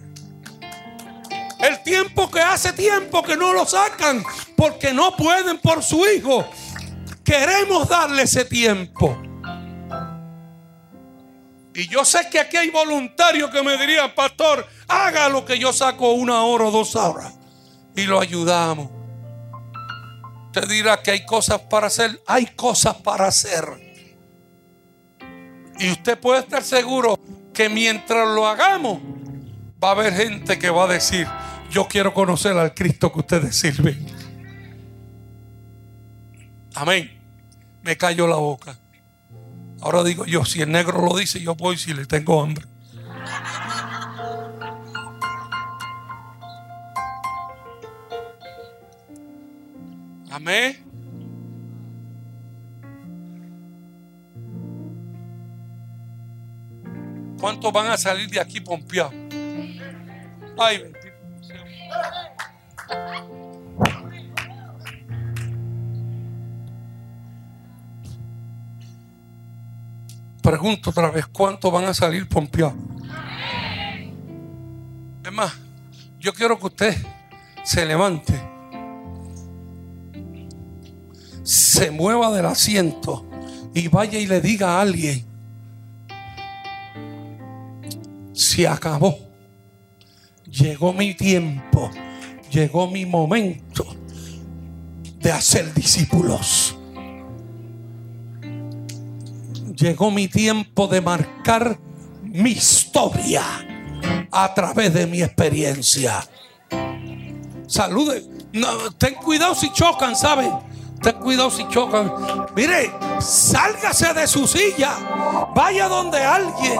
El 1.60 1.84
tiempo 1.84 2.30
que 2.30 2.42
hace 2.42 2.74
tiempo 2.74 3.24
que 3.24 3.38
no 3.38 3.54
lo 3.54 3.66
sacan, 3.66 4.24
porque 4.56 4.94
no 4.94 5.16
pueden 5.16 5.58
por 5.60 5.84
su 5.84 6.06
hijo. 6.06 6.48
Queremos 7.26 7.90
darle 7.90 8.22
ese 8.22 8.46
tiempo. 8.46 9.20
Y 11.74 11.88
yo 11.90 12.06
sé 12.06 12.30
que 12.32 12.40
aquí 12.40 12.56
hay 12.56 12.70
voluntarios 12.70 13.50
que 13.50 13.62
me 13.62 13.76
dirían, 13.78 14.14
pastor, 14.16 14.66
haga 14.88 15.28
lo 15.28 15.44
que 15.44 15.60
yo 15.60 15.74
saco 15.74 16.14
una 16.14 16.44
hora 16.44 16.66
o 16.66 16.72
dos 16.72 16.96
horas. 16.96 17.34
Y 17.96 18.04
lo 18.04 18.22
ayudamos. 18.22 18.90
Usted 20.46 20.70
dirá 20.70 21.02
que 21.02 21.12
hay 21.12 21.26
cosas 21.26 21.60
para 21.62 21.88
hacer. 21.88 22.22
Hay 22.28 22.46
cosas 22.46 22.96
para 22.96 23.28
hacer. 23.28 23.66
Y 25.80 25.92
usted 25.92 26.18
puede 26.18 26.40
estar 26.40 26.64
seguro 26.64 27.20
que 27.54 27.68
mientras 27.68 28.28
lo 28.30 28.48
hagamos, 28.48 29.00
va 29.84 29.90
a 29.90 29.92
haber 29.92 30.14
gente 30.14 30.58
que 30.58 30.70
va 30.70 30.86
a 30.86 30.88
decir, 30.88 31.28
yo 31.72 31.88
quiero 31.88 32.14
conocer 32.14 32.58
al 32.58 32.74
Cristo 32.74 33.12
que 33.12 33.20
ustedes 33.20 33.58
sirven. 33.58 34.15
Amén. 36.76 37.10
Me 37.82 37.96
cayó 37.98 38.28
la 38.28 38.36
boca. 38.36 38.78
Ahora 39.82 40.04
digo 40.04 40.26
yo, 40.26 40.44
si 40.46 40.62
el 40.62 40.72
negro 40.72 41.02
lo 41.02 41.16
dice, 41.16 41.40
yo 41.40 41.56
voy 41.56 41.78
si 41.78 41.94
le 41.94 42.06
tengo 42.06 42.42
hambre. 42.42 42.66
Amén. 50.32 50.86
¿Cuántos 57.40 57.72
van 57.72 57.88
a 57.88 57.98
salir 57.98 58.30
de 58.30 58.40
aquí 58.40 58.60
pompeados? 58.60 59.14
Ay, 60.58 60.78
bendito. 60.80 61.06
Pregunto 70.46 70.92
otra 70.92 71.10
vez, 71.10 71.26
¿cuántos 71.26 71.72
van 71.72 71.86
a 71.86 71.94
salir 71.96 72.30
pompeados? 72.30 72.76
Es 75.26 75.32
más, 75.32 75.52
yo 76.20 76.36
quiero 76.36 76.60
que 76.60 76.68
usted 76.68 76.96
se 77.64 77.84
levante, 77.84 78.40
se 81.42 81.90
mueva 81.90 82.32
del 82.32 82.46
asiento 82.46 83.26
y 83.74 83.88
vaya 83.88 84.20
y 84.20 84.28
le 84.28 84.40
diga 84.40 84.78
a 84.78 84.82
alguien, 84.82 85.26
se 88.32 88.68
acabó, 88.68 89.18
llegó 90.48 90.94
mi 90.94 91.16
tiempo, 91.16 91.90
llegó 92.52 92.86
mi 92.88 93.08
momento 93.08 93.84
de 95.18 95.32
hacer 95.32 95.74
discípulos. 95.74 96.75
Llegó 99.76 100.10
mi 100.12 100.28
tiempo 100.28 100.88
de 100.88 101.02
marcar 101.02 101.78
mi 102.22 102.52
historia 102.52 103.44
a 104.32 104.54
través 104.54 104.94
de 104.94 105.06
mi 105.06 105.22
experiencia. 105.22 106.26
Salude. 107.68 108.24
No, 108.54 108.68
ten 108.98 109.16
cuidado 109.16 109.54
si 109.54 109.72
chocan, 109.74 110.16
¿saben? 110.16 110.52
Ten 111.02 111.16
cuidado 111.16 111.52
si 111.52 111.68
chocan. 111.68 112.12
Mire, 112.56 112.92
sálgase 113.20 114.14
de 114.14 114.28
su 114.28 114.48
silla. 114.48 115.52
Vaya 115.54 115.88
donde 115.88 116.20
alguien 116.20 116.80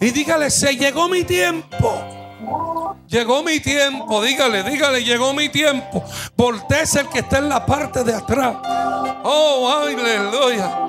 y 0.00 0.10
dígale, 0.10 0.50
se 0.50 0.76
llegó 0.76 1.08
mi 1.08 1.24
tiempo. 1.24 2.00
Llegó 3.08 3.42
mi 3.42 3.58
tiempo, 3.58 4.22
dígale, 4.22 4.62
dígale, 4.62 5.02
llegó 5.02 5.32
mi 5.32 5.48
tiempo. 5.48 6.04
Voltese 6.36 7.00
el 7.00 7.08
que 7.08 7.20
está 7.20 7.38
en 7.38 7.48
la 7.48 7.64
parte 7.64 8.04
de 8.04 8.14
atrás. 8.14 8.56
Oh, 9.24 9.68
aleluya. 9.68 10.88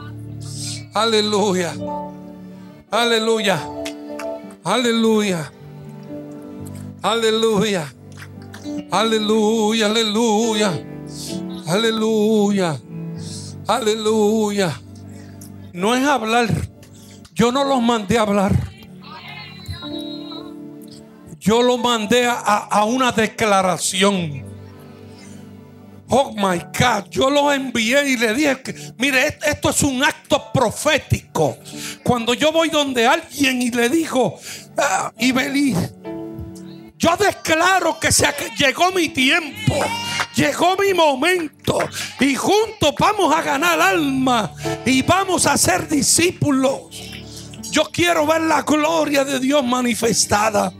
Aleluya. 0.93 1.73
Aleluya. 2.91 3.59
Aleluya. 4.63 5.51
Aleluya. 7.01 7.93
Aleluya, 8.91 9.85
aleluya. 9.87 10.71
Aleluya. 11.67 12.79
Aleluya. 13.67 14.81
No 15.71 15.95
es 15.95 16.05
hablar. 16.05 16.49
Yo 17.33 17.53
no 17.53 17.63
los 17.63 17.81
mandé 17.81 18.17
a 18.17 18.23
hablar. 18.23 18.53
Yo 21.39 21.63
los 21.63 21.79
mandé 21.79 22.25
a, 22.27 22.33
a 22.35 22.83
una 22.83 23.13
declaración. 23.13 24.50
Oh 26.13 26.33
my 26.35 26.59
God, 26.77 27.09
yo 27.09 27.29
los 27.29 27.53
envié 27.55 28.09
y 28.09 28.17
le 28.17 28.33
dije 28.33 28.93
mire, 28.97 29.27
est- 29.27 29.43
esto 29.45 29.69
es 29.69 29.81
un 29.81 30.03
acto 30.03 30.51
profético. 30.53 31.57
Cuando 32.03 32.33
yo 32.33 32.51
voy 32.51 32.69
donde 32.69 33.07
alguien 33.07 33.61
y 33.61 33.71
le 33.71 33.87
digo, 33.89 34.37
ah, 34.77 35.11
Ibelí, 35.17 35.73
yo 36.97 37.15
declaro 37.17 37.97
que 37.99 38.11
se 38.11 38.27
llegó 38.57 38.91
mi 38.91 39.07
tiempo, 39.09 39.75
llegó 40.35 40.75
mi 40.77 40.93
momento 40.93 41.79
y 42.19 42.35
juntos 42.35 42.93
vamos 42.99 43.33
a 43.33 43.41
ganar 43.41 43.79
alma 43.79 44.51
y 44.85 45.01
vamos 45.03 45.45
a 45.47 45.57
ser 45.57 45.87
discípulos. 45.87 46.81
Yo 47.71 47.83
quiero 47.85 48.27
ver 48.27 48.41
la 48.41 48.63
gloria 48.63 49.23
de 49.23 49.39
Dios 49.39 49.63
manifestada. 49.63 50.73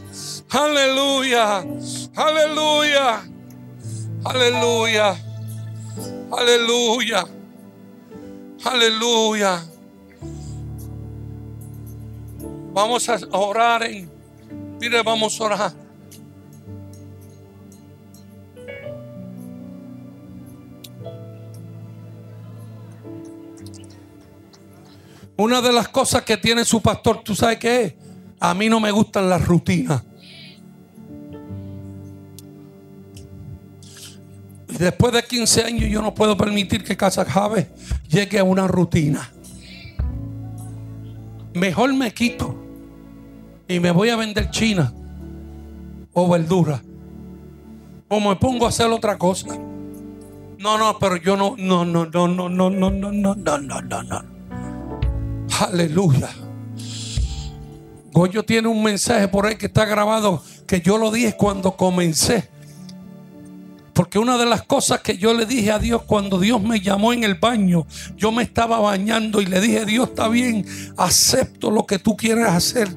Aleluya, 0.49 1.63
aleluya. 2.17 3.23
Aleluya. 4.23 5.15
Aleluya. 6.31 7.25
Aleluya. 8.63 9.65
Vamos 12.73 13.09
a 13.09 13.19
orar. 13.31 13.81
Mire, 14.79 15.01
vamos 15.03 15.39
a 15.41 15.43
orar. 15.43 15.73
Una 25.37 25.59
de 25.59 25.71
las 25.71 25.87
cosas 25.89 26.21
que 26.21 26.37
tiene 26.37 26.63
su 26.63 26.81
pastor, 26.81 27.23
¿tú 27.23 27.35
sabes 27.35 27.57
qué 27.57 27.81
es? 27.81 27.93
A 28.39 28.53
mí 28.53 28.69
no 28.69 28.79
me 28.79 28.91
gustan 28.91 29.27
las 29.27 29.43
rutinas. 29.43 30.03
Después 34.81 35.13
de 35.13 35.23
15 35.23 35.63
años 35.63 35.89
yo 35.89 36.01
no 36.01 36.13
puedo 36.13 36.35
permitir 36.35 36.83
que 36.83 36.97
Casa 36.97 37.23
Jave 37.23 37.69
llegue 38.09 38.39
a 38.39 38.43
una 38.43 38.67
rutina. 38.67 39.31
Mejor 41.53 41.93
me 41.93 42.13
quito 42.13 42.55
y 43.67 43.79
me 43.79 43.91
voy 43.91 44.09
a 44.09 44.15
vender 44.15 44.49
china 44.49 44.93
o 46.13 46.29
verdura. 46.29 46.81
O 48.09 48.19
me 48.19 48.35
pongo 48.35 48.65
a 48.65 48.69
hacer 48.69 48.87
otra 48.87 49.17
cosa. 49.17 49.47
No, 50.57 50.77
no, 50.77 50.97
pero 50.99 51.15
yo 51.15 51.37
no, 51.37 51.55
no, 51.57 51.85
no, 51.85 52.05
no, 52.05 52.27
no, 52.27 52.49
no, 52.49 52.69
no, 52.69 52.89
no, 52.89 53.11
no, 53.11 53.35
no, 53.35 53.57
no, 53.57 53.81
no, 53.81 54.03
no. 54.03 54.21
Aleluya. 55.59 56.29
Goyo 58.11 58.43
tiene 58.43 58.67
un 58.67 58.83
mensaje 58.83 59.27
por 59.27 59.45
ahí 59.45 59.55
que 59.55 59.67
está 59.67 59.85
grabado 59.85 60.43
que 60.67 60.81
yo 60.81 60.97
lo 60.97 61.11
dije 61.11 61.35
cuando 61.37 61.75
comencé. 61.75 62.49
Porque 63.93 64.19
una 64.19 64.37
de 64.37 64.45
las 64.45 64.63
cosas 64.63 65.01
que 65.01 65.17
yo 65.17 65.33
le 65.33 65.45
dije 65.45 65.71
a 65.71 65.79
Dios 65.79 66.03
cuando 66.03 66.39
Dios 66.39 66.61
me 66.61 66.79
llamó 66.79 67.13
en 67.13 67.23
el 67.23 67.35
baño, 67.35 67.85
yo 68.15 68.31
me 68.31 68.43
estaba 68.43 68.79
bañando 68.79 69.41
y 69.41 69.45
le 69.45 69.59
dije, 69.59 69.85
Dios 69.85 70.09
está 70.09 70.27
bien, 70.27 70.65
acepto 70.97 71.71
lo 71.71 71.85
que 71.85 71.99
tú 71.99 72.15
quieres 72.15 72.47
hacer. 72.47 72.89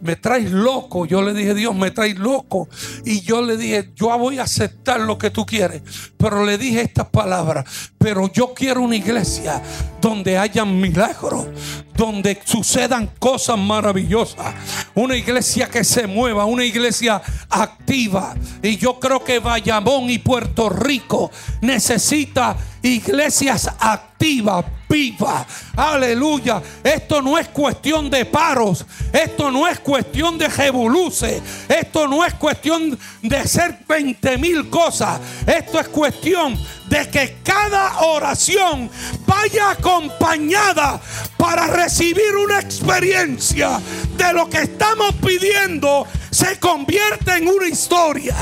Me 0.00 0.16
traes 0.16 0.50
loco, 0.50 1.06
yo 1.06 1.22
le 1.22 1.32
dije, 1.32 1.54
Dios, 1.54 1.76
me 1.76 1.92
traes 1.92 2.18
loco. 2.18 2.68
Y 3.04 3.20
yo 3.20 3.40
le 3.40 3.56
dije, 3.56 3.92
yo 3.94 4.16
voy 4.18 4.38
a 4.38 4.42
aceptar 4.42 5.00
lo 5.00 5.16
que 5.16 5.30
tú 5.30 5.46
quieres. 5.46 5.82
Pero 6.16 6.44
le 6.44 6.58
dije 6.58 6.80
estas 6.80 7.06
palabras, 7.06 7.92
pero 8.02 8.30
yo 8.32 8.52
quiero 8.52 8.82
una 8.82 8.96
iglesia 8.96 9.62
donde 10.00 10.36
haya 10.36 10.64
milagros, 10.64 11.46
donde 11.94 12.40
sucedan 12.44 13.08
cosas 13.20 13.56
maravillosas. 13.56 14.54
Una 14.94 15.16
iglesia 15.16 15.68
que 15.68 15.84
se 15.84 16.08
mueva, 16.08 16.44
una 16.44 16.64
iglesia 16.64 17.22
activa. 17.48 18.34
Y 18.60 18.76
yo 18.76 18.98
creo 18.98 19.22
que 19.22 19.38
Bayamón 19.38 20.10
y 20.10 20.18
Puerto 20.18 20.68
Rico 20.68 21.30
necesita 21.60 22.56
iglesias 22.82 23.70
activas, 23.78 24.64
vivas. 24.88 25.46
Aleluya. 25.76 26.60
Esto 26.82 27.22
no 27.22 27.38
es 27.38 27.48
cuestión 27.48 28.10
de 28.10 28.24
paros. 28.24 28.84
Esto 29.12 29.52
no 29.52 29.68
es 29.68 29.78
cuestión 29.78 30.36
de 30.36 30.48
revoluce. 30.48 31.40
Esto 31.68 32.08
no 32.08 32.24
es 32.24 32.34
cuestión 32.34 32.98
de 33.22 33.46
ser 33.46 33.78
20 33.88 34.38
mil 34.38 34.68
cosas. 34.68 35.20
Esto 35.46 35.78
es 35.78 35.86
cuestión 35.88 36.58
de 36.92 37.08
que 37.08 37.38
cada 37.42 38.00
oración 38.00 38.90
vaya 39.26 39.70
acompañada 39.70 41.00
para 41.38 41.66
recibir 41.66 42.36
una 42.36 42.60
experiencia 42.60 43.80
de 44.18 44.32
lo 44.34 44.46
que 44.50 44.58
estamos 44.58 45.14
pidiendo 45.14 46.06
se 46.30 46.60
convierte 46.60 47.32
en 47.38 47.48
una 47.48 47.66
historia. 47.66 48.36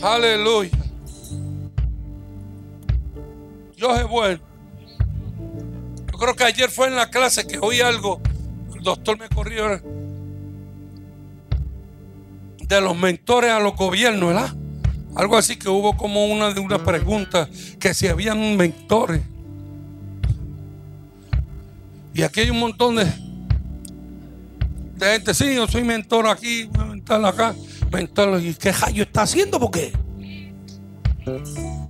Aleluya. 0.00 0.78
Dios 3.76 3.98
es 3.98 4.08
bueno. 4.08 4.51
Creo 6.22 6.36
que 6.36 6.44
ayer 6.44 6.70
fue 6.70 6.86
en 6.86 6.94
la 6.94 7.10
clase 7.10 7.48
que 7.48 7.58
oí 7.60 7.80
algo. 7.80 8.20
El 8.76 8.84
doctor 8.84 9.18
me 9.18 9.28
corrió 9.28 9.66
de 12.60 12.80
los 12.80 12.96
mentores 12.96 13.50
a 13.50 13.58
los 13.58 13.74
gobiernos, 13.74 14.28
¿verdad? 14.32 14.54
Algo 15.16 15.36
así 15.36 15.56
que 15.56 15.68
hubo 15.68 15.96
como 15.96 16.26
una 16.26 16.54
de 16.54 16.60
una 16.60 16.78
pregunta 16.78 17.48
que 17.80 17.92
si 17.92 18.06
habían 18.06 18.56
mentores. 18.56 19.20
Y 22.14 22.22
aquí 22.22 22.38
hay 22.38 22.50
un 22.50 22.60
montón 22.60 22.94
de, 22.94 23.06
de 24.94 25.06
gente. 25.14 25.34
Sí, 25.34 25.56
yo 25.56 25.66
soy 25.66 25.82
mentor 25.82 26.28
aquí, 26.28 26.66
voy 26.66 26.84
a 26.84 26.86
mentor 26.86 27.26
acá, 27.26 27.54
mentor. 27.90 28.40
¿Y 28.40 28.54
qué 28.54 28.70
rayo 28.70 29.02
está 29.02 29.22
haciendo? 29.22 29.58
Porque 29.58 29.92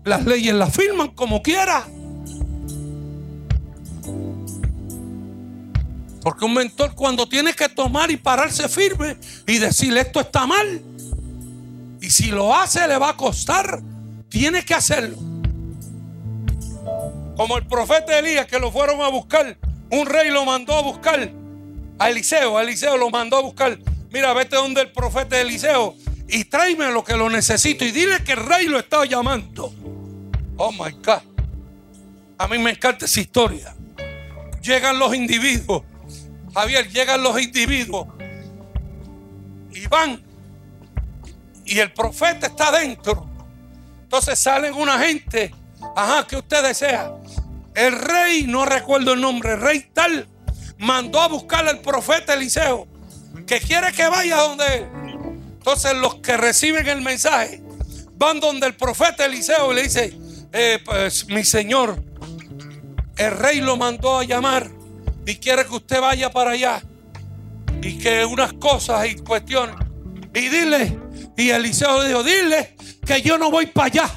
las 0.06 0.24
leyes 0.24 0.54
las 0.54 0.74
firman 0.74 1.08
como 1.08 1.42
quiera. 1.42 1.86
Porque 6.22 6.44
un 6.44 6.54
mentor 6.54 6.94
cuando 6.94 7.28
tiene 7.28 7.52
que 7.52 7.68
tomar 7.68 8.10
y 8.10 8.16
pararse 8.16 8.68
firme 8.68 9.16
y 9.46 9.58
decirle 9.58 10.00
esto 10.00 10.20
está 10.20 10.46
mal. 10.46 10.80
Y 12.00 12.10
si 12.10 12.30
lo 12.30 12.54
hace 12.54 12.86
le 12.86 12.96
va 12.98 13.10
a 13.10 13.16
costar. 13.16 13.82
Tiene 14.28 14.64
que 14.64 14.72
hacerlo. 14.72 15.16
Como 17.36 17.58
el 17.58 17.66
profeta 17.66 18.18
Elías 18.18 18.46
que 18.46 18.58
lo 18.58 18.70
fueron 18.70 19.00
a 19.02 19.08
buscar. 19.08 19.58
Un 19.90 20.06
rey 20.06 20.30
lo 20.30 20.44
mandó 20.44 20.74
a 20.74 20.82
buscar. 20.82 21.30
A 21.98 22.10
Eliseo. 22.10 22.56
A 22.56 22.62
Eliseo 22.62 22.96
lo 22.96 23.10
mandó 23.10 23.36
a 23.36 23.42
buscar. 23.42 23.78
Mira, 24.10 24.32
vete 24.32 24.56
donde 24.56 24.80
el 24.80 24.92
profeta 24.92 25.40
Eliseo. 25.40 25.96
Y 26.28 26.44
tráeme 26.44 26.90
lo 26.92 27.04
que 27.04 27.16
lo 27.16 27.28
necesito. 27.28 27.84
Y 27.84 27.90
dile 27.90 28.24
que 28.24 28.32
el 28.32 28.46
rey 28.46 28.66
lo 28.66 28.78
está 28.78 29.04
llamando. 29.04 29.72
Oh 30.56 30.72
my 30.72 30.92
God. 31.04 31.22
A 32.38 32.48
mí 32.48 32.58
me 32.58 32.70
encanta 32.70 33.04
esa 33.04 33.20
historia. 33.20 33.74
Llegan 34.62 34.98
los 34.98 35.14
individuos. 35.14 35.82
Javier, 36.54 36.88
llegan 36.88 37.22
los 37.22 37.40
individuos 37.40 38.08
y 39.70 39.86
van. 39.86 40.22
Y 41.64 41.78
el 41.78 41.92
profeta 41.92 42.48
está 42.48 42.70
dentro. 42.72 43.26
Entonces 44.02 44.38
salen 44.38 44.74
una 44.74 44.98
gente. 44.98 45.54
Ajá, 45.96 46.26
que 46.26 46.36
usted 46.36 46.62
desea. 46.62 47.12
El 47.74 47.92
rey, 47.98 48.44
no 48.46 48.66
recuerdo 48.66 49.14
el 49.14 49.20
nombre, 49.20 49.52
el 49.52 49.60
rey 49.60 49.88
tal, 49.92 50.28
mandó 50.78 51.20
a 51.20 51.28
buscar 51.28 51.66
al 51.66 51.80
profeta 51.80 52.34
Eliseo. 52.34 52.86
Que 53.46 53.60
quiere 53.60 53.92
que 53.92 54.06
vaya 54.08 54.36
donde 54.36 54.66
él. 54.76 54.88
Entonces 55.54 55.94
los 55.94 56.16
que 56.16 56.36
reciben 56.36 56.86
el 56.88 57.00
mensaje 57.00 57.62
van 58.16 58.40
donde 58.40 58.66
el 58.66 58.74
profeta 58.74 59.24
Eliseo 59.24 59.72
y 59.72 59.76
le 59.76 59.82
dice, 59.84 60.18
eh, 60.52 60.78
pues 60.84 61.26
mi 61.28 61.44
señor, 61.44 62.02
el 63.16 63.30
rey 63.30 63.60
lo 63.60 63.76
mandó 63.76 64.18
a 64.18 64.24
llamar 64.24 64.70
y 65.26 65.36
quiere 65.36 65.64
que 65.64 65.74
usted 65.74 66.00
vaya 66.00 66.30
para 66.30 66.52
allá 66.52 66.82
y 67.82 67.98
que 67.98 68.24
unas 68.24 68.52
cosas 68.54 69.06
y 69.08 69.16
cuestiones. 69.16 69.76
Y 70.34 70.48
dile, 70.48 70.98
y 71.36 71.50
Eliseo 71.50 72.02
le 72.02 72.08
dijo, 72.08 72.22
dile 72.22 72.76
que 73.04 73.20
yo 73.22 73.38
no 73.38 73.50
voy 73.50 73.66
para 73.66 73.86
allá. 73.86 74.10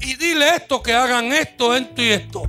Y 0.00 0.14
dile 0.16 0.56
esto, 0.56 0.82
que 0.82 0.92
hagan 0.92 1.32
esto, 1.32 1.74
esto 1.74 2.02
y 2.02 2.08
esto. 2.08 2.42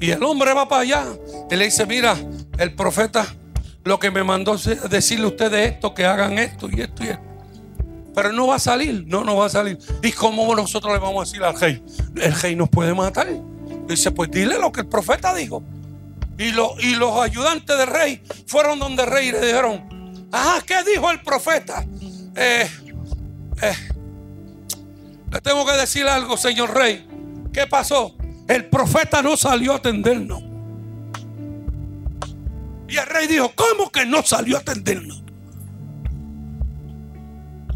Y 0.00 0.10
el 0.10 0.22
hombre 0.24 0.52
va 0.52 0.68
para 0.68 0.82
allá 0.82 1.06
y 1.50 1.56
le 1.56 1.66
dice, 1.66 1.86
mira, 1.86 2.16
el 2.58 2.74
profeta 2.74 3.26
lo 3.84 3.98
que 3.98 4.10
me 4.10 4.22
mandó 4.22 4.56
decirle 4.56 5.26
a 5.26 5.28
ustedes 5.28 5.72
esto, 5.72 5.94
que 5.94 6.04
hagan 6.04 6.38
esto 6.38 6.68
y 6.70 6.80
esto 6.80 7.04
y 7.04 7.08
esto. 7.08 7.31
Pero 8.14 8.32
no 8.32 8.46
va 8.46 8.56
a 8.56 8.58
salir, 8.58 9.04
no, 9.06 9.24
no 9.24 9.36
va 9.36 9.46
a 9.46 9.50
salir. 9.50 9.78
¿Y 10.02 10.12
cómo 10.12 10.54
nosotros 10.54 10.92
le 10.92 10.98
vamos 10.98 11.22
a 11.22 11.30
decir 11.30 11.42
al 11.42 11.58
rey? 11.58 11.82
El 12.16 12.34
rey 12.34 12.56
nos 12.56 12.68
puede 12.68 12.94
matar. 12.94 13.28
Dice, 13.86 14.10
pues 14.10 14.30
dile 14.30 14.58
lo 14.58 14.70
que 14.70 14.80
el 14.80 14.86
profeta 14.86 15.34
dijo. 15.34 15.62
Y, 16.38 16.48
y 16.48 16.94
los 16.96 17.20
ayudantes 17.20 17.76
del 17.76 17.86
rey 17.86 18.22
fueron 18.46 18.78
donde 18.78 19.04
el 19.04 19.10
rey 19.10 19.28
y 19.28 19.32
le 19.32 19.40
dijeron, 19.40 20.28
ajá, 20.30 20.62
¿qué 20.66 20.82
dijo 20.84 21.10
el 21.10 21.22
profeta? 21.22 21.86
Eh, 22.36 22.70
eh, 23.62 23.76
le 25.30 25.40
tengo 25.40 25.64
que 25.64 25.72
decir 25.72 26.06
algo, 26.06 26.36
señor 26.36 26.74
rey. 26.74 27.06
¿Qué 27.52 27.66
pasó? 27.66 28.14
El 28.48 28.66
profeta 28.66 29.22
no 29.22 29.36
salió 29.36 29.72
a 29.72 29.76
atendernos. 29.76 30.42
Y 32.88 32.96
el 32.96 33.06
rey 33.06 33.26
dijo, 33.26 33.52
¿cómo 33.54 33.90
que 33.90 34.04
no 34.04 34.22
salió 34.22 34.58
a 34.58 34.60
atendernos? 34.60 35.21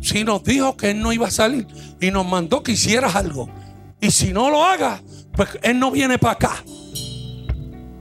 Si 0.07 0.23
nos 0.23 0.45
dijo 0.45 0.77
que 0.77 0.91
él 0.91 1.01
no 1.01 1.12
iba 1.12 1.27
a 1.27 1.33
salir 1.33 1.66
y 2.01 2.12
nos 2.12 2.24
mandó 2.24 2.62
que 2.62 2.70
hicieras 2.70 3.16
algo. 3.16 3.51
Y 4.01 4.12
si 4.12 4.33
no 4.33 4.51
lo 4.51 4.65
haga, 4.65 5.03
pues 5.33 5.49
él 5.65 5.81
no 5.81 5.91
viene 5.91 6.16
para 6.16 6.35
acá. 6.35 6.65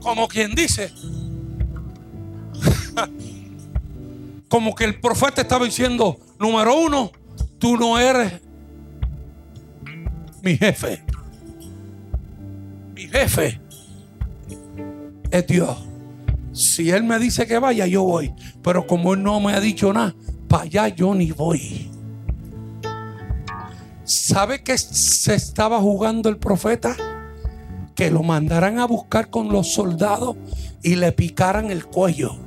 Como 0.02 0.28
quien 0.28 0.54
dice. 0.54 0.94
Como 4.50 4.76
que 4.76 4.84
el 4.84 5.00
profeta 5.00 5.42
estaba 5.42 5.66
diciendo, 5.66 6.20
número 6.38 6.78
uno, 6.80 7.12
tú 7.58 7.76
no 7.76 7.98
eres 7.98 8.34
mi 10.44 10.58
jefe. 10.58 11.04
Mi 12.94 13.08
jefe 13.08 13.60
es 15.32 15.48
Dios. 15.48 15.76
Si 16.54 16.92
Él 16.92 17.04
me 17.04 17.18
dice 17.18 17.48
que 17.48 17.58
vaya, 17.58 17.88
yo 17.88 18.04
voy. 18.04 18.32
Pero 18.62 18.86
como 18.86 19.16
Él 19.16 19.24
no 19.24 19.40
me 19.40 19.54
ha 19.54 19.60
dicho 19.60 19.92
nada, 19.92 20.14
para 20.48 20.66
allá 20.66 20.88
yo 20.90 21.16
ni 21.16 21.32
voy. 21.32 21.95
¿Sabe 24.06 24.62
qué 24.62 24.78
se 24.78 25.34
estaba 25.34 25.80
jugando 25.80 26.30
el 26.30 26.38
profeta? 26.38 26.96
Que 27.96 28.12
lo 28.12 28.22
mandaran 28.22 28.78
a 28.78 28.86
buscar 28.86 29.32
con 29.32 29.50
los 29.50 29.74
soldados 29.74 30.36
y 30.84 30.96
le 30.96 31.12
picaran 31.12 31.72
el 31.72 31.86
cuello. 31.88 32.38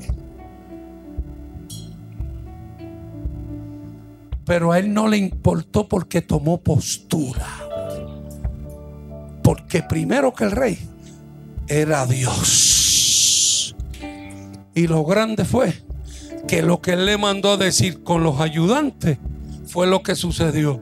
Pero 4.45 4.71
a 4.71 4.79
él 4.79 4.95
no 4.95 5.09
le 5.09 5.17
importó 5.17 5.89
porque 5.89 6.23
tomó 6.23 6.59
postura. 6.59 7.49
Porque 9.43 9.83
primero 9.83 10.33
que 10.33 10.45
el 10.45 10.53
rey 10.53 10.79
era 11.67 12.07
Dios. 12.07 13.75
Y 14.75 14.87
lo 14.87 15.05
grande 15.05 15.45
fue 15.45 15.75
que 16.47 16.63
lo 16.63 16.81
que 16.81 16.93
él 16.93 17.05
le 17.05 17.19
mandó 17.19 17.51
a 17.53 17.57
decir 17.57 18.05
con 18.05 18.23
los 18.23 18.41
ayudantes 18.41 19.19
fue 19.67 19.89
lo 19.89 20.05
que 20.05 20.15
sucedió. 20.15 20.81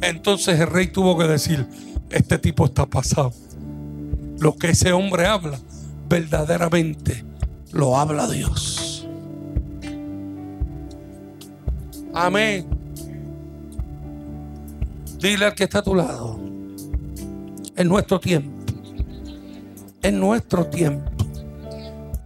Entonces 0.00 0.60
el 0.60 0.66
rey 0.66 0.88
tuvo 0.88 1.16
que 1.18 1.24
decir, 1.24 1.66
este 2.10 2.38
tipo 2.38 2.66
está 2.66 2.86
pasado. 2.86 3.32
Lo 4.38 4.56
que 4.56 4.70
ese 4.70 4.92
hombre 4.92 5.26
habla, 5.26 5.58
verdaderamente 6.08 7.24
lo 7.72 7.96
habla 7.96 8.28
Dios. 8.28 9.06
Amén. 12.12 12.66
Dile 15.18 15.46
al 15.46 15.54
que 15.54 15.64
está 15.64 15.78
a 15.78 15.82
tu 15.82 15.94
lado. 15.94 16.38
En 17.76 17.88
nuestro 17.88 18.20
tiempo. 18.20 18.52
En 20.02 20.20
nuestro 20.20 20.66
tiempo. 20.66 21.10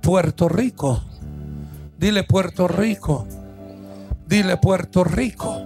Puerto 0.03 0.49
Rico. 0.49 1.03
Dile 1.99 2.25
Puerto 2.25 2.69
Rico. 2.69 3.27
Dile 4.27 4.57
Puerto 4.59 5.05
Rico. 5.05 5.63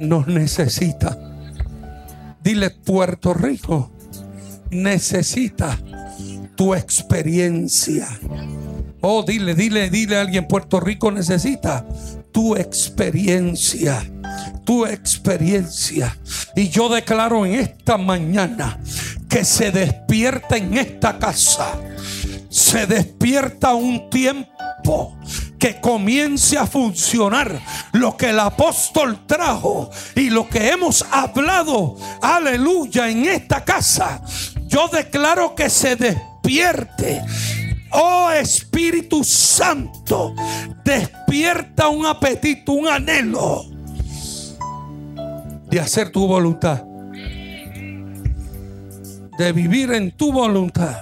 Nos 0.00 0.26
necesita. 0.26 1.18
Dile 2.42 2.70
Puerto 2.70 3.34
Rico. 3.34 3.90
Necesita 4.70 5.78
tu 6.56 6.74
experiencia. 6.74 8.08
Oh, 9.00 9.22
dile, 9.22 9.54
dile, 9.54 9.90
dile 9.90 10.16
a 10.16 10.22
alguien, 10.22 10.48
Puerto 10.48 10.80
Rico 10.80 11.10
necesita 11.12 11.86
tu 12.32 12.56
experiencia, 12.56 14.02
tu 14.64 14.84
experiencia. 14.84 16.16
Y 16.56 16.68
yo 16.68 16.88
declaro 16.88 17.46
en 17.46 17.54
esta 17.54 17.96
mañana 17.96 18.78
que 19.28 19.44
se 19.44 19.70
despierta 19.70 20.56
en 20.56 20.76
esta 20.76 21.18
casa, 21.18 21.78
se 22.48 22.86
despierta 22.86 23.74
un 23.74 24.10
tiempo 24.10 25.16
que 25.58 25.80
comience 25.80 26.56
a 26.56 26.66
funcionar 26.66 27.60
lo 27.92 28.16
que 28.16 28.30
el 28.30 28.38
apóstol 28.38 29.26
trajo 29.26 29.90
y 30.14 30.30
lo 30.30 30.48
que 30.48 30.70
hemos 30.70 31.04
hablado, 31.10 31.96
aleluya, 32.22 33.08
en 33.08 33.24
esta 33.26 33.64
casa. 33.64 34.22
Yo 34.66 34.88
declaro 34.88 35.54
que 35.54 35.68
se 35.68 35.96
despierte. 35.96 37.22
Oh 37.90 38.30
Espíritu 38.30 39.24
Santo, 39.24 40.34
despierta 40.84 41.88
un 41.88 42.06
apetito, 42.06 42.72
un 42.72 42.86
anhelo 42.86 43.64
de 45.70 45.80
hacer 45.80 46.10
tu 46.12 46.26
voluntad, 46.26 46.82
de 49.38 49.52
vivir 49.52 49.92
en 49.92 50.12
tu 50.12 50.32
voluntad 50.32 50.98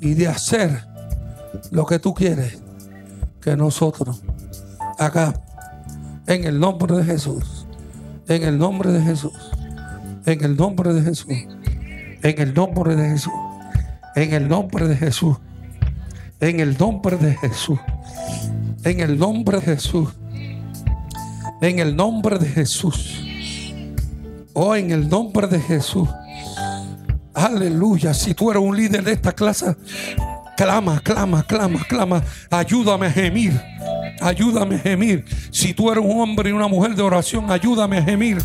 y 0.00 0.14
de 0.14 0.26
hacer 0.26 0.84
lo 1.70 1.86
que 1.86 1.98
tú 2.00 2.12
quieres 2.12 2.63
que 3.44 3.56
nosotros 3.56 4.22
hagamos. 4.98 5.38
En 6.26 6.44
el 6.44 6.58
nombre 6.58 6.96
de 6.96 7.04
Jesús. 7.04 7.66
En 8.26 8.42
el 8.42 8.56
nombre 8.56 8.90
de 8.90 9.02
Jesús. 9.02 9.34
En 10.24 10.42
el 10.42 10.56
nombre 10.56 10.94
de 10.94 11.02
Jesús. 11.02 11.26
En 12.22 12.40
el 12.40 12.54
nombre 12.54 12.96
de 12.96 13.10
Jesús. 13.10 13.28
En 14.16 14.32
el 14.32 14.48
nombre 14.48 14.86
de 14.86 14.96
Jesús. 14.96 15.36
En 16.40 16.60
el 16.60 16.78
nombre 16.78 17.18
de 17.18 17.34
Jesús. 17.34 17.78
En 18.82 19.00
el 19.00 19.18
nombre 19.18 19.58
de 19.58 19.66
Jesús. 19.66 20.08
En 21.60 21.78
el 21.78 21.96
nombre 21.96 22.38
de 22.38 22.48
Jesús. 22.48 23.20
Oh, 24.54 24.74
en 24.74 24.90
el 24.90 25.08
nombre 25.08 25.48
de 25.48 25.60
Jesús. 25.60 26.08
Aleluya. 27.34 28.14
Si 28.14 28.32
tú 28.32 28.50
eres 28.50 28.62
un 28.62 28.74
líder 28.74 29.04
de 29.04 29.12
esta 29.12 29.32
clase, 29.32 29.76
clama, 30.56 31.00
clama, 31.00 31.42
clama, 31.42 31.84
clama. 31.84 32.22
Ayúdame 32.50 33.06
a 33.06 33.10
gemir. 33.10 33.60
Ayúdame 34.20 34.76
a 34.76 34.78
gemir. 34.78 35.24
Si 35.50 35.74
tú 35.74 35.90
eres 35.90 36.04
un 36.04 36.20
hombre 36.20 36.50
y 36.50 36.52
una 36.52 36.68
mujer 36.68 36.94
de 36.94 37.02
oración, 37.02 37.50
ayúdame 37.50 37.98
a 37.98 38.02
gemir. 38.02 38.38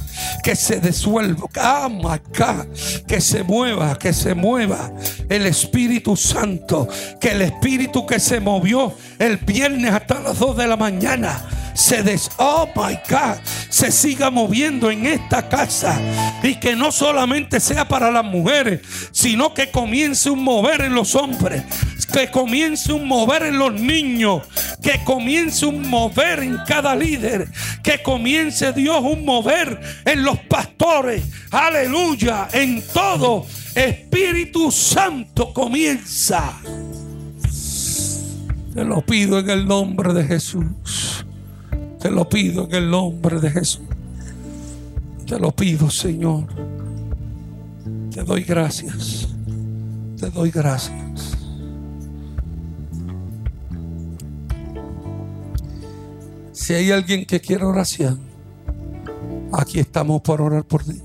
Que 0.44 0.56
se 0.56 0.80
disuelva. 0.80 1.46
Oh 1.58 1.90
my 1.90 2.20
God. 2.38 2.68
Que 3.08 3.22
se 3.22 3.44
mueva, 3.44 3.98
que 3.98 4.14
se 4.14 4.34
mueva 4.34 4.92
el 5.30 5.46
Espíritu 5.46 6.16
Santo. 6.16 6.88
Que 7.20 7.32
el 7.32 7.42
Espíritu 7.42 8.06
que 8.06 8.20
se 8.20 8.40
movió 8.40 8.94
el 9.18 9.38
viernes 9.38 9.94
hasta 9.94 10.20
las 10.20 10.40
2 10.40 10.58
de 10.58 10.68
la 10.68 10.78
mañana 10.78 11.46
se 11.80 12.04
des, 12.04 12.30
oh 12.38 12.68
my 12.76 13.00
God, 13.10 13.38
se 13.70 13.92
siga 13.92 14.30
moviendo 14.30 14.92
en 14.92 15.06
esta 15.06 15.48
casa 15.48 16.00
y 16.44 16.56
que 16.56 16.76
no 16.76 16.92
solamente 16.92 17.60
sea 17.62 17.88
para 17.88 18.12
las 18.12 18.26
mujeres, 18.26 18.82
sino 19.12 19.54
que 19.54 19.72
comience 19.72 20.30
un 20.30 20.44
mover 20.44 20.82
en 20.82 20.94
los 20.94 21.16
hombres, 21.16 21.64
que 22.12 22.30
comience 22.32 22.92
un 22.92 23.08
mover 23.08 23.44
en 23.44 23.58
los 23.58 23.74
niños, 23.74 24.44
que 24.82 25.04
comience 25.04 25.66
un 25.66 25.88
mover 25.88 26.40
en 26.40 26.58
cada 26.68 26.96
líder, 26.96 27.48
que 27.84 28.02
comience 28.02 28.74
Dios 28.74 29.02
un 29.02 29.26
mover 29.26 29.80
en 30.06 30.24
los 30.24 30.40
pastores, 30.40 31.24
aleluya, 31.52 32.50
en 32.52 32.82
todo. 32.94 33.46
Espíritu 33.76 34.72
Santo 34.72 35.54
comienza. 35.54 36.54
Te 38.74 38.84
lo 38.84 39.02
pido 39.02 39.40
en 39.40 39.50
el 39.50 39.68
nombre 39.68 40.14
de 40.14 40.24
Jesús. 40.26 41.26
Te 42.00 42.10
lo 42.10 42.28
pido 42.30 42.66
en 42.70 42.76
el 42.76 42.90
nombre 42.90 43.40
de 43.40 43.52
Jesús. 43.52 43.82
Te 45.26 45.38
lo 45.40 45.52
pido, 45.52 45.90
Señor. 45.90 46.48
Te 48.12 48.24
doy 48.24 48.44
gracias. 48.44 49.28
Te 50.20 50.30
doy 50.30 50.50
gracias. 50.52 51.29
Si 56.60 56.74
hay 56.74 56.92
alguien 56.92 57.26
que 57.26 57.40
quiere 57.40 57.64
oración, 57.64 58.20
aquí 59.54 59.80
estamos 59.80 60.22
para 60.22 60.44
orar 60.44 60.66
por 60.66 60.84
ti. 60.84 61.02